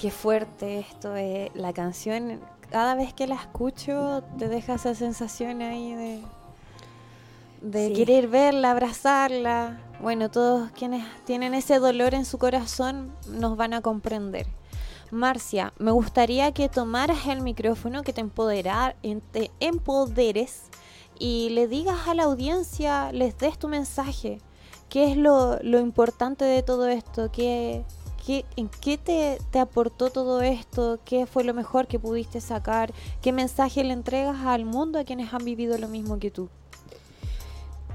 qué 0.08 0.12
fuerte 0.14 0.78
esto 0.78 1.16
es 1.16 1.50
la 1.54 1.74
canción. 1.74 2.40
Cada 2.70 2.94
vez 2.94 3.12
que 3.12 3.26
la 3.26 3.34
escucho 3.34 4.22
te 4.38 4.48
deja 4.48 4.76
esa 4.76 4.94
sensación 4.94 5.60
ahí 5.60 5.92
de, 5.94 6.22
de 7.60 7.88
Sí. 7.88 7.92
querer 7.92 8.26
verla, 8.28 8.70
abrazarla. 8.70 9.78
Bueno, 10.00 10.30
todos 10.30 10.70
quienes 10.70 11.04
tienen 11.26 11.52
ese 11.52 11.78
dolor 11.78 12.14
en 12.14 12.24
su 12.24 12.38
corazón 12.38 13.12
nos 13.28 13.58
van 13.58 13.74
a 13.74 13.82
comprender. 13.82 14.46
Marcia, 15.10 15.74
me 15.78 15.90
gustaría 15.90 16.52
que 16.52 16.70
tomaras 16.70 17.26
el 17.26 17.42
micrófono, 17.42 18.02
que 18.02 18.14
te, 18.14 18.22
empoderar, 18.22 18.96
te 19.32 19.50
empoderes 19.60 20.62
y 21.18 21.50
le 21.50 21.68
digas 21.68 22.08
a 22.08 22.14
la 22.14 22.22
audiencia, 22.24 23.12
les 23.12 23.36
des 23.36 23.58
tu 23.58 23.68
mensaje. 23.68 24.40
¿Qué 24.88 25.10
es 25.10 25.18
lo, 25.18 25.58
lo 25.60 25.80
importante 25.80 26.46
de 26.46 26.62
todo 26.62 26.86
esto? 26.88 27.30
¿Qué, 27.30 27.84
¿En 28.28 28.68
qué 28.68 28.98
te, 28.98 29.58
aportó 29.58 30.10
todo 30.10 30.42
esto? 30.42 31.00
¿Qué 31.06 31.24
fue 31.24 31.44
lo 31.44 31.54
mejor 31.54 31.86
que 31.86 31.98
pudiste 31.98 32.42
sacar? 32.42 32.92
¿Qué 33.22 33.32
mensaje 33.32 33.82
le 33.82 33.94
entregas 33.94 34.44
al 34.44 34.66
mundo 34.66 34.98
a 34.98 35.04
quienes 35.04 35.32
han 35.32 35.46
vivido 35.46 35.78
lo 35.78 35.88
mismo 35.88 36.18
que 36.18 36.30
tú? 36.30 36.50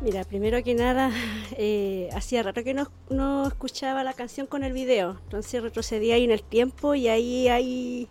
Mira, 0.01 0.23
primero 0.23 0.63
que 0.63 0.73
nada, 0.73 1.11
eh, 1.51 2.09
hacía 2.13 2.41
rato 2.41 2.63
que 2.63 2.73
no, 2.73 2.89
no 3.11 3.45
escuchaba 3.47 4.03
la 4.03 4.13
canción 4.13 4.47
con 4.47 4.63
el 4.63 4.73
video, 4.73 5.19
entonces 5.23 5.61
retrocedí 5.61 6.11
ahí 6.11 6.23
en 6.23 6.31
el 6.31 6.41
tiempo 6.41 6.95
y 6.95 7.09
ahí, 7.09 7.47
ahí 7.47 8.07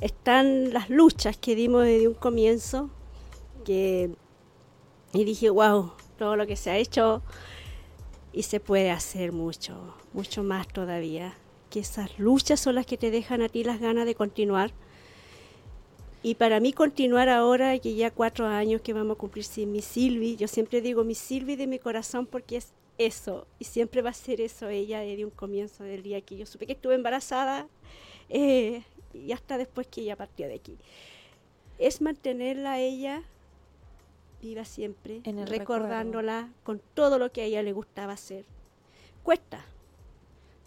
están 0.00 0.72
las 0.72 0.90
luchas 0.90 1.36
que 1.36 1.54
dimos 1.54 1.84
desde 1.84 2.08
un 2.08 2.14
comienzo, 2.14 2.90
que, 3.64 4.10
y 5.12 5.24
dije, 5.24 5.50
wow, 5.50 5.92
todo 6.18 6.34
lo 6.34 6.48
que 6.48 6.56
se 6.56 6.70
ha 6.72 6.78
hecho 6.78 7.22
y 8.32 8.42
se 8.42 8.58
puede 8.58 8.90
hacer 8.90 9.30
mucho, 9.30 9.94
mucho 10.12 10.42
más 10.42 10.66
todavía, 10.66 11.34
que 11.74 11.80
esas 11.80 12.16
luchas 12.20 12.60
son 12.60 12.76
las 12.76 12.86
que 12.86 12.96
te 12.96 13.10
dejan 13.10 13.42
a 13.42 13.48
ti 13.48 13.64
las 13.64 13.80
ganas 13.80 14.06
de 14.06 14.14
continuar. 14.14 14.70
Y 16.22 16.36
para 16.36 16.60
mí 16.60 16.72
continuar 16.72 17.28
ahora, 17.28 17.76
que 17.80 17.96
ya 17.96 18.12
cuatro 18.12 18.46
años 18.46 18.80
que 18.80 18.92
vamos 18.92 19.16
a 19.16 19.18
cumplir 19.18 19.44
sin 19.44 19.72
mi 19.72 19.82
Silvi, 19.82 20.36
yo 20.36 20.46
siempre 20.46 20.80
digo 20.80 21.02
mi 21.02 21.16
Silvi 21.16 21.56
de 21.56 21.66
mi 21.66 21.80
corazón 21.80 22.26
porque 22.26 22.58
es 22.58 22.72
eso, 22.96 23.48
y 23.58 23.64
siempre 23.64 24.02
va 24.02 24.10
a 24.10 24.14
ser 24.14 24.40
eso 24.40 24.68
ella 24.68 25.00
desde 25.00 25.24
un 25.24 25.32
comienzo 25.32 25.82
del 25.82 26.04
día 26.04 26.20
que 26.20 26.36
yo 26.36 26.46
supe 26.46 26.64
que 26.64 26.74
estuve 26.74 26.94
embarazada 26.94 27.66
eh, 28.28 28.84
y 29.12 29.32
hasta 29.32 29.58
después 29.58 29.88
que 29.88 30.02
ella 30.02 30.14
partió 30.14 30.46
de 30.46 30.54
aquí. 30.54 30.78
Es 31.80 32.00
mantenerla 32.00 32.74
a 32.74 32.78
ella 32.78 33.24
viva 34.40 34.64
siempre, 34.64 35.22
En 35.24 35.40
el 35.40 35.48
recordándola 35.48 36.50
con 36.62 36.80
todo 36.94 37.18
lo 37.18 37.32
que 37.32 37.40
a 37.40 37.44
ella 37.46 37.64
le 37.64 37.72
gustaba 37.72 38.12
hacer. 38.12 38.44
Cuesta, 39.24 39.64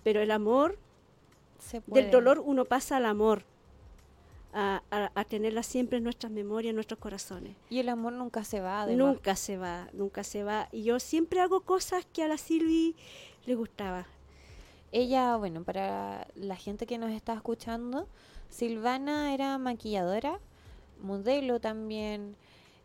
pero 0.03 0.19
el 0.19 0.31
amor. 0.31 0.77
Del 1.87 2.11
dolor 2.11 2.41
uno 2.43 2.65
pasa 2.65 2.97
al 2.97 3.05
amor, 3.05 3.43
a, 4.53 4.81
a- 4.91 5.11
a 5.13 5.23
tenerla 5.25 5.61
siempre 5.63 5.97
en 5.97 6.03
nuestras 6.03 6.31
memorias, 6.31 6.69
en 6.71 6.75
nuestros 6.75 6.99
corazones. 6.99 7.55
Y 7.69 7.79
el 7.79 7.89
amor 7.89 8.13
nunca 8.13 8.43
se 8.43 8.59
va. 8.61 8.81
además. 8.83 9.13
Nunca 9.15 9.35
se 9.35 9.57
va, 9.57 9.87
nunca 9.93 10.23
se 10.23 10.43
va. 10.43 10.67
Y 10.71 10.83
yo 10.83 10.99
siempre 10.99 11.41
hago 11.41 11.61
cosas 11.61 12.05
que 12.11 12.23
a 12.23 12.27
la 12.27 12.37
Silvi 12.37 12.95
le 13.45 13.55
gustaba. 13.55 14.05
Ella, 14.91 15.35
bueno, 15.35 15.63
para 15.63 16.27
la 16.35 16.55
gente 16.55 16.85
que 16.85 16.97
nos 16.97 17.11
está 17.11 17.33
escuchando, 17.33 18.07
Silvana 18.49 19.33
era 19.33 19.57
maquilladora, 19.57 20.39
modelo 21.01 21.59
también. 21.59 22.35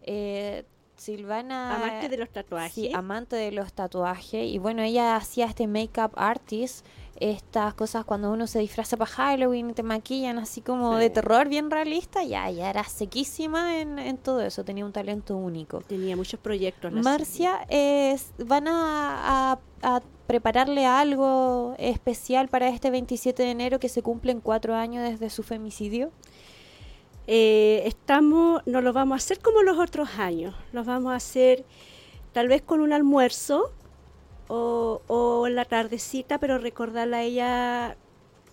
eh, 0.02 0.64
Silvana... 0.96 1.76
Amante 1.76 2.08
de 2.08 2.16
los 2.16 2.28
tatuajes. 2.30 2.72
Sí, 2.74 2.90
amante 2.94 3.34
de 3.34 3.50
los 3.50 3.72
tatuajes. 3.72 4.44
Y 4.46 4.58
bueno, 4.58 4.82
ella 4.82 5.16
hacía 5.16 5.46
este 5.46 5.66
make-up 5.66 6.12
artist, 6.16 6.84
estas 7.16 7.75
cosas 7.75 8.05
cuando 8.05 8.33
uno 8.33 8.46
se 8.46 8.59
disfraza 8.59 8.96
para 8.96 9.11
Halloween 9.11 9.70
y 9.70 9.72
te 9.75 9.83
maquillan 9.83 10.38
así 10.38 10.61
como 10.61 10.96
de 10.96 11.11
terror 11.11 11.48
bien 11.48 11.70
realista, 11.70 12.25
ya, 12.25 12.51
ya 12.51 12.70
era 12.70 12.85
sequísima 12.85 13.79
en, 13.81 13.98
en 13.98 14.16
todo 14.18 14.40
eso, 14.40 14.64
tenía 14.64 14.85
un 14.85 14.92
talento 14.92 15.37
único. 15.37 15.81
Tenía 15.83 16.16
muchos 16.16 16.40
proyectos. 16.40 16.92
Marcia, 16.92 17.64
es- 17.68 18.33
¿van 18.38 18.66
a, 18.68 19.53
a- 19.53 19.59
a 19.83 20.01
prepararle 20.27 20.87
algo 20.87 21.75
especial 21.79 22.48
para 22.48 22.68
este 22.68 22.90
27 22.90 23.42
de 23.42 23.51
enero 23.51 23.79
que 23.79 23.88
se 23.88 24.03
cumplen 24.03 24.40
cuatro 24.40 24.75
años 24.75 25.03
desde 25.09 25.29
su 25.31 25.42
femicidio? 25.42 26.11
Eh, 27.27 27.83
estamos, 27.87 28.62
no 28.66 28.81
lo 28.81 28.92
vamos 28.92 29.14
a 29.14 29.16
hacer 29.25 29.38
como 29.40 29.62
los 29.62 29.79
otros 29.79 30.09
años, 30.18 30.55
los 30.72 30.85
vamos 30.87 31.12
a 31.12 31.16
hacer 31.16 31.64
tal 32.33 32.48
vez 32.48 32.62
con 32.62 32.81
un 32.81 32.92
almuerzo 32.92 33.72
o, 34.48 35.00
o 35.09 35.46
en 35.46 35.55
la 35.55 35.64
tardecita, 35.64 36.38
pero 36.38 36.59
recordarla 36.59 37.18
a 37.18 37.22
ella, 37.22 37.96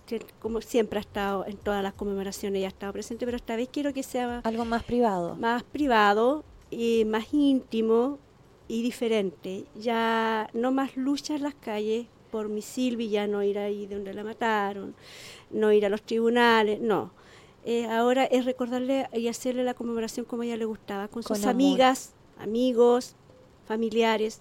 que 0.06 0.20
como 0.40 0.60
siempre 0.60 0.98
ha 0.98 1.00
estado 1.02 1.46
en 1.46 1.56
todas 1.56 1.82
las 1.82 1.92
conmemoraciones, 1.94 2.58
ella 2.58 2.66
ha 2.68 2.70
estado 2.70 2.92
presente, 2.92 3.24
pero 3.26 3.36
esta 3.36 3.56
vez 3.56 3.68
quiero 3.72 3.92
que 3.92 4.02
sea 4.02 4.40
Algo 4.44 4.64
más 4.64 4.82
privado. 4.84 5.36
más 5.36 5.62
privado 5.62 6.44
y 6.70 7.04
más 7.04 7.32
íntimo 7.34 8.18
y 8.68 8.82
diferente. 8.82 9.64
Ya 9.74 10.48
no 10.52 10.70
más 10.72 10.96
lucha 10.96 11.34
en 11.34 11.42
las 11.42 11.54
calles 11.54 12.06
por 12.30 12.48
mi 12.48 12.62
Silvi, 12.62 13.08
ya 13.08 13.26
no 13.26 13.42
ir 13.42 13.58
ahí 13.58 13.86
donde 13.86 14.14
la 14.14 14.22
mataron, 14.22 14.94
no 15.50 15.72
ir 15.72 15.84
a 15.84 15.88
los 15.88 16.02
tribunales, 16.02 16.80
no. 16.80 17.12
Eh, 17.64 17.86
ahora 17.86 18.24
es 18.24 18.44
recordarle 18.46 19.08
y 19.12 19.28
hacerle 19.28 19.64
la 19.64 19.74
conmemoración 19.74 20.24
como 20.24 20.42
a 20.42 20.46
ella 20.46 20.56
le 20.56 20.64
gustaba, 20.64 21.08
con, 21.08 21.22
Con 21.24 21.36
sus 21.36 21.44
amor. 21.44 21.50
amigas, 21.54 22.14
amigos, 22.38 23.16
familiares. 23.66 24.40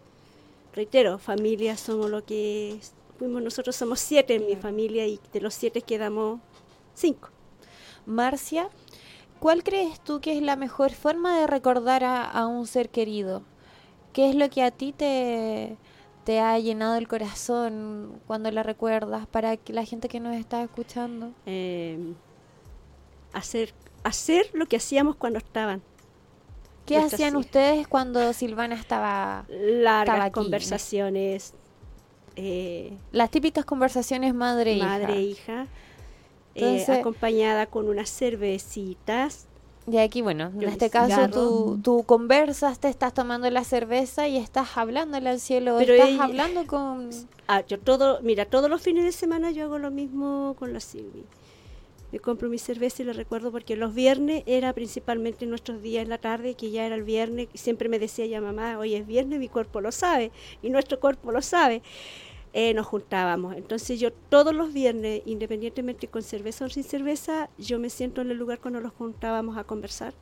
Reitero, 0.80 1.20
familia 1.20 1.76
somos 1.76 2.10
lo 2.10 2.24
que 2.24 2.72
es- 2.76 2.94
fuimos, 3.18 3.42
nosotros 3.42 3.76
somos 3.76 4.00
siete 4.00 4.36
en 4.36 4.46
mi 4.46 4.56
familia 4.56 5.06
y 5.06 5.20
de 5.34 5.42
los 5.42 5.54
siete 5.54 5.82
quedamos 5.82 6.40
cinco. 6.94 7.28
Marcia, 8.06 8.70
¿cuál 9.42 9.62
crees 9.62 10.00
tú 10.02 10.22
que 10.22 10.38
es 10.38 10.42
la 10.42 10.56
mejor 10.56 10.92
forma 10.94 11.38
de 11.38 11.48
recordar 11.48 12.06
a, 12.06 12.24
a 12.24 12.48
un 12.48 12.66
ser 12.66 12.88
querido? 12.88 13.42
¿Qué 14.14 14.30
es 14.30 14.36
lo 14.36 14.50
que 14.50 14.64
a 14.64 14.72
ti 14.72 14.94
te, 14.94 15.76
te 16.24 16.40
ha 16.40 16.58
llenado 16.60 16.96
el 16.96 17.10
corazón 17.10 18.22
cuando 18.26 18.50
la 18.50 18.64
recuerdas 18.64 19.28
para 19.28 19.58
que 19.58 19.74
la 19.74 19.84
gente 19.84 20.08
que 20.08 20.22
nos 20.22 20.38
está 20.38 20.64
escuchando? 20.64 21.34
eh, 21.46 22.00
hacer, 23.34 23.74
hacer 24.06 24.50
lo 24.54 24.66
que 24.66 24.78
hacíamos 24.78 25.18
cuando 25.18 25.40
estaban. 25.40 25.82
¿Qué 26.90 26.98
hacían 26.98 27.36
ustedes 27.36 27.88
cuando 27.88 28.34
Silvana 28.34 28.76
estaba... 28.76 29.46
Largas 29.50 30.14
Estaba 30.16 30.24
aquí, 30.26 30.34
conversaciones, 30.34 31.54
eh, 32.36 32.98
Las 33.12 33.30
típicas 33.32 33.64
conversaciones 33.66 34.34
madre-hija. 34.34 34.86
madre 34.86 35.14
e 35.14 35.22
hija, 35.22 35.64
eh, 35.64 35.68
Entonces- 36.56 37.00
acompañada 37.00 37.66
con 37.68 37.88
unas 37.88 38.10
cervecitas. 38.10 39.46
Y 39.92 39.98
aquí, 39.98 40.22
bueno, 40.22 40.52
en 40.54 40.64
este 40.70 40.90
caso 40.92 41.30
tú, 41.30 41.80
tú 41.84 42.04
conversas, 42.04 42.80
te 42.80 42.90
estás 42.90 43.12
tomando 43.14 43.50
la 43.50 43.64
cerveza 43.64 44.28
y 44.28 44.38
estás 44.38 44.78
hablándole 44.78 45.30
al 45.30 45.40
cielo, 45.40 45.78
Pero 45.80 45.94
estás 45.94 46.10
ella- 46.10 46.24
hablando 46.26 46.68
con... 46.68 47.10
Ah, 47.48 47.62
yo 47.66 47.80
todo, 47.80 48.20
mira, 48.22 48.46
todos 48.46 48.70
los 48.70 48.82
fines 48.84 49.04
de 49.04 49.12
semana 49.12 49.50
yo 49.50 49.64
hago 49.66 49.80
lo 49.80 49.90
mismo 49.90 50.56
con 50.60 50.74
la 50.74 50.80
Silvi. 50.80 51.24
Me 52.12 52.20
compro 52.20 52.50
mi 52.50 52.58
cerveza 52.58 53.04
y 53.04 53.06
le 53.06 53.14
recuerdo 53.14 53.52
porque 53.52 53.76
los 53.76 53.94
viernes 53.94 54.44
era 54.48 54.74
principalmente 54.74 55.46
nuestros 55.46 55.82
días 55.82 56.04
en 56.04 56.10
la 56.10 56.18
tarde, 56.18 56.56
que 56.56 56.72
ya 56.72 56.86
era 56.86 56.96
el 56.96 57.04
viernes, 57.04 57.50
y 57.54 57.58
siempre 57.58 57.88
me 57.88 58.00
decía 58.00 58.26
ya 58.26 58.42
mamá, 58.42 58.80
hoy 58.80 58.96
es 58.96 59.06
viernes, 59.06 59.40
mi 59.40 59.48
cuerpo 59.48 59.80
lo 59.82 59.92
sabe, 59.92 60.32
y 60.64 60.70
nuestro 60.70 61.00
cuerpo 61.00 61.32
lo 61.32 61.42
sabe. 61.42 61.82
Eh, 62.52 62.74
nos 62.74 62.88
juntábamos. 62.88 63.56
Entonces 63.56 64.00
yo 64.00 64.12
todos 64.12 64.56
los 64.56 64.74
viernes, 64.74 65.22
independientemente 65.28 66.08
con 66.08 66.24
cerveza 66.24 66.66
o 66.66 66.70
sin 66.70 66.84
cerveza, 66.84 67.48
yo 67.60 67.78
me 67.78 67.92
siento 67.92 68.22
en 68.22 68.32
el 68.32 68.38
lugar 68.38 68.60
cuando 68.60 68.82
nos 68.82 68.92
juntábamos 68.94 69.56
a 69.56 69.66
conversar 69.66 70.16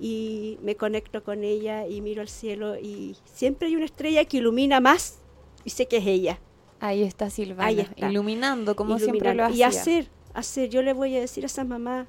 y 0.00 0.58
me 0.62 0.74
conecto 0.74 1.22
con 1.22 1.44
ella 1.44 1.86
y 1.86 2.00
miro 2.00 2.22
al 2.22 2.28
cielo 2.28 2.78
y 2.78 3.16
siempre 3.26 3.68
hay 3.68 3.76
una 3.76 3.84
estrella 3.84 4.24
que 4.24 4.38
ilumina 4.38 4.80
más 4.80 5.18
y 5.64 5.70
sé 5.70 5.86
que 5.86 5.98
es 5.98 6.06
ella. 6.06 6.38
Ahí 6.80 7.02
está 7.02 7.28
Silvana, 7.28 7.66
Ahí 7.68 7.80
está. 7.80 8.10
iluminando 8.10 8.74
como 8.74 8.98
siempre 8.98 9.34
lo 9.34 9.44
hacía. 9.44 9.56
Y 9.56 9.62
hacer, 9.62 10.08
hacer, 10.34 10.68
yo 10.68 10.82
le 10.82 10.92
voy 10.92 11.16
a 11.16 11.20
decir 11.20 11.44
a 11.44 11.46
esa 11.46 11.64
mamá, 11.64 12.06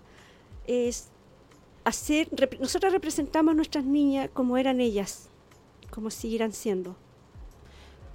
es 0.67 1.09
hacer, 1.83 2.29
rep- 2.31 2.59
nosotros 2.59 2.91
representamos 2.91 3.51
a 3.51 3.55
nuestras 3.55 3.85
niñas 3.85 4.29
como 4.33 4.57
eran 4.57 4.81
ellas, 4.81 5.29
como 5.91 6.09
siguieran 6.09 6.51
siendo. 6.51 6.95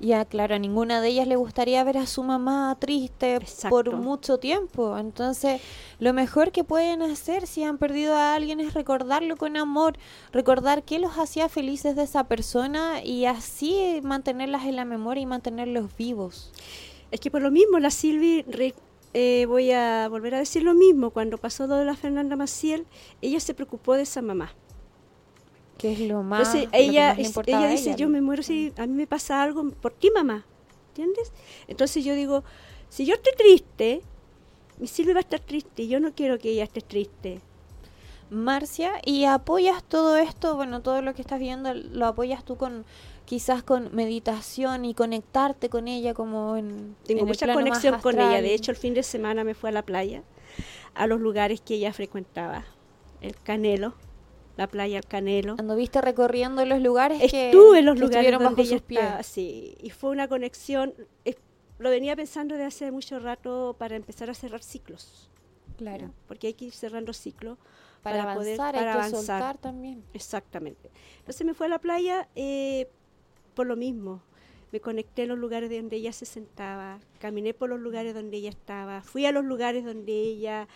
Ya, 0.03 0.25
claro, 0.25 0.55
a 0.55 0.59
ninguna 0.59 1.03
de 1.03 1.09
ellas 1.09 1.29
le 1.29 1.37
gustaría 1.37 1.85
ver 1.85 1.99
a 1.99 2.07
su 2.07 2.23
mamá 2.23 2.75
triste 2.81 3.39
por 3.69 3.95
mucho 3.95 4.39
tiempo. 4.39 4.97
Entonces, 4.97 5.61
lo 5.99 6.15
mejor 6.15 6.53
que 6.53 6.65
pueden 6.65 7.03
hacer 7.03 7.47
si 7.47 7.65
han 7.65 7.77
perdido 7.77 8.17
a 8.17 8.35
alguien 8.35 8.61
es 8.61 8.73
recordarlo 8.73 9.37
con 9.37 9.59
amor, 9.59 9.99
recordar 10.33 10.85
qué 10.85 11.01
los 11.01 11.19
hacía 11.19 11.51
felices 11.51 11.97
de 11.97 12.05
esa 12.05 12.25
persona 12.25 13.05
y 13.05 13.27
así 13.27 14.01
mantenerlas 14.03 14.65
en 14.65 14.77
la 14.77 14.87
memoria 14.87 15.21
y 15.21 15.27
mantenerlos 15.27 15.95
vivos. 15.99 16.51
Es 17.11 17.21
que 17.21 17.31
por 17.31 17.43
lo 17.43 17.51
mismo 17.51 17.79
la 17.79 17.91
Silvi, 17.91 18.43
eh, 19.15 19.47
voy 19.47 19.73
a 19.73 20.09
volver 20.09 20.35
a 20.35 20.39
decir 20.39 20.63
lo 20.63 20.75
mismo, 20.75 21.11
cuando 21.11 21.39
pasó 21.39 21.67
lo 21.67 21.77
de 21.77 21.85
la 21.85 21.97
Fernanda 21.97 22.37
Maciel, 22.37 22.87
ella 23.23 23.41
se 23.41 23.55
preocupó 23.55 23.95
de 23.95 24.03
esa 24.03 24.23
mamá. 24.23 24.53
Que 25.79 25.93
es 25.93 26.01
lo 26.01 26.23
más. 26.23 26.41
Entonces 26.55 26.65
lo 26.67 26.71
que 26.71 26.79
ella, 26.79 27.09
más 27.09 27.17
le 27.17 27.23
es- 27.23 27.29
importaba 27.29 27.59
ella 27.63 27.69
a 27.69 27.73
dice, 27.73 27.91
ella, 27.91 27.97
yo 27.97 28.07
¿no? 28.07 28.13
me 28.13 28.21
muero 28.21 28.43
si 28.43 28.73
a 28.77 28.87
mí 28.87 28.95
me 28.95 29.07
pasa 29.07 29.43
algo 29.43 29.69
por 29.71 29.93
ti, 29.93 30.11
mamá. 30.15 30.45
¿Entiendes? 30.89 31.33
Entonces 31.69 32.05
yo 32.05 32.15
digo, 32.15 32.45
si 32.89 33.07
yo 33.07 33.15
estoy 33.15 33.33
triste, 33.37 34.03
mi 34.79 34.87
Silvia 34.87 35.15
va 35.15 35.21
a 35.21 35.23
estar 35.23 35.41
triste 35.41 35.83
y 35.83 35.89
yo 35.89 36.01
no 36.01 36.13
quiero 36.15 36.39
que 36.39 36.51
ella 36.51 36.65
esté 36.65 36.81
triste. 36.81 37.41
Marcia, 38.31 38.93
y 39.05 39.25
apoyas 39.25 39.83
todo 39.83 40.17
esto, 40.17 40.55
bueno, 40.55 40.83
todo 40.83 41.03
lo 41.03 41.15
que 41.15 41.23
estás 41.23 41.41
viendo, 41.41 41.75
lo 41.75 42.07
apoyas 42.07 42.45
tú 42.45 42.57
con 42.57 42.85
quizás 43.25 43.63
con 43.63 43.95
meditación 43.95 44.85
y 44.85 44.95
conectarte 44.95 45.69
con 45.69 45.87
ella 45.89 46.15
como 46.15 46.57
en 46.57 46.97
Tengo 47.07 47.21
en 47.21 47.27
el 47.27 47.27
mucha 47.27 47.47
plano 47.47 47.61
más 47.61 47.69
conexión 47.69 48.01
con 48.01 48.15
ella. 48.21 48.43
De 48.43 48.55
hecho, 48.55 48.71
el 48.71 48.77
fin 48.77 48.95
de 48.95 49.03
semana 49.03 49.45
me 49.45 49.55
fui 49.55 49.69
a 49.69 49.73
la 49.73 49.83
playa, 49.83 50.23
a 50.95 51.07
los 51.07 51.21
lugares 51.21 51.61
que 51.61 51.75
ella 51.75 51.93
frecuentaba. 51.93 52.65
El 53.21 53.37
Canelo, 53.37 53.95
la 54.57 54.67
playa 54.67 54.99
El 54.99 55.07
Canelo. 55.07 55.57
anduviste 55.59 56.01
recorriendo 56.01 56.65
los 56.65 56.81
lugares 56.81 57.21
que 57.31 57.51
Estuve 57.51 57.79
en 57.81 57.85
los 57.87 57.95
que 57.95 58.01
lugares 58.01 58.31
donde 58.33 58.45
bajo 58.47 58.61
ella 58.61 58.71
sus 58.79 58.83
pies. 58.83 59.01
estaba, 59.03 59.23
sí, 59.23 59.77
y 59.81 59.91
fue 59.91 60.11
una 60.11 60.27
conexión. 60.29 60.95
es- 61.25 61.37
lo 61.79 61.89
venía 61.91 62.15
pensando 62.17 62.57
de 62.57 62.65
hace 62.65 62.91
mucho 62.91 63.19
rato 63.21 63.75
para 63.79 63.97
empezar 63.97 64.29
a 64.29 64.35
cerrar 64.35 64.63
ciclos. 64.63 65.31
Claro. 65.79 66.09
¿ya? 66.09 66.13
Porque 66.29 66.49
hay 66.49 66.55
que 66.55 66.67
ir 66.67 66.73
cerrando 66.73 67.13
ciclos 67.15 67.57
Para, 68.03 68.19
para 68.19 68.35
poder- 68.35 68.61
avanzar, 68.61 68.75
para 68.75 68.91
hay 68.93 68.99
que 68.99 69.07
avanzar. 69.07 69.21
soltar 69.41 69.59
también. 69.59 70.05
Exactamente. 70.13 70.91
Entonces 71.21 71.47
me 71.47 71.55
fui 71.55 71.67
a 71.67 71.71
la 71.71 71.79
playa 71.79 72.29
eh, 72.37 72.91
por 73.61 73.67
lo 73.67 73.77
mismo. 73.77 74.23
Me 74.73 74.81
conecté 74.81 75.25
en 75.25 75.29
los 75.29 75.39
lugares 75.39 75.69
de 75.69 75.77
donde 75.77 75.97
ella 75.97 76.13
se 76.15 76.25
sentaba, 76.25 76.99
caminé 77.19 77.53
por 77.53 77.69
los 77.69 77.79
lugares 77.79 78.15
donde 78.15 78.39
ella 78.39 78.49
estaba, 78.49 79.03
fui 79.03 79.27
a 79.27 79.33
los 79.33 79.45
lugares 79.45 79.85
donde 79.85 80.13
ella, 80.13 80.67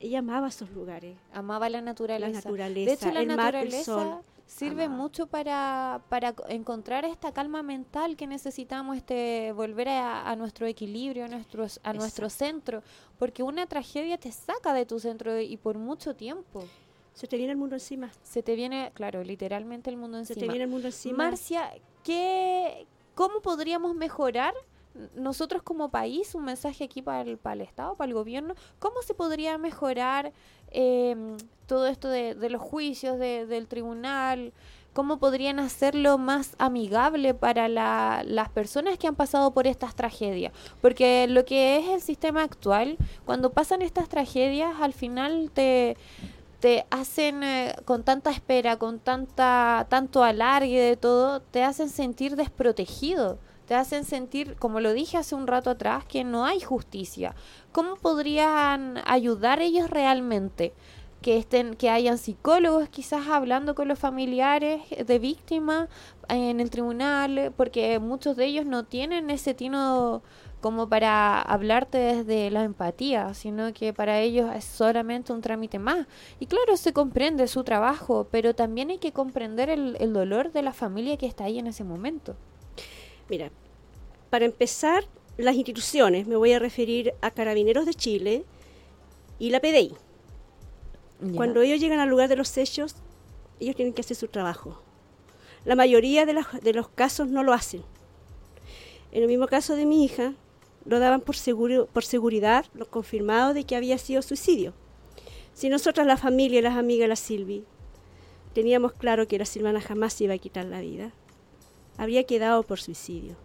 ella 0.00 0.18
amaba 0.18 0.48
esos 0.48 0.70
lugares. 0.72 1.16
Amaba 1.32 1.68
la 1.68 1.80
naturaleza. 1.82 2.32
naturaleza, 2.48 2.90
de 2.90 2.92
hecho, 2.94 3.12
la 3.14 3.20
el 3.20 3.26
mar, 3.28 3.54
el 3.54 3.66
naturaleza 3.66 3.84
sol. 3.84 4.24
sirve 4.46 4.84
Amaba. 4.86 5.02
mucho 5.02 5.26
para, 5.28 6.00
para 6.08 6.32
co- 6.32 6.48
encontrar 6.48 7.04
esta 7.04 7.30
calma 7.32 7.62
mental 7.62 8.16
que 8.16 8.26
necesitamos, 8.26 8.96
este 8.96 9.52
volver 9.52 9.88
a, 9.90 10.28
a 10.28 10.34
nuestro 10.34 10.66
equilibrio, 10.66 11.26
a, 11.26 11.28
nuestros, 11.28 11.78
a 11.84 11.92
nuestro 11.92 12.28
centro, 12.28 12.82
porque 13.20 13.44
una 13.44 13.66
tragedia 13.68 14.18
te 14.18 14.32
saca 14.32 14.72
de 14.74 14.84
tu 14.84 14.98
centro 14.98 15.38
y 15.38 15.56
por 15.58 15.78
mucho 15.78 16.16
tiempo. 16.16 16.64
Se 17.14 17.26
te 17.28 17.36
viene 17.36 17.52
el 17.52 17.58
mundo 17.58 17.76
encima. 17.76 18.10
Se 18.24 18.42
te 18.42 18.56
viene, 18.56 18.90
claro, 18.94 19.22
literalmente 19.22 19.90
el 19.90 19.98
mundo 19.98 20.16
encima. 20.18 20.34
Se 20.34 20.40
te 20.40 20.48
viene 20.48 20.64
el 20.64 20.70
mundo 20.70 20.88
encima. 20.88 21.18
Marcia, 21.18 21.70
¿qué, 22.02 22.86
¿cómo 23.14 23.40
podríamos 23.40 23.94
mejorar 23.94 24.54
nosotros 25.14 25.62
como 25.62 25.90
país, 25.90 26.34
un 26.34 26.44
mensaje 26.44 26.84
aquí 26.84 27.02
para 27.02 27.22
el, 27.22 27.38
para 27.38 27.54
el 27.54 27.60
Estado, 27.62 27.94
para 27.94 28.08
el 28.08 28.14
gobierno, 28.14 28.54
¿cómo 28.78 29.02
se 29.02 29.14
podría 29.14 29.58
mejorar 29.58 30.32
em, 30.70 31.36
todo 31.66 31.86
esto 31.86 32.08
de, 32.08 32.34
los 32.50 32.60
juicios 32.60 33.18
de, 33.18 33.46
del 33.46 33.68
tribunal? 33.68 34.52
¿Cómo 34.92 35.18
podrían 35.18 35.58
hacerlo 35.58 36.18
más 36.18 36.54
amigable 36.58 37.32
para 37.32 37.66
la, 37.68 38.22
las 38.26 38.50
personas 38.50 38.98
que 38.98 39.06
han 39.06 39.14
pasado 39.14 39.52
por 39.52 39.66
estas 39.66 39.94
tragedias? 39.94 40.52
Porque 40.82 41.26
lo 41.28 41.46
que 41.46 41.78
es 41.78 41.88
el 41.88 42.02
sistema 42.02 42.42
actual, 42.42 42.98
cuando 43.24 43.52
pasan 43.52 43.80
estas 43.80 44.10
tragedias, 44.10 44.74
al 44.80 44.92
final 44.92 45.50
te, 45.54 45.96
te 46.62 46.86
hacen 46.90 47.42
eh, 47.42 47.74
con 47.84 48.04
tanta 48.04 48.30
espera, 48.30 48.76
con 48.76 49.00
tanta 49.00 49.84
tanto 49.90 50.22
alargue 50.22 50.80
de 50.80 50.96
todo, 50.96 51.40
te 51.40 51.64
hacen 51.64 51.88
sentir 51.88 52.36
desprotegido 52.36 53.40
te 53.66 53.74
hacen 53.74 54.04
sentir, 54.04 54.56
como 54.56 54.80
lo 54.80 54.92
dije 54.92 55.16
hace 55.16 55.34
un 55.34 55.46
rato 55.46 55.70
atrás, 55.70 56.04
que 56.04 56.24
no 56.24 56.44
hay 56.44 56.60
justicia. 56.60 57.34
¿Cómo 57.72 57.96
podrían 57.96 58.98
ayudar 59.06 59.60
ellos 59.60 59.88
realmente? 59.88 60.74
Que 61.22 61.38
estén, 61.38 61.74
que 61.76 61.88
hayan 61.88 62.18
psicólogos 62.18 62.88
quizás 62.88 63.28
hablando 63.28 63.74
con 63.74 63.88
los 63.88 63.98
familiares 63.98 64.82
de 65.06 65.18
víctimas 65.18 65.88
en 66.28 66.60
el 66.60 66.68
tribunal, 66.68 67.54
porque 67.56 67.98
muchos 67.98 68.36
de 68.36 68.46
ellos 68.46 68.66
no 68.66 68.84
tienen 68.84 69.30
ese 69.30 69.54
tino 69.54 70.22
como 70.62 70.88
para 70.88 71.42
hablarte 71.42 71.98
desde 71.98 72.50
la 72.50 72.64
empatía, 72.64 73.34
sino 73.34 73.74
que 73.74 73.92
para 73.92 74.20
ellos 74.20 74.50
es 74.56 74.64
solamente 74.64 75.34
un 75.34 75.42
trámite 75.42 75.78
más. 75.78 76.06
Y 76.40 76.46
claro, 76.46 76.78
se 76.78 76.94
comprende 76.94 77.46
su 77.48 77.64
trabajo, 77.64 78.28
pero 78.30 78.54
también 78.54 78.88
hay 78.88 78.98
que 78.98 79.12
comprender 79.12 79.68
el, 79.68 79.96
el 80.00 80.14
dolor 80.14 80.52
de 80.52 80.62
la 80.62 80.72
familia 80.72 81.18
que 81.18 81.26
está 81.26 81.44
ahí 81.44 81.58
en 81.58 81.66
ese 81.66 81.84
momento. 81.84 82.36
Mira, 83.28 83.50
para 84.30 84.44
empezar, 84.44 85.04
las 85.36 85.56
instituciones, 85.56 86.26
me 86.26 86.36
voy 86.36 86.52
a 86.52 86.58
referir 86.58 87.14
a 87.20 87.30
Carabineros 87.30 87.86
de 87.86 87.94
Chile 87.94 88.44
y 89.38 89.50
la 89.50 89.60
PDI. 89.60 89.94
Cuando 91.36 91.62
ellos 91.62 91.80
llegan 91.80 92.00
al 92.00 92.08
lugar 92.08 92.28
de 92.28 92.36
los 92.36 92.56
hechos, 92.56 92.96
ellos 93.60 93.76
tienen 93.76 93.94
que 93.94 94.00
hacer 94.00 94.16
su 94.16 94.28
trabajo. 94.28 94.82
La 95.64 95.76
mayoría 95.76 96.26
de, 96.26 96.40
de 96.62 96.72
los 96.72 96.88
casos 96.88 97.28
no 97.28 97.42
lo 97.42 97.52
hacen. 97.52 97.82
En 99.12 99.22
el 99.22 99.28
mismo 99.28 99.46
caso 99.46 99.76
de 99.76 99.86
mi 99.86 100.04
hija, 100.04 100.34
lo 100.84 100.98
daban 100.98 101.20
por, 101.20 101.36
seguro, 101.36 101.86
por 101.86 102.04
seguridad, 102.04 102.66
lo 102.74 102.88
confirmado 102.88 103.54
de 103.54 103.64
que 103.64 103.76
había 103.76 103.98
sido 103.98 104.22
suicidio. 104.22 104.74
Si 105.54 105.68
nosotras, 105.68 106.06
la 106.06 106.16
familia 106.16 106.58
y 106.58 106.62
las 106.62 106.76
amigas 106.76 107.04
de 107.04 107.08
la 107.08 107.16
Silvi, 107.16 107.64
teníamos 108.54 108.92
claro 108.92 109.26
que 109.28 109.38
la 109.38 109.44
Silvana 109.44 109.80
jamás 109.80 110.20
iba 110.20 110.34
a 110.34 110.38
quitar 110.38 110.64
la 110.64 110.80
vida, 110.80 111.12
habría 111.98 112.24
quedado 112.24 112.62
por 112.62 112.80
suicidio. 112.80 113.36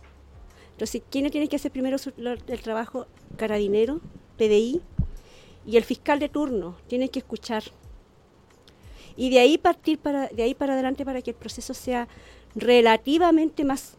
Entonces, 0.71 1.01
¿quién 1.09 1.29
tiene 1.31 1.49
que 1.49 1.55
hacer 1.55 1.71
primero 1.71 1.97
el 2.17 2.61
trabajo? 2.61 3.07
Carabinero, 3.35 3.99
PDI 4.37 4.81
y 5.65 5.77
el 5.77 5.83
fiscal 5.83 6.19
de 6.19 6.29
turno. 6.29 6.77
Tienen 6.87 7.09
que 7.09 7.19
escuchar. 7.19 7.63
Y 9.15 9.31
de 9.31 9.39
ahí 9.39 9.57
partir 9.57 9.97
para, 9.97 10.27
de 10.27 10.43
ahí 10.43 10.53
para 10.53 10.73
adelante 10.73 11.03
para 11.03 11.23
que 11.23 11.31
el 11.31 11.35
proceso 11.35 11.73
sea 11.73 12.07
relativamente 12.55 13.65
más 13.65 13.97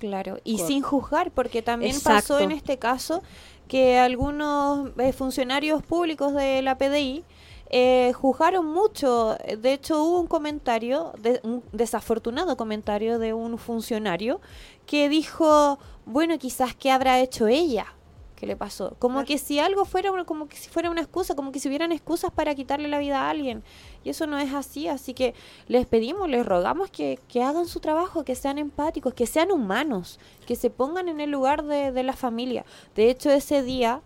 Claro, 0.00 0.38
y 0.44 0.58
sin 0.58 0.82
juzgar, 0.82 1.30
porque 1.30 1.60
también 1.60 1.94
pasó 2.00 2.38
en 2.40 2.52
este 2.52 2.78
caso 2.78 3.22
que 3.68 3.98
algunos 3.98 4.90
eh, 4.98 5.12
funcionarios 5.12 5.82
públicos 5.82 6.34
de 6.34 6.62
la 6.62 6.78
PDI 6.78 7.22
eh, 7.68 8.12
juzgaron 8.14 8.66
mucho. 8.66 9.36
De 9.58 9.74
hecho, 9.74 10.02
hubo 10.02 10.20
un 10.20 10.26
comentario, 10.26 11.12
un 11.42 11.62
desafortunado 11.70 12.56
comentario 12.56 13.18
de 13.18 13.34
un 13.34 13.58
funcionario 13.58 14.40
que 14.86 15.10
dijo, 15.10 15.78
bueno, 16.06 16.36
quizás 16.38 16.74
qué 16.74 16.90
habrá 16.90 17.20
hecho 17.20 17.46
ella, 17.46 17.94
qué 18.36 18.46
le 18.46 18.56
pasó. 18.56 18.96
Como 18.98 19.24
que 19.24 19.36
si 19.36 19.60
algo 19.60 19.84
fuera, 19.84 20.10
como 20.24 20.48
que 20.48 20.56
si 20.56 20.70
fuera 20.70 20.90
una 20.90 21.02
excusa, 21.02 21.36
como 21.36 21.52
que 21.52 21.60
si 21.60 21.68
hubieran 21.68 21.92
excusas 21.92 22.32
para 22.32 22.54
quitarle 22.54 22.88
la 22.88 22.98
vida 22.98 23.20
a 23.20 23.30
alguien. 23.30 23.62
Y 24.02 24.10
eso 24.10 24.26
no 24.26 24.38
es 24.38 24.54
así, 24.54 24.88
así 24.88 25.12
que 25.12 25.34
les 25.68 25.86
pedimos, 25.86 26.28
les 26.28 26.46
rogamos 26.46 26.90
que, 26.90 27.18
que 27.28 27.42
hagan 27.42 27.66
su 27.66 27.80
trabajo, 27.80 28.24
que 28.24 28.34
sean 28.34 28.58
empáticos, 28.58 29.12
que 29.12 29.26
sean 29.26 29.52
humanos, 29.52 30.18
que 30.46 30.56
se 30.56 30.70
pongan 30.70 31.08
en 31.08 31.20
el 31.20 31.30
lugar 31.30 31.64
de, 31.64 31.92
de 31.92 32.02
la 32.02 32.14
familia. 32.14 32.64
De 32.94 33.10
hecho, 33.10 33.30
ese 33.30 33.62
día, 33.62 34.00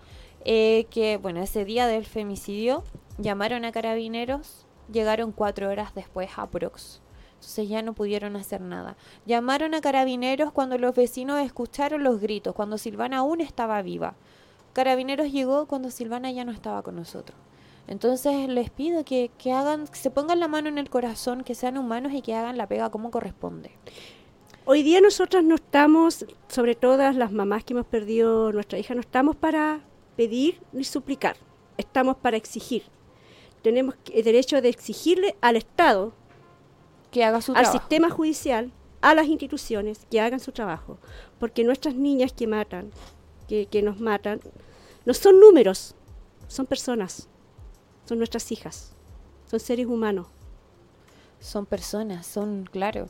eh, 0.45 0.87
que, 0.91 1.17
bueno, 1.17 1.41
ese 1.41 1.65
día 1.65 1.87
del 1.87 2.07
femicidio, 2.07 2.83
llamaron 3.19 3.65
a 3.65 3.73
carabineros, 3.73 4.67
llegaron 4.93 5.33
cuatro 5.33 5.71
horas 5.71 5.95
después 5.95 6.31
a 6.37 6.49
Prox. 6.49 7.01
Entonces 7.35 7.69
ya 7.69 7.83
no 7.83 7.93
pudieron 7.93 8.37
hacer 8.37 8.63
nada. 8.63 8.97
Llamaron 9.27 9.75
a 9.75 9.81
carabineros 9.81 10.51
cuando 10.51 10.79
los 10.79 10.95
vecinos 10.95 11.41
escucharon 11.41 12.03
los 12.03 12.21
gritos, 12.21 12.55
cuando 12.55 12.79
Silvana 12.79 13.19
aún 13.19 13.43
estaba 13.43 13.83
viva. 13.83 14.15
Carabineros 14.73 15.31
llegó 15.31 15.67
cuando 15.67 15.91
Silvana 15.91 16.33
ya 16.33 16.45
no 16.45 16.53
estaba 16.53 16.83
con 16.83 16.97
nosotros. 16.97 17.39
Entonces 17.87 18.49
les 18.49 18.71
pido 18.71 19.05
que, 19.05 19.31
que 19.37 19.53
hagan, 19.53 19.87
que 19.87 19.97
se 19.97 20.11
pongan 20.11 20.41
la 20.41 20.49
mano 20.49 20.69
en 20.69 20.79
el 20.79 20.89
corazón, 20.89 21.45
que 21.45 21.55
sean 21.55 21.77
humanos 21.77 22.13
y 22.13 22.23
que 22.23 22.35
hagan 22.35 22.57
la 22.57 22.67
pega 22.67 22.91
como 22.91 23.11
corresponde. 23.11 23.71
Hoy 24.67 24.83
día 24.83 25.03
nosotras 25.03 25.45
no 25.45 25.57
estamos, 25.57 26.25
sobre 26.49 26.75
todas 26.75 27.15
las 27.17 27.31
mamás 27.31 27.65
que 27.65 27.75
hemos 27.75 27.87
perdido 27.87 28.51
nuestra 28.51 28.79
hija, 28.79 28.95
no 28.95 29.03
estamos 29.03 29.37
para 29.37 29.81
pedir 30.17 30.63
ni 30.73 30.85
suplicar, 30.85 31.37
estamos 31.77 32.17
para 32.17 32.39
exigir. 32.39 32.85
Tenemos 33.61 33.95
el 34.11 34.25
derecho 34.25 34.63
de 34.63 34.71
exigirle 34.71 35.37
al 35.43 35.57
Estado, 35.57 36.15
que 37.11 37.25
haga 37.25 37.43
su 37.43 37.53
al 37.55 37.67
sistema 37.67 38.09
judicial, 38.09 38.73
a 39.03 39.15
las 39.15 39.27
instituciones 39.27 40.07
que 40.11 40.21
hagan 40.21 40.41
su 40.41 40.53
trabajo, 40.53 40.99
porque 41.39 41.63
nuestras 41.63 41.95
niñas 41.95 42.33
que 42.33 42.47
matan, 42.47 42.91
que, 43.47 43.67
que 43.67 43.83
nos 43.83 44.01
matan, 44.01 44.41
no 45.05 45.13
son 45.13 45.41
números, 45.41 45.95
son 46.49 46.65
personas, 46.65 47.29
son 48.05 48.19
nuestras 48.19 48.51
hijas, 48.53 48.93
son 49.51 49.61
seres 49.61 49.87
humanos. 49.87 50.27
Son 51.41 51.67
personas, 51.67 52.27
son, 52.27 52.65
claro. 52.71 53.09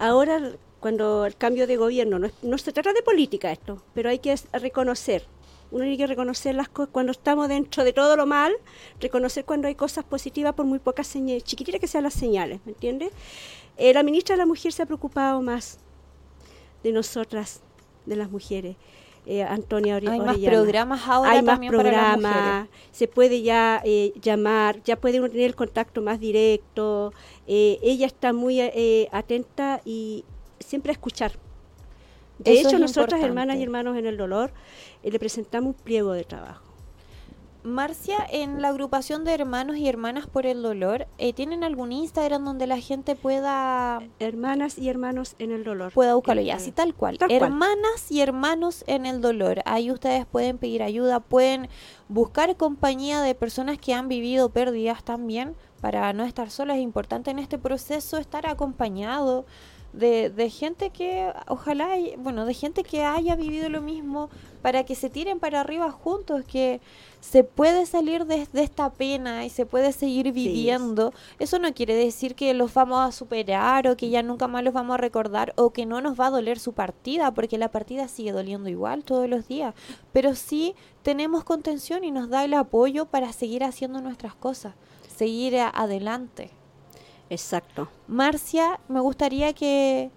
ahora 0.00 0.56
cuando 0.80 1.24
el 1.24 1.36
cambio 1.36 1.68
de 1.68 1.76
gobierno, 1.76 2.18
no, 2.18 2.58
se 2.58 2.72
trata 2.72 2.92
de 2.92 3.00
política 3.00 3.52
esto, 3.52 3.80
pero 3.94 4.10
hay 4.10 4.18
que 4.18 4.34
reconocer 4.54 5.24
uno 5.70 5.82
tiene 5.82 5.98
que 5.98 6.08
reconocer 6.08 6.56
las 6.56 6.68
cosas 6.68 6.90
cuando 6.90 7.12
estamos 7.12 7.48
dentro 7.48 7.84
de 7.84 7.92
todo 7.92 8.16
lo 8.16 8.26
mal, 8.26 8.52
reconocer 8.98 9.44
cuando 9.44 9.68
hay 9.68 9.76
cosas 9.76 10.04
positivas 10.04 10.52
por 10.54 10.66
muy 10.66 10.80
pocas 10.80 11.06
señales, 11.06 11.44
chiquititas 11.44 11.80
que 11.80 11.86
sean 11.86 12.02
las 12.02 12.14
señales, 12.14 12.58
¿me 12.64 12.72
entiendes? 12.72 13.12
Eh, 13.76 13.94
la 13.94 14.02
ministra 14.02 14.34
de 14.34 14.38
la 14.38 14.46
Mujer 14.46 14.72
se 14.72 14.82
ha 14.82 14.86
preocupado 14.86 15.40
más 15.40 15.78
de 16.82 16.90
nosotras, 16.90 17.60
de 18.04 18.16
las 18.16 18.32
mujeres. 18.32 18.74
Eh, 19.30 19.42
Antonia 19.42 19.96
Hay 19.96 20.20
más 20.20 20.38
programas 20.38 21.06
ahora 21.06 21.32
Hay 21.32 21.42
más 21.42 21.58
programas, 21.58 22.66
se 22.92 23.08
puede 23.08 23.42
ya 23.42 23.82
eh, 23.84 24.14
llamar, 24.22 24.82
ya 24.84 24.96
puede 24.96 25.20
uno 25.20 25.28
tener 25.28 25.44
el 25.44 25.54
contacto 25.54 26.00
más 26.00 26.18
directo. 26.18 27.12
Eh, 27.46 27.78
ella 27.82 28.06
está 28.06 28.32
muy 28.32 28.58
atenta 29.12 29.82
y 29.84 30.24
siempre 30.60 30.92
a 30.92 30.94
escuchar. 30.94 31.32
De 32.38 32.58
hecho, 32.58 32.78
nosotras, 32.78 33.22
hermanas 33.22 33.58
y 33.58 33.62
hermanos 33.64 33.98
en 33.98 34.06
el 34.06 34.16
dolor, 34.16 34.50
le 35.02 35.18
presentamos 35.18 35.74
un 35.76 35.82
pliego 35.82 36.14
de 36.14 36.24
trabajo. 36.24 36.67
Marcia, 37.62 38.16
en 38.30 38.62
la 38.62 38.68
agrupación 38.68 39.24
de 39.24 39.34
hermanos 39.34 39.76
y 39.76 39.88
hermanas 39.88 40.26
por 40.26 40.46
el 40.46 40.62
dolor, 40.62 41.06
eh, 41.18 41.32
¿tienen 41.32 41.64
algún 41.64 41.92
Instagram 41.92 42.44
donde 42.44 42.66
la 42.66 42.78
gente 42.78 43.16
pueda 43.16 44.00
Hermanas 44.18 44.78
y 44.78 44.88
hermanos 44.88 45.34
en 45.38 45.52
el 45.52 45.64
dolor. 45.64 45.92
pueda 45.92 46.14
buscarlo 46.14 46.42
ya, 46.42 46.56
así 46.56 46.72
tal 46.72 46.94
cual. 46.94 47.18
tal 47.18 47.28
cual. 47.28 47.42
Hermanas 47.42 48.10
y 48.10 48.20
hermanos 48.20 48.84
en 48.86 49.06
el 49.06 49.20
dolor. 49.20 49.62
Ahí 49.64 49.90
ustedes 49.90 50.24
pueden 50.26 50.58
pedir 50.58 50.82
ayuda, 50.82 51.20
pueden 51.20 51.68
buscar 52.08 52.56
compañía 52.56 53.20
de 53.20 53.34
personas 53.34 53.78
que 53.78 53.92
han 53.92 54.08
vivido 54.08 54.50
pérdidas 54.50 55.02
también 55.02 55.54
para 55.80 56.12
no 56.12 56.24
estar 56.24 56.50
solas. 56.50 56.76
Es 56.76 56.82
importante 56.82 57.30
en 57.30 57.38
este 57.38 57.58
proceso 57.58 58.18
estar 58.18 58.46
acompañado 58.46 59.46
de, 59.92 60.30
de 60.30 60.50
gente 60.50 60.90
que, 60.90 61.32
ojalá, 61.46 61.88
bueno, 62.18 62.44
de 62.44 62.54
gente 62.54 62.82
que 62.82 63.04
haya 63.04 63.36
vivido 63.36 63.68
lo 63.68 63.80
mismo 63.80 64.30
para 64.62 64.84
que 64.84 64.94
se 64.94 65.08
tiren 65.08 65.38
para 65.38 65.60
arriba 65.60 65.90
juntos, 65.90 66.44
que 66.44 66.80
se 67.20 67.42
puede 67.44 67.86
salir 67.86 68.26
de, 68.26 68.46
de 68.52 68.62
esta 68.62 68.90
pena 68.90 69.44
y 69.44 69.50
se 69.50 69.66
puede 69.66 69.92
seguir 69.92 70.32
viviendo. 70.32 71.12
Eso 71.38 71.58
no 71.58 71.72
quiere 71.72 71.94
decir 71.94 72.34
que 72.34 72.52
los 72.54 72.74
vamos 72.74 73.08
a 73.08 73.12
superar 73.12 73.88
o 73.88 73.96
que 73.96 74.10
ya 74.10 74.22
nunca 74.22 74.46
más 74.46 74.62
los 74.62 74.74
vamos 74.74 74.94
a 74.94 74.98
recordar 74.98 75.52
o 75.56 75.70
que 75.70 75.86
no 75.86 76.00
nos 76.00 76.18
va 76.18 76.26
a 76.26 76.30
doler 76.30 76.58
su 76.58 76.72
partida, 76.72 77.32
porque 77.32 77.58
la 77.58 77.70
partida 77.70 78.08
sigue 78.08 78.32
doliendo 78.32 78.68
igual 78.68 79.04
todos 79.04 79.28
los 79.28 79.48
días. 79.48 79.74
Pero 80.12 80.34
sí 80.34 80.74
tenemos 81.02 81.44
contención 81.44 82.04
y 82.04 82.10
nos 82.10 82.28
da 82.28 82.44
el 82.44 82.54
apoyo 82.54 83.06
para 83.06 83.32
seguir 83.32 83.64
haciendo 83.64 84.00
nuestras 84.00 84.34
cosas, 84.34 84.74
seguir 85.08 85.56
adelante. 85.58 86.57
Exacto. 87.30 87.88
Marcia, 88.06 88.80
me 88.88 89.00
gustaría 89.00 89.52
que, 89.52 90.10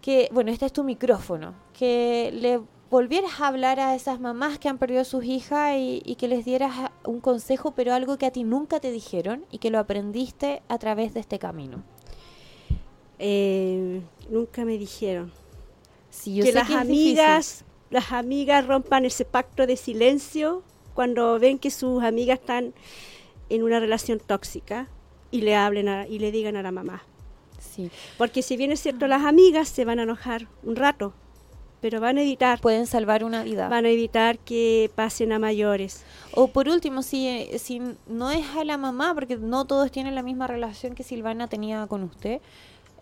que, 0.00 0.28
bueno, 0.32 0.50
este 0.50 0.66
es 0.66 0.72
tu 0.72 0.84
micrófono, 0.84 1.54
que 1.72 2.30
le 2.32 2.60
volvieras 2.90 3.40
a 3.40 3.48
hablar 3.48 3.78
a 3.78 3.94
esas 3.94 4.18
mamás 4.18 4.58
que 4.58 4.68
han 4.68 4.78
perdido 4.78 5.02
a 5.02 5.04
sus 5.04 5.24
hijas 5.24 5.76
y, 5.76 6.02
y 6.04 6.16
que 6.16 6.26
les 6.26 6.44
dieras 6.44 6.90
un 7.04 7.20
consejo, 7.20 7.72
pero 7.72 7.94
algo 7.94 8.18
que 8.18 8.26
a 8.26 8.30
ti 8.30 8.44
nunca 8.44 8.80
te 8.80 8.90
dijeron 8.90 9.44
y 9.50 9.58
que 9.58 9.70
lo 9.70 9.78
aprendiste 9.78 10.62
a 10.68 10.78
través 10.78 11.14
de 11.14 11.20
este 11.20 11.38
camino. 11.38 11.84
Eh, 13.22 14.00
nunca 14.30 14.64
me 14.64 14.78
dijeron 14.78 15.30
Sí, 16.08 16.34
yo 16.34 16.42
que 16.42 16.52
sé 16.52 16.58
las 16.58 16.68
que 16.68 16.74
amigas, 16.74 17.64
las 17.90 18.12
amigas 18.12 18.66
rompan 18.66 19.04
ese 19.04 19.26
pacto 19.26 19.66
de 19.66 19.76
silencio 19.76 20.62
cuando 20.94 21.38
ven 21.38 21.58
que 21.58 21.70
sus 21.70 22.02
amigas 22.02 22.40
están 22.40 22.72
en 23.50 23.62
una 23.62 23.78
relación 23.78 24.20
tóxica 24.20 24.88
y 25.30 25.42
le 25.42 25.54
hablen 25.56 25.88
a- 25.88 26.06
y 26.06 26.18
le 26.18 26.32
digan 26.32 26.56
a 26.56 26.62
la 26.62 26.72
mamá. 26.72 27.02
Sí. 27.58 27.90
Porque 28.18 28.42
si 28.42 28.56
bien 28.56 28.72
es 28.72 28.80
cierto, 28.80 29.06
las 29.06 29.22
amigas 29.24 29.68
se 29.68 29.84
van 29.84 29.98
a 29.98 30.02
enojar 30.04 30.48
un 30.62 30.76
rato, 30.76 31.12
pero 31.80 32.00
van 32.00 32.18
a 32.18 32.22
evitar, 32.22 32.60
Pueden 32.60 32.86
salvar 32.86 33.24
una 33.24 33.42
vida. 33.42 33.68
van 33.68 33.86
a 33.86 33.88
evitar 33.90 34.38
que 34.38 34.90
pasen 34.94 35.32
a 35.32 35.38
mayores. 35.38 36.04
O 36.34 36.48
por 36.48 36.68
último, 36.68 37.02
si, 37.02 37.48
si 37.58 37.80
no 38.06 38.30
es 38.30 38.44
a 38.56 38.64
la 38.64 38.76
mamá, 38.76 39.14
porque 39.14 39.36
no 39.36 39.64
todos 39.66 39.90
tienen 39.90 40.14
la 40.14 40.22
misma 40.22 40.46
relación 40.46 40.94
que 40.94 41.02
Silvana 41.04 41.48
tenía 41.48 41.86
con 41.86 42.02
usted, 42.02 42.40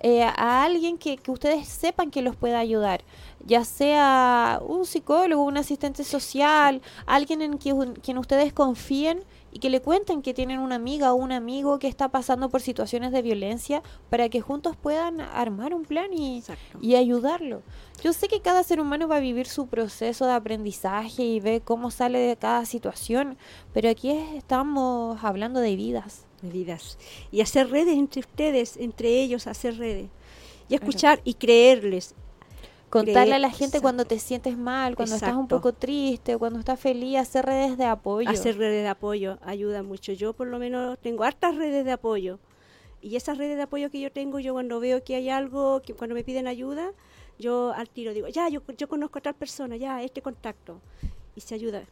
eh, 0.00 0.22
a 0.22 0.62
alguien 0.62 0.96
que, 0.96 1.16
que 1.16 1.30
ustedes 1.32 1.66
sepan 1.66 2.12
que 2.12 2.22
los 2.22 2.36
pueda 2.36 2.60
ayudar, 2.60 3.00
ya 3.44 3.64
sea 3.64 4.60
un 4.64 4.86
psicólogo, 4.86 5.42
un 5.42 5.56
asistente 5.56 6.04
social, 6.04 6.80
alguien 7.04 7.42
en 7.42 7.58
quien, 7.58 7.94
quien 7.94 8.16
ustedes 8.18 8.52
confíen 8.52 9.24
y 9.58 9.60
que 9.60 9.70
le 9.70 9.80
cuenten 9.80 10.22
que 10.22 10.34
tienen 10.34 10.60
una 10.60 10.76
amiga 10.76 11.12
o 11.12 11.16
un 11.16 11.32
amigo 11.32 11.80
que 11.80 11.88
está 11.88 12.10
pasando 12.10 12.48
por 12.48 12.60
situaciones 12.60 13.10
de 13.10 13.22
violencia 13.22 13.82
para 14.08 14.28
que 14.28 14.40
juntos 14.40 14.76
puedan 14.76 15.20
armar 15.20 15.74
un 15.74 15.84
plan 15.84 16.12
y, 16.12 16.44
y 16.80 16.94
ayudarlo. 16.94 17.62
Yo 18.04 18.12
sé 18.12 18.28
que 18.28 18.40
cada 18.40 18.62
ser 18.62 18.80
humano 18.80 19.08
va 19.08 19.16
a 19.16 19.20
vivir 19.20 19.48
su 19.48 19.66
proceso 19.66 20.26
de 20.26 20.32
aprendizaje 20.32 21.24
y 21.24 21.40
ve 21.40 21.60
cómo 21.64 21.90
sale 21.90 22.20
de 22.20 22.36
cada 22.36 22.64
situación, 22.66 23.36
pero 23.74 23.90
aquí 23.90 24.10
es- 24.12 24.34
estamos 24.36 25.18
hablando 25.24 25.58
de 25.58 25.74
vidas. 25.74 26.24
medidas 26.40 26.96
y 27.32 27.40
hacer 27.40 27.68
redes 27.68 27.96
entre 27.98 28.20
ustedes, 28.20 28.76
entre 28.76 29.08
ellos, 29.20 29.48
hacer 29.48 29.76
redes 29.76 30.04
y 30.04 30.68
Claro. 30.68 30.84
escuchar 30.84 31.20
y 31.24 31.34
creerles. 31.34 32.14
Contarle 32.90 33.34
a 33.34 33.38
la 33.38 33.50
gente 33.50 33.80
cuando 33.80 34.04
te 34.04 34.18
sientes 34.18 34.56
mal, 34.56 34.96
cuando 34.96 35.14
estás 35.14 35.36
un 35.36 35.48
poco 35.48 35.72
triste, 35.74 36.36
cuando 36.38 36.58
estás 36.58 36.80
feliz, 36.80 37.18
hacer 37.18 37.44
redes 37.44 37.76
de 37.76 37.84
apoyo. 37.84 38.28
Hacer 38.28 38.56
redes 38.56 38.82
de 38.82 38.88
apoyo 38.88 39.38
ayuda 39.42 39.82
mucho. 39.82 40.12
Yo 40.12 40.32
por 40.32 40.46
lo 40.46 40.58
menos 40.58 40.98
tengo 40.98 41.24
hartas 41.24 41.56
redes 41.56 41.84
de 41.84 41.92
apoyo 41.92 42.38
y 43.00 43.16
esas 43.16 43.38
redes 43.38 43.56
de 43.56 43.62
apoyo 43.62 43.90
que 43.90 44.00
yo 44.00 44.10
tengo, 44.10 44.38
yo 44.40 44.52
cuando 44.52 44.80
veo 44.80 45.04
que 45.04 45.14
hay 45.14 45.28
algo, 45.28 45.82
que 45.82 45.94
cuando 45.94 46.14
me 46.14 46.24
piden 46.24 46.46
ayuda, 46.46 46.92
yo 47.38 47.72
al 47.72 47.88
tiro 47.88 48.12
digo, 48.12 48.28
ya, 48.28 48.48
yo, 48.48 48.62
yo 48.76 48.88
conozco 48.88 49.18
a 49.18 49.22
tal 49.22 49.34
persona, 49.34 49.76
ya, 49.76 50.02
este 50.02 50.22
contacto 50.22 50.80
y 51.36 51.40
se 51.40 51.54
ayuda. 51.54 51.84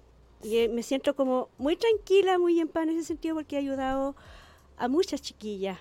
Y 0.42 0.58
eh, 0.58 0.68
me 0.68 0.82
siento 0.82 1.14
como 1.14 1.48
muy 1.58 1.76
tranquila, 1.76 2.38
muy 2.38 2.58
en 2.60 2.68
paz 2.68 2.84
en 2.84 2.90
ese 2.90 3.04
sentido 3.04 3.36
porque 3.36 3.56
he 3.56 3.58
ayudado 3.58 4.16
a 4.76 4.88
muchas 4.88 5.22
chiquillas. 5.22 5.78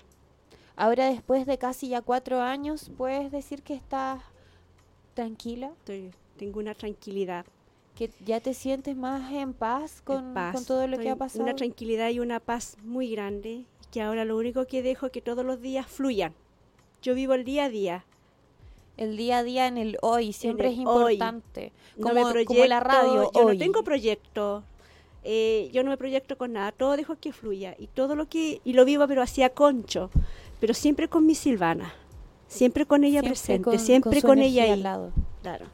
Ahora, 0.76 1.06
después 1.06 1.46
de 1.46 1.58
casi 1.58 1.88
ya 1.88 2.02
cuatro 2.02 2.40
años, 2.40 2.90
puedes 2.96 3.32
decir 3.32 3.62
que 3.62 3.74
estás 3.74 4.20
tranquila, 5.16 5.70
Estoy- 5.80 6.12
tengo 6.36 6.60
una 6.60 6.74
tranquilidad. 6.74 7.44
que 7.96 8.10
ya 8.26 8.40
te 8.40 8.52
sientes 8.52 8.94
más 8.94 9.32
en 9.32 9.54
paz 9.54 9.98
en 10.00 10.04
con, 10.04 10.34
paz. 10.34 10.54
con 10.54 10.64
todo 10.66 10.86
lo 10.86 10.98
que 10.98 11.08
ha 11.10 11.16
pasado. 11.16 11.42
Una 11.44 11.54
tranquilidad 11.56 12.10
y 12.10 12.20
una 12.20 12.40
paz 12.40 12.76
muy 12.84 13.10
grande, 13.10 13.64
que 13.90 14.02
ahora 14.02 14.26
lo 14.26 14.36
único 14.36 14.66
que 14.66 14.82
dejo 14.82 15.06
es 15.06 15.12
que 15.12 15.22
todos 15.22 15.44
los 15.46 15.62
días 15.62 15.86
fluyan. 15.86 16.34
Yo 17.02 17.14
vivo 17.14 17.32
el 17.32 17.44
día 17.44 17.64
a 17.64 17.68
día. 17.70 18.04
El 18.98 19.16
día 19.16 19.38
a 19.38 19.42
día 19.44 19.66
en 19.66 19.78
el 19.78 19.96
hoy 20.02 20.32
siempre 20.34 20.68
el 20.68 20.74
es 20.80 20.86
hoy. 20.86 21.14
importante. 21.14 21.72
No 21.96 22.08
Como, 22.08 22.32
como 22.44 22.64
la 22.66 22.80
radio 22.80 23.30
yo 23.32 23.40
hoy. 23.40 23.54
no 23.54 23.58
tengo 23.58 23.82
proyecto. 23.82 24.62
eh, 25.24 25.70
yo 25.72 25.82
no 25.82 25.90
me 25.90 25.96
proyecto 25.96 26.36
con 26.38 26.52
nada, 26.52 26.70
todo 26.72 26.96
dejo 26.96 27.16
que 27.16 27.32
fluya 27.32 27.74
y 27.78 27.88
todo 27.88 28.14
lo 28.14 28.28
que 28.28 28.60
y 28.64 28.74
lo 28.74 28.84
vivo 28.84 29.08
pero 29.08 29.22
hacía 29.22 29.48
concho, 29.50 30.08
pero 30.60 30.72
siempre 30.72 31.08
con 31.08 31.26
mi 31.26 31.34
Silvana, 31.34 31.92
siempre 32.48 32.86
con 32.86 33.04
ella 33.04 33.22
presente, 33.22 33.78
siempre 33.78 34.20
su 34.20 34.26
con, 34.26 34.38
ella 34.38 34.64
energía 34.64 34.64
ahí. 34.64 34.70
al 34.72 34.82
lado. 34.82 35.10
Claro. 35.42 35.66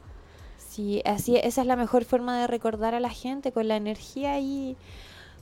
Sí, 0.57 1.01
así 1.05 1.35
esa 1.37 1.61
es 1.61 1.67
la 1.67 1.75
mejor 1.75 2.03
forma 2.03 2.39
de 2.39 2.47
recordar 2.47 2.95
a 2.95 2.99
la 2.99 3.09
gente 3.09 3.51
con 3.51 3.67
la 3.67 3.75
energía 3.75 4.33
ahí, 4.33 4.75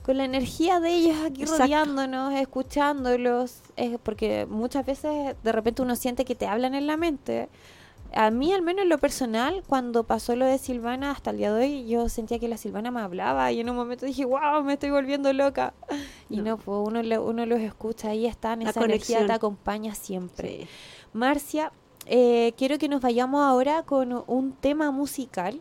con 0.02 0.18
la 0.18 0.24
energía 0.24 0.78
de 0.80 0.90
ellos 0.90 1.16
aquí 1.24 1.42
Exacto. 1.42 1.62
rodeándonos, 1.64 2.34
escuchándolos, 2.34 3.60
es 3.76 3.98
porque 4.02 4.46
muchas 4.48 4.84
veces 4.84 5.34
de 5.42 5.52
repente 5.52 5.80
uno 5.82 5.96
siente 5.96 6.24
que 6.24 6.34
te 6.34 6.46
hablan 6.46 6.74
en 6.74 6.86
la 6.86 6.96
mente. 6.96 7.48
A 8.14 8.30
mí, 8.30 8.52
al 8.52 8.60
menos 8.60 8.82
en 8.82 8.90
lo 8.90 8.98
personal, 8.98 9.62
cuando 9.66 10.04
pasó 10.04 10.36
lo 10.36 10.44
de 10.44 10.58
Silvana 10.58 11.12
hasta 11.12 11.30
el 11.30 11.38
día 11.38 11.50
de 11.54 11.64
hoy, 11.64 11.86
yo 11.88 12.10
sentía 12.10 12.38
que 12.38 12.46
la 12.46 12.58
Silvana 12.58 12.90
me 12.90 13.00
hablaba 13.00 13.50
y 13.52 13.60
en 13.60 13.70
un 13.70 13.76
momento 13.76 14.04
dije, 14.04 14.26
wow, 14.26 14.62
me 14.62 14.74
estoy 14.74 14.90
volviendo 14.90 15.32
loca. 15.32 15.72
Y 16.28 16.42
no, 16.42 16.58
pues 16.58 16.86
uno, 16.86 17.00
uno 17.22 17.46
los 17.46 17.60
escucha, 17.60 18.10
ahí 18.10 18.26
están, 18.26 18.62
La 18.64 18.68
esa 18.68 18.80
energía 18.80 19.16
conexión. 19.16 19.26
te 19.28 19.32
acompaña 19.32 19.94
siempre. 19.94 20.48
Sí. 20.48 20.68
Marcia, 21.12 21.72
eh, 22.06 22.52
quiero 22.56 22.78
que 22.78 22.88
nos 22.88 23.00
vayamos 23.00 23.42
ahora 23.42 23.82
con 23.82 24.24
un 24.26 24.52
tema 24.52 24.90
musical 24.90 25.60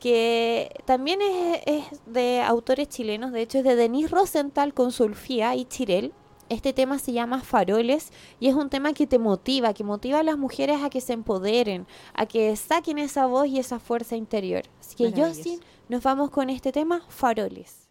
que 0.00 0.70
también 0.84 1.20
es, 1.22 1.60
es 1.66 1.84
de 2.06 2.42
autores 2.42 2.88
chilenos, 2.88 3.32
de 3.32 3.42
hecho 3.42 3.58
es 3.58 3.64
de 3.64 3.76
Denise 3.76 4.14
Rosenthal 4.14 4.74
con 4.74 4.92
Sulfía 4.92 5.54
y 5.56 5.64
Chirel. 5.64 6.12
Este 6.48 6.72
tema 6.72 7.00
se 7.00 7.12
llama 7.12 7.40
Faroles 7.40 8.12
y 8.38 8.46
es 8.46 8.54
un 8.54 8.70
tema 8.70 8.92
que 8.92 9.08
te 9.08 9.18
motiva, 9.18 9.74
que 9.74 9.82
motiva 9.82 10.20
a 10.20 10.22
las 10.22 10.38
mujeres 10.38 10.80
a 10.82 10.90
que 10.90 11.00
se 11.00 11.12
empoderen, 11.12 11.86
a 12.14 12.26
que 12.26 12.54
saquen 12.54 12.98
esa 12.98 13.26
voz 13.26 13.48
y 13.48 13.58
esa 13.58 13.80
fuerza 13.80 14.14
interior. 14.14 14.62
Así 14.78 14.94
que. 14.94 15.10
Justin, 15.10 15.60
nos 15.88 16.04
vamos 16.04 16.30
con 16.30 16.48
este 16.50 16.70
tema, 16.70 17.02
Faroles. 17.08 17.85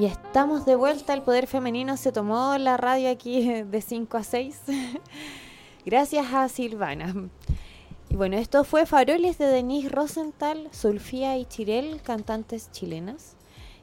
Y 0.00 0.06
estamos 0.06 0.64
de 0.64 0.76
vuelta, 0.76 1.12
el 1.12 1.20
poder 1.20 1.46
femenino 1.46 1.98
se 1.98 2.10
tomó 2.10 2.56
la 2.56 2.78
radio 2.78 3.10
aquí 3.10 3.62
de 3.64 3.82
5 3.82 4.16
a 4.16 4.22
6. 4.22 4.62
Gracias 5.84 6.32
a 6.32 6.48
Silvana. 6.48 7.28
Y 8.08 8.16
bueno, 8.16 8.38
esto 8.38 8.64
fue 8.64 8.86
Faroles 8.86 9.36
de 9.36 9.44
Denise 9.44 9.90
Rosenthal, 9.90 10.70
Sulfía 10.72 11.36
y 11.36 11.44
Chirel, 11.44 12.00
cantantes 12.00 12.72
chilenas. 12.72 13.36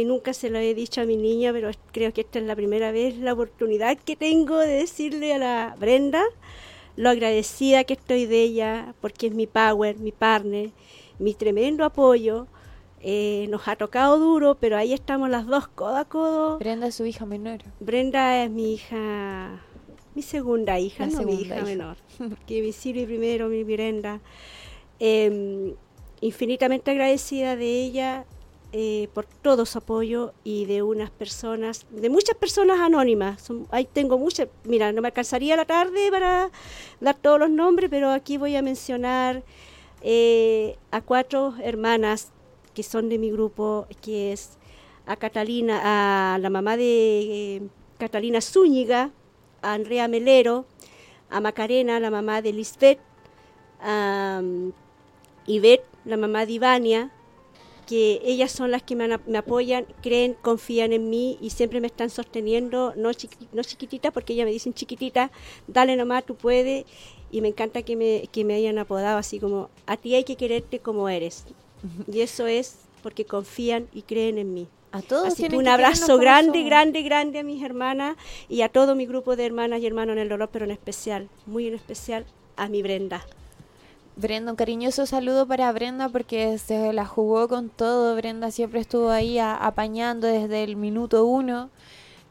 y 0.00 0.04
nunca 0.04 0.34
se 0.34 0.50
lo 0.50 0.58
he 0.58 0.74
dicho 0.74 1.00
a 1.00 1.04
mi 1.04 1.16
niña, 1.16 1.52
pero 1.52 1.70
creo 1.92 2.12
que 2.12 2.22
esta 2.22 2.40
es 2.40 2.44
la 2.44 2.56
primera 2.56 2.90
vez, 2.90 3.16
la 3.18 3.32
oportunidad 3.32 3.96
que 3.96 4.16
tengo 4.16 4.58
de 4.58 4.74
decirle 4.74 5.34
a 5.34 5.38
la 5.38 5.76
Brenda 5.78 6.24
lo 6.96 7.10
agradecida 7.10 7.84
que 7.84 7.94
estoy 7.94 8.26
de 8.26 8.42
ella, 8.42 8.94
porque 9.00 9.28
es 9.28 9.34
mi 9.34 9.46
power, 9.46 9.98
mi 9.98 10.12
partner, 10.12 10.70
mi 11.18 11.34
tremendo 11.34 11.84
apoyo. 11.84 12.46
Eh, 13.06 13.46
nos 13.50 13.68
ha 13.68 13.76
tocado 13.76 14.18
duro, 14.18 14.56
pero 14.56 14.76
ahí 14.76 14.94
estamos 14.94 15.28
las 15.28 15.46
dos 15.46 15.68
codo 15.68 15.96
a 15.96 16.04
codo. 16.06 16.58
Brenda 16.58 16.86
es 16.86 16.94
su 16.94 17.04
hija 17.04 17.26
menor. 17.26 17.58
Brenda 17.78 18.42
es 18.42 18.50
mi 18.50 18.74
hija, 18.74 19.60
mi 20.14 20.22
segunda 20.22 20.78
hija, 20.78 21.06
la 21.06 21.12
no 21.12 21.18
segunda 21.18 21.36
mi 21.36 21.42
hija, 21.42 21.56
hija, 21.56 21.64
menor. 21.64 21.96
que 22.46 22.62
mi 22.62 22.72
Siri 22.72 23.04
primero, 23.04 23.48
mi 23.48 23.62
Brenda. 23.62 24.20
Eh, 25.00 25.74
infinitamente 26.20 26.92
agradecida 26.92 27.56
de 27.56 27.84
ella 27.84 28.24
eh, 28.76 29.08
por 29.14 29.24
todo 29.24 29.66
su 29.66 29.78
apoyo 29.78 30.32
y 30.42 30.64
de 30.64 30.82
unas 30.82 31.08
personas, 31.08 31.86
de 31.90 32.10
muchas 32.10 32.36
personas 32.36 32.80
anónimas. 32.80 33.40
Son, 33.40 33.68
ahí 33.70 33.84
tengo 33.84 34.18
muchas, 34.18 34.48
mira, 34.64 34.90
no 34.90 35.00
me 35.00 35.06
alcanzaría 35.06 35.54
la 35.54 35.64
tarde 35.64 36.10
para 36.10 36.50
dar 37.00 37.14
todos 37.14 37.38
los 37.38 37.50
nombres, 37.50 37.88
pero 37.88 38.10
aquí 38.10 38.36
voy 38.36 38.56
a 38.56 38.62
mencionar 38.62 39.44
eh, 40.02 40.76
a 40.90 41.02
cuatro 41.02 41.54
hermanas 41.62 42.32
que 42.74 42.82
son 42.82 43.08
de 43.08 43.16
mi 43.16 43.30
grupo, 43.30 43.86
que 44.02 44.32
es 44.32 44.58
a 45.06 45.14
Catalina, 45.14 46.34
a 46.34 46.38
la 46.38 46.50
mamá 46.50 46.76
de 46.76 46.84
eh, 46.86 47.62
Catalina 47.98 48.40
Zúñiga, 48.40 49.12
a 49.62 49.74
Andrea 49.74 50.08
Melero, 50.08 50.64
a 51.30 51.38
Macarena, 51.40 52.00
la 52.00 52.10
mamá 52.10 52.42
de 52.42 52.52
Lisbeth, 52.52 52.98
a 53.80 54.40
um, 54.42 54.72
Ivette, 55.46 55.86
la 56.04 56.16
mamá 56.16 56.44
de 56.44 56.54
Ivania, 56.54 57.12
que 57.86 58.20
ellas 58.24 58.50
son 58.50 58.70
las 58.70 58.82
que 58.82 58.96
me, 58.96 59.08
me, 59.26 59.38
apoyan, 59.38 59.86
creen, 60.02 60.36
confían 60.40 60.92
en 60.92 61.10
mí 61.10 61.38
y 61.40 61.50
siempre 61.50 61.80
me 61.80 61.86
están 61.86 62.10
sosteniendo, 62.10 62.92
no, 62.96 63.12
chiqui, 63.12 63.48
no 63.52 63.62
chiquitita, 63.62 64.10
porque 64.10 64.32
ellas 64.32 64.46
me 64.46 64.52
dicen 64.52 64.74
chiquitita, 64.74 65.30
dale 65.66 65.96
nomás, 65.96 66.24
tú 66.24 66.34
puedes, 66.34 66.84
y 67.30 67.40
me 67.40 67.48
encanta 67.48 67.82
que 67.82 67.96
me, 67.96 68.28
que 68.32 68.44
me 68.44 68.54
hayan 68.54 68.78
apodado 68.78 69.18
así 69.18 69.40
como, 69.40 69.70
a 69.86 69.96
ti 69.96 70.14
hay 70.14 70.24
que 70.24 70.36
quererte 70.36 70.78
como 70.78 71.08
eres. 71.08 71.44
Y 72.10 72.20
eso 72.20 72.46
es 72.46 72.78
porque 73.02 73.26
confían 73.26 73.88
y 73.92 74.02
creen 74.02 74.38
en 74.38 74.54
mí. 74.54 74.66
A 74.92 75.02
todos 75.02 75.26
Así 75.26 75.48
que 75.48 75.56
un 75.56 75.66
abrazo 75.66 76.18
grande, 76.18 76.62
grande, 76.62 77.02
grande 77.02 77.40
a 77.40 77.42
mis 77.42 77.62
hermanas 77.62 78.16
y 78.48 78.62
a 78.62 78.68
todo 78.68 78.94
mi 78.94 79.06
grupo 79.06 79.34
de 79.34 79.44
hermanas 79.44 79.80
y 79.80 79.86
hermanos 79.86 80.14
en 80.14 80.20
el 80.20 80.28
dolor, 80.28 80.48
pero 80.52 80.64
en 80.64 80.70
especial, 80.70 81.28
muy 81.46 81.66
en 81.66 81.74
especial 81.74 82.24
a 82.56 82.68
mi 82.68 82.80
Brenda. 82.82 83.26
Brenda, 84.16 84.52
un 84.52 84.56
cariñoso 84.56 85.06
saludo 85.06 85.46
para 85.46 85.72
Brenda 85.72 86.08
porque 86.08 86.56
se 86.58 86.92
la 86.92 87.04
jugó 87.04 87.48
con 87.48 87.68
todo. 87.68 88.14
Brenda 88.14 88.52
siempre 88.52 88.80
estuvo 88.80 89.10
ahí 89.10 89.38
a, 89.38 89.56
apañando 89.56 90.28
desde 90.28 90.62
el 90.62 90.76
minuto 90.76 91.26
uno. 91.26 91.70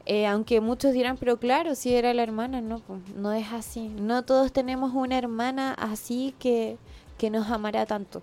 Eh, 0.05 0.25
aunque 0.27 0.61
muchos 0.61 0.93
dirán, 0.93 1.17
pero 1.17 1.38
claro, 1.38 1.75
si 1.75 1.93
era 1.93 2.13
la 2.13 2.23
hermana, 2.23 2.61
no, 2.61 2.79
pues, 2.79 2.99
no 3.15 3.34
es 3.34 3.51
así. 3.51 3.88
No 3.88 4.23
todos 4.23 4.51
tenemos 4.51 4.93
una 4.93 5.17
hermana 5.17 5.73
así 5.73 6.34
que, 6.39 6.77
que 7.17 7.29
nos 7.29 7.49
amará 7.49 7.86
tanto. 7.86 8.21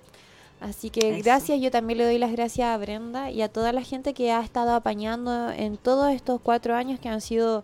Así 0.61 0.91
que 0.91 1.17
Eso. 1.17 1.25
gracias, 1.25 1.61
yo 1.61 1.71
también 1.71 1.99
le 1.99 2.05
doy 2.05 2.19
las 2.19 2.33
gracias 2.33 2.69
a 2.69 2.77
Brenda 2.77 3.31
y 3.31 3.41
a 3.41 3.49
toda 3.49 3.73
la 3.73 3.83
gente 3.83 4.13
que 4.13 4.31
ha 4.31 4.43
estado 4.43 4.73
apañando 4.75 5.51
en 5.51 5.79
todos 5.79 6.13
estos 6.13 6.41
cuatro 6.43 6.77
años 6.77 7.01
que 7.01 7.09
han 7.09 7.23
sido 7.23 7.63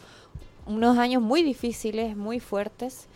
unos 0.67 0.97
años 0.97 1.23
muy 1.23 1.43
difíciles, 1.43 2.17
muy 2.17 2.41
fuertes. 2.41 3.07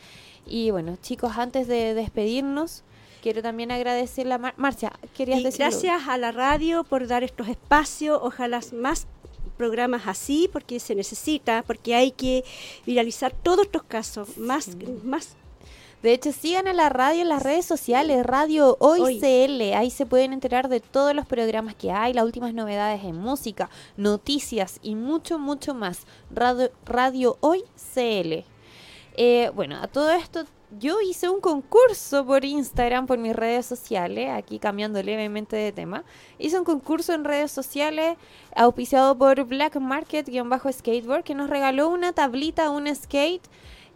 Y 0.46 0.70
bueno, 0.70 0.96
chicos, 1.00 1.32
antes 1.36 1.68
de 1.68 1.94
despedirnos, 1.94 2.82
quiero 3.22 3.42
también 3.42 3.70
agradecerle 3.70 4.34
a 4.34 4.38
Mar 4.38 4.54
Marcia. 4.56 4.92
¿querías 5.16 5.42
decir 5.42 5.60
Gracias 5.60 6.08
a 6.08 6.18
la 6.18 6.32
radio 6.32 6.84
por 6.84 7.06
dar 7.06 7.22
estos 7.22 7.48
espacios, 7.48 8.18
ojalá 8.22 8.60
más 8.72 9.06
programas 9.56 10.02
así, 10.06 10.48
porque 10.52 10.80
se 10.80 10.94
necesita, 10.94 11.62
porque 11.66 11.94
hay 11.94 12.12
que 12.12 12.44
viralizar 12.86 13.32
todos 13.32 13.66
estos 13.66 13.82
casos, 13.82 14.38
más, 14.38 14.70
más 15.04 15.36
de 16.02 16.14
hecho, 16.14 16.32
sigan 16.32 16.66
a 16.66 16.72
la 16.72 16.88
radio 16.88 17.20
en 17.20 17.28
las 17.28 17.42
redes 17.42 17.66
sociales, 17.66 18.24
Radio 18.24 18.74
Hoy, 18.80 19.00
Hoy, 19.00 19.20
CL. 19.20 19.74
Ahí 19.74 19.90
se 19.90 20.06
pueden 20.06 20.32
enterar 20.32 20.70
de 20.70 20.80
todos 20.80 21.14
los 21.14 21.26
programas 21.26 21.74
que 21.74 21.92
hay, 21.92 22.14
las 22.14 22.24
últimas 22.24 22.54
novedades 22.54 23.04
en 23.04 23.16
música, 23.16 23.68
noticias 23.98 24.78
y 24.82 24.94
mucho, 24.94 25.38
mucho 25.38 25.74
más. 25.74 26.06
Radio, 26.30 26.70
Radio 26.86 27.36
Hoy 27.40 27.64
CL. 27.76 28.46
Eh, 29.16 29.50
bueno, 29.54 29.76
a 29.82 29.88
todo 29.88 30.10
esto 30.10 30.44
yo 30.78 31.00
hice 31.00 31.28
un 31.28 31.40
concurso 31.40 32.24
por 32.24 32.44
Instagram, 32.44 33.06
por 33.06 33.18
mis 33.18 33.34
redes 33.34 33.66
sociales, 33.66 34.30
aquí 34.30 34.60
cambiando 34.60 35.02
levemente 35.02 35.56
de 35.56 35.72
tema. 35.72 36.04
Hice 36.38 36.56
un 36.58 36.64
concurso 36.64 37.12
en 37.12 37.24
redes 37.24 37.50
sociales 37.50 38.16
auspiciado 38.54 39.18
por 39.18 39.44
Black 39.44 39.74
Market-Skateboard 39.76 41.24
que 41.24 41.34
nos 41.34 41.50
regaló 41.50 41.88
una 41.88 42.12
tablita, 42.12 42.70
un 42.70 42.94
skate 42.94 43.42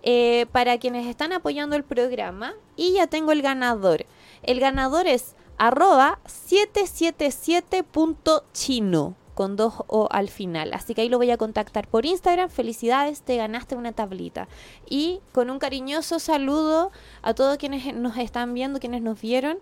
eh, 0.03 0.47
para 0.51 0.79
quienes 0.79 1.07
están 1.07 1.33
apoyando 1.33 1.77
el 1.77 1.85
programa. 1.85 2.55
Y 2.77 2.95
ya 2.95 3.07
tengo 3.07 3.31
el 3.31 3.43
ganador. 3.43 4.07
El 4.43 4.59
ganador 4.59 5.07
es 5.07 5.37
arroba 5.59 6.19
777.chino 6.27 9.15
con 9.35 9.57
dos 9.57 9.75
O 9.87 10.09
al 10.11 10.29
final. 10.29 10.73
Así 10.73 10.95
que 10.95 11.03
ahí 11.03 11.09
lo 11.09 11.19
voy 11.19 11.31
a 11.31 11.37
contactar 11.37 11.89
por 11.89 12.07
Instagram. 12.07 12.49
Felicidades, 12.49 13.23
te 13.23 13.37
ganaste 13.37 13.77
una 13.77 13.93
tablita. 13.93 14.49
Y 14.89 15.21
con 15.33 15.51
un 15.51 15.59
cariñoso 15.59 16.19
saludo 16.19 16.91
a 17.23 17.35
todos 17.35 17.59
quienes 17.59 17.95
nos 17.95 18.17
están 18.17 18.55
viendo, 18.55 18.81
quienes 18.81 19.03
nos 19.03 19.21
vieron. 19.21 19.59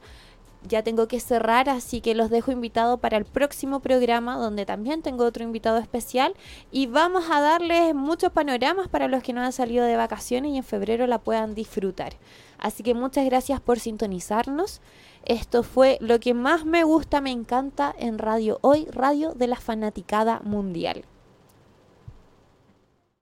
Ya 0.68 0.84
tengo 0.84 1.08
que 1.08 1.18
cerrar, 1.18 1.68
así 1.68 2.00
que 2.00 2.14
los 2.14 2.30
dejo 2.30 2.52
invitados 2.52 3.00
para 3.00 3.16
el 3.16 3.24
próximo 3.24 3.80
programa, 3.80 4.36
donde 4.36 4.64
también 4.64 5.02
tengo 5.02 5.24
otro 5.24 5.42
invitado 5.42 5.78
especial. 5.78 6.34
Y 6.70 6.86
vamos 6.86 7.24
a 7.30 7.40
darles 7.40 7.94
muchos 7.96 8.30
panoramas 8.30 8.86
para 8.86 9.08
los 9.08 9.24
que 9.24 9.32
no 9.32 9.40
han 9.40 9.52
salido 9.52 9.84
de 9.84 9.96
vacaciones 9.96 10.52
y 10.52 10.58
en 10.58 10.62
febrero 10.62 11.08
la 11.08 11.18
puedan 11.18 11.56
disfrutar. 11.56 12.14
Así 12.58 12.84
que 12.84 12.94
muchas 12.94 13.24
gracias 13.24 13.60
por 13.60 13.80
sintonizarnos. 13.80 14.80
Esto 15.24 15.62
fue 15.62 15.98
lo 16.00 16.18
que 16.18 16.34
más 16.34 16.64
me 16.64 16.82
gusta, 16.82 17.20
me 17.20 17.30
encanta 17.30 17.94
en 17.96 18.18
Radio 18.18 18.58
Hoy, 18.60 18.86
Radio 18.90 19.34
de 19.34 19.46
la 19.46 19.56
Fanaticada 19.56 20.40
Mundial. 20.44 21.04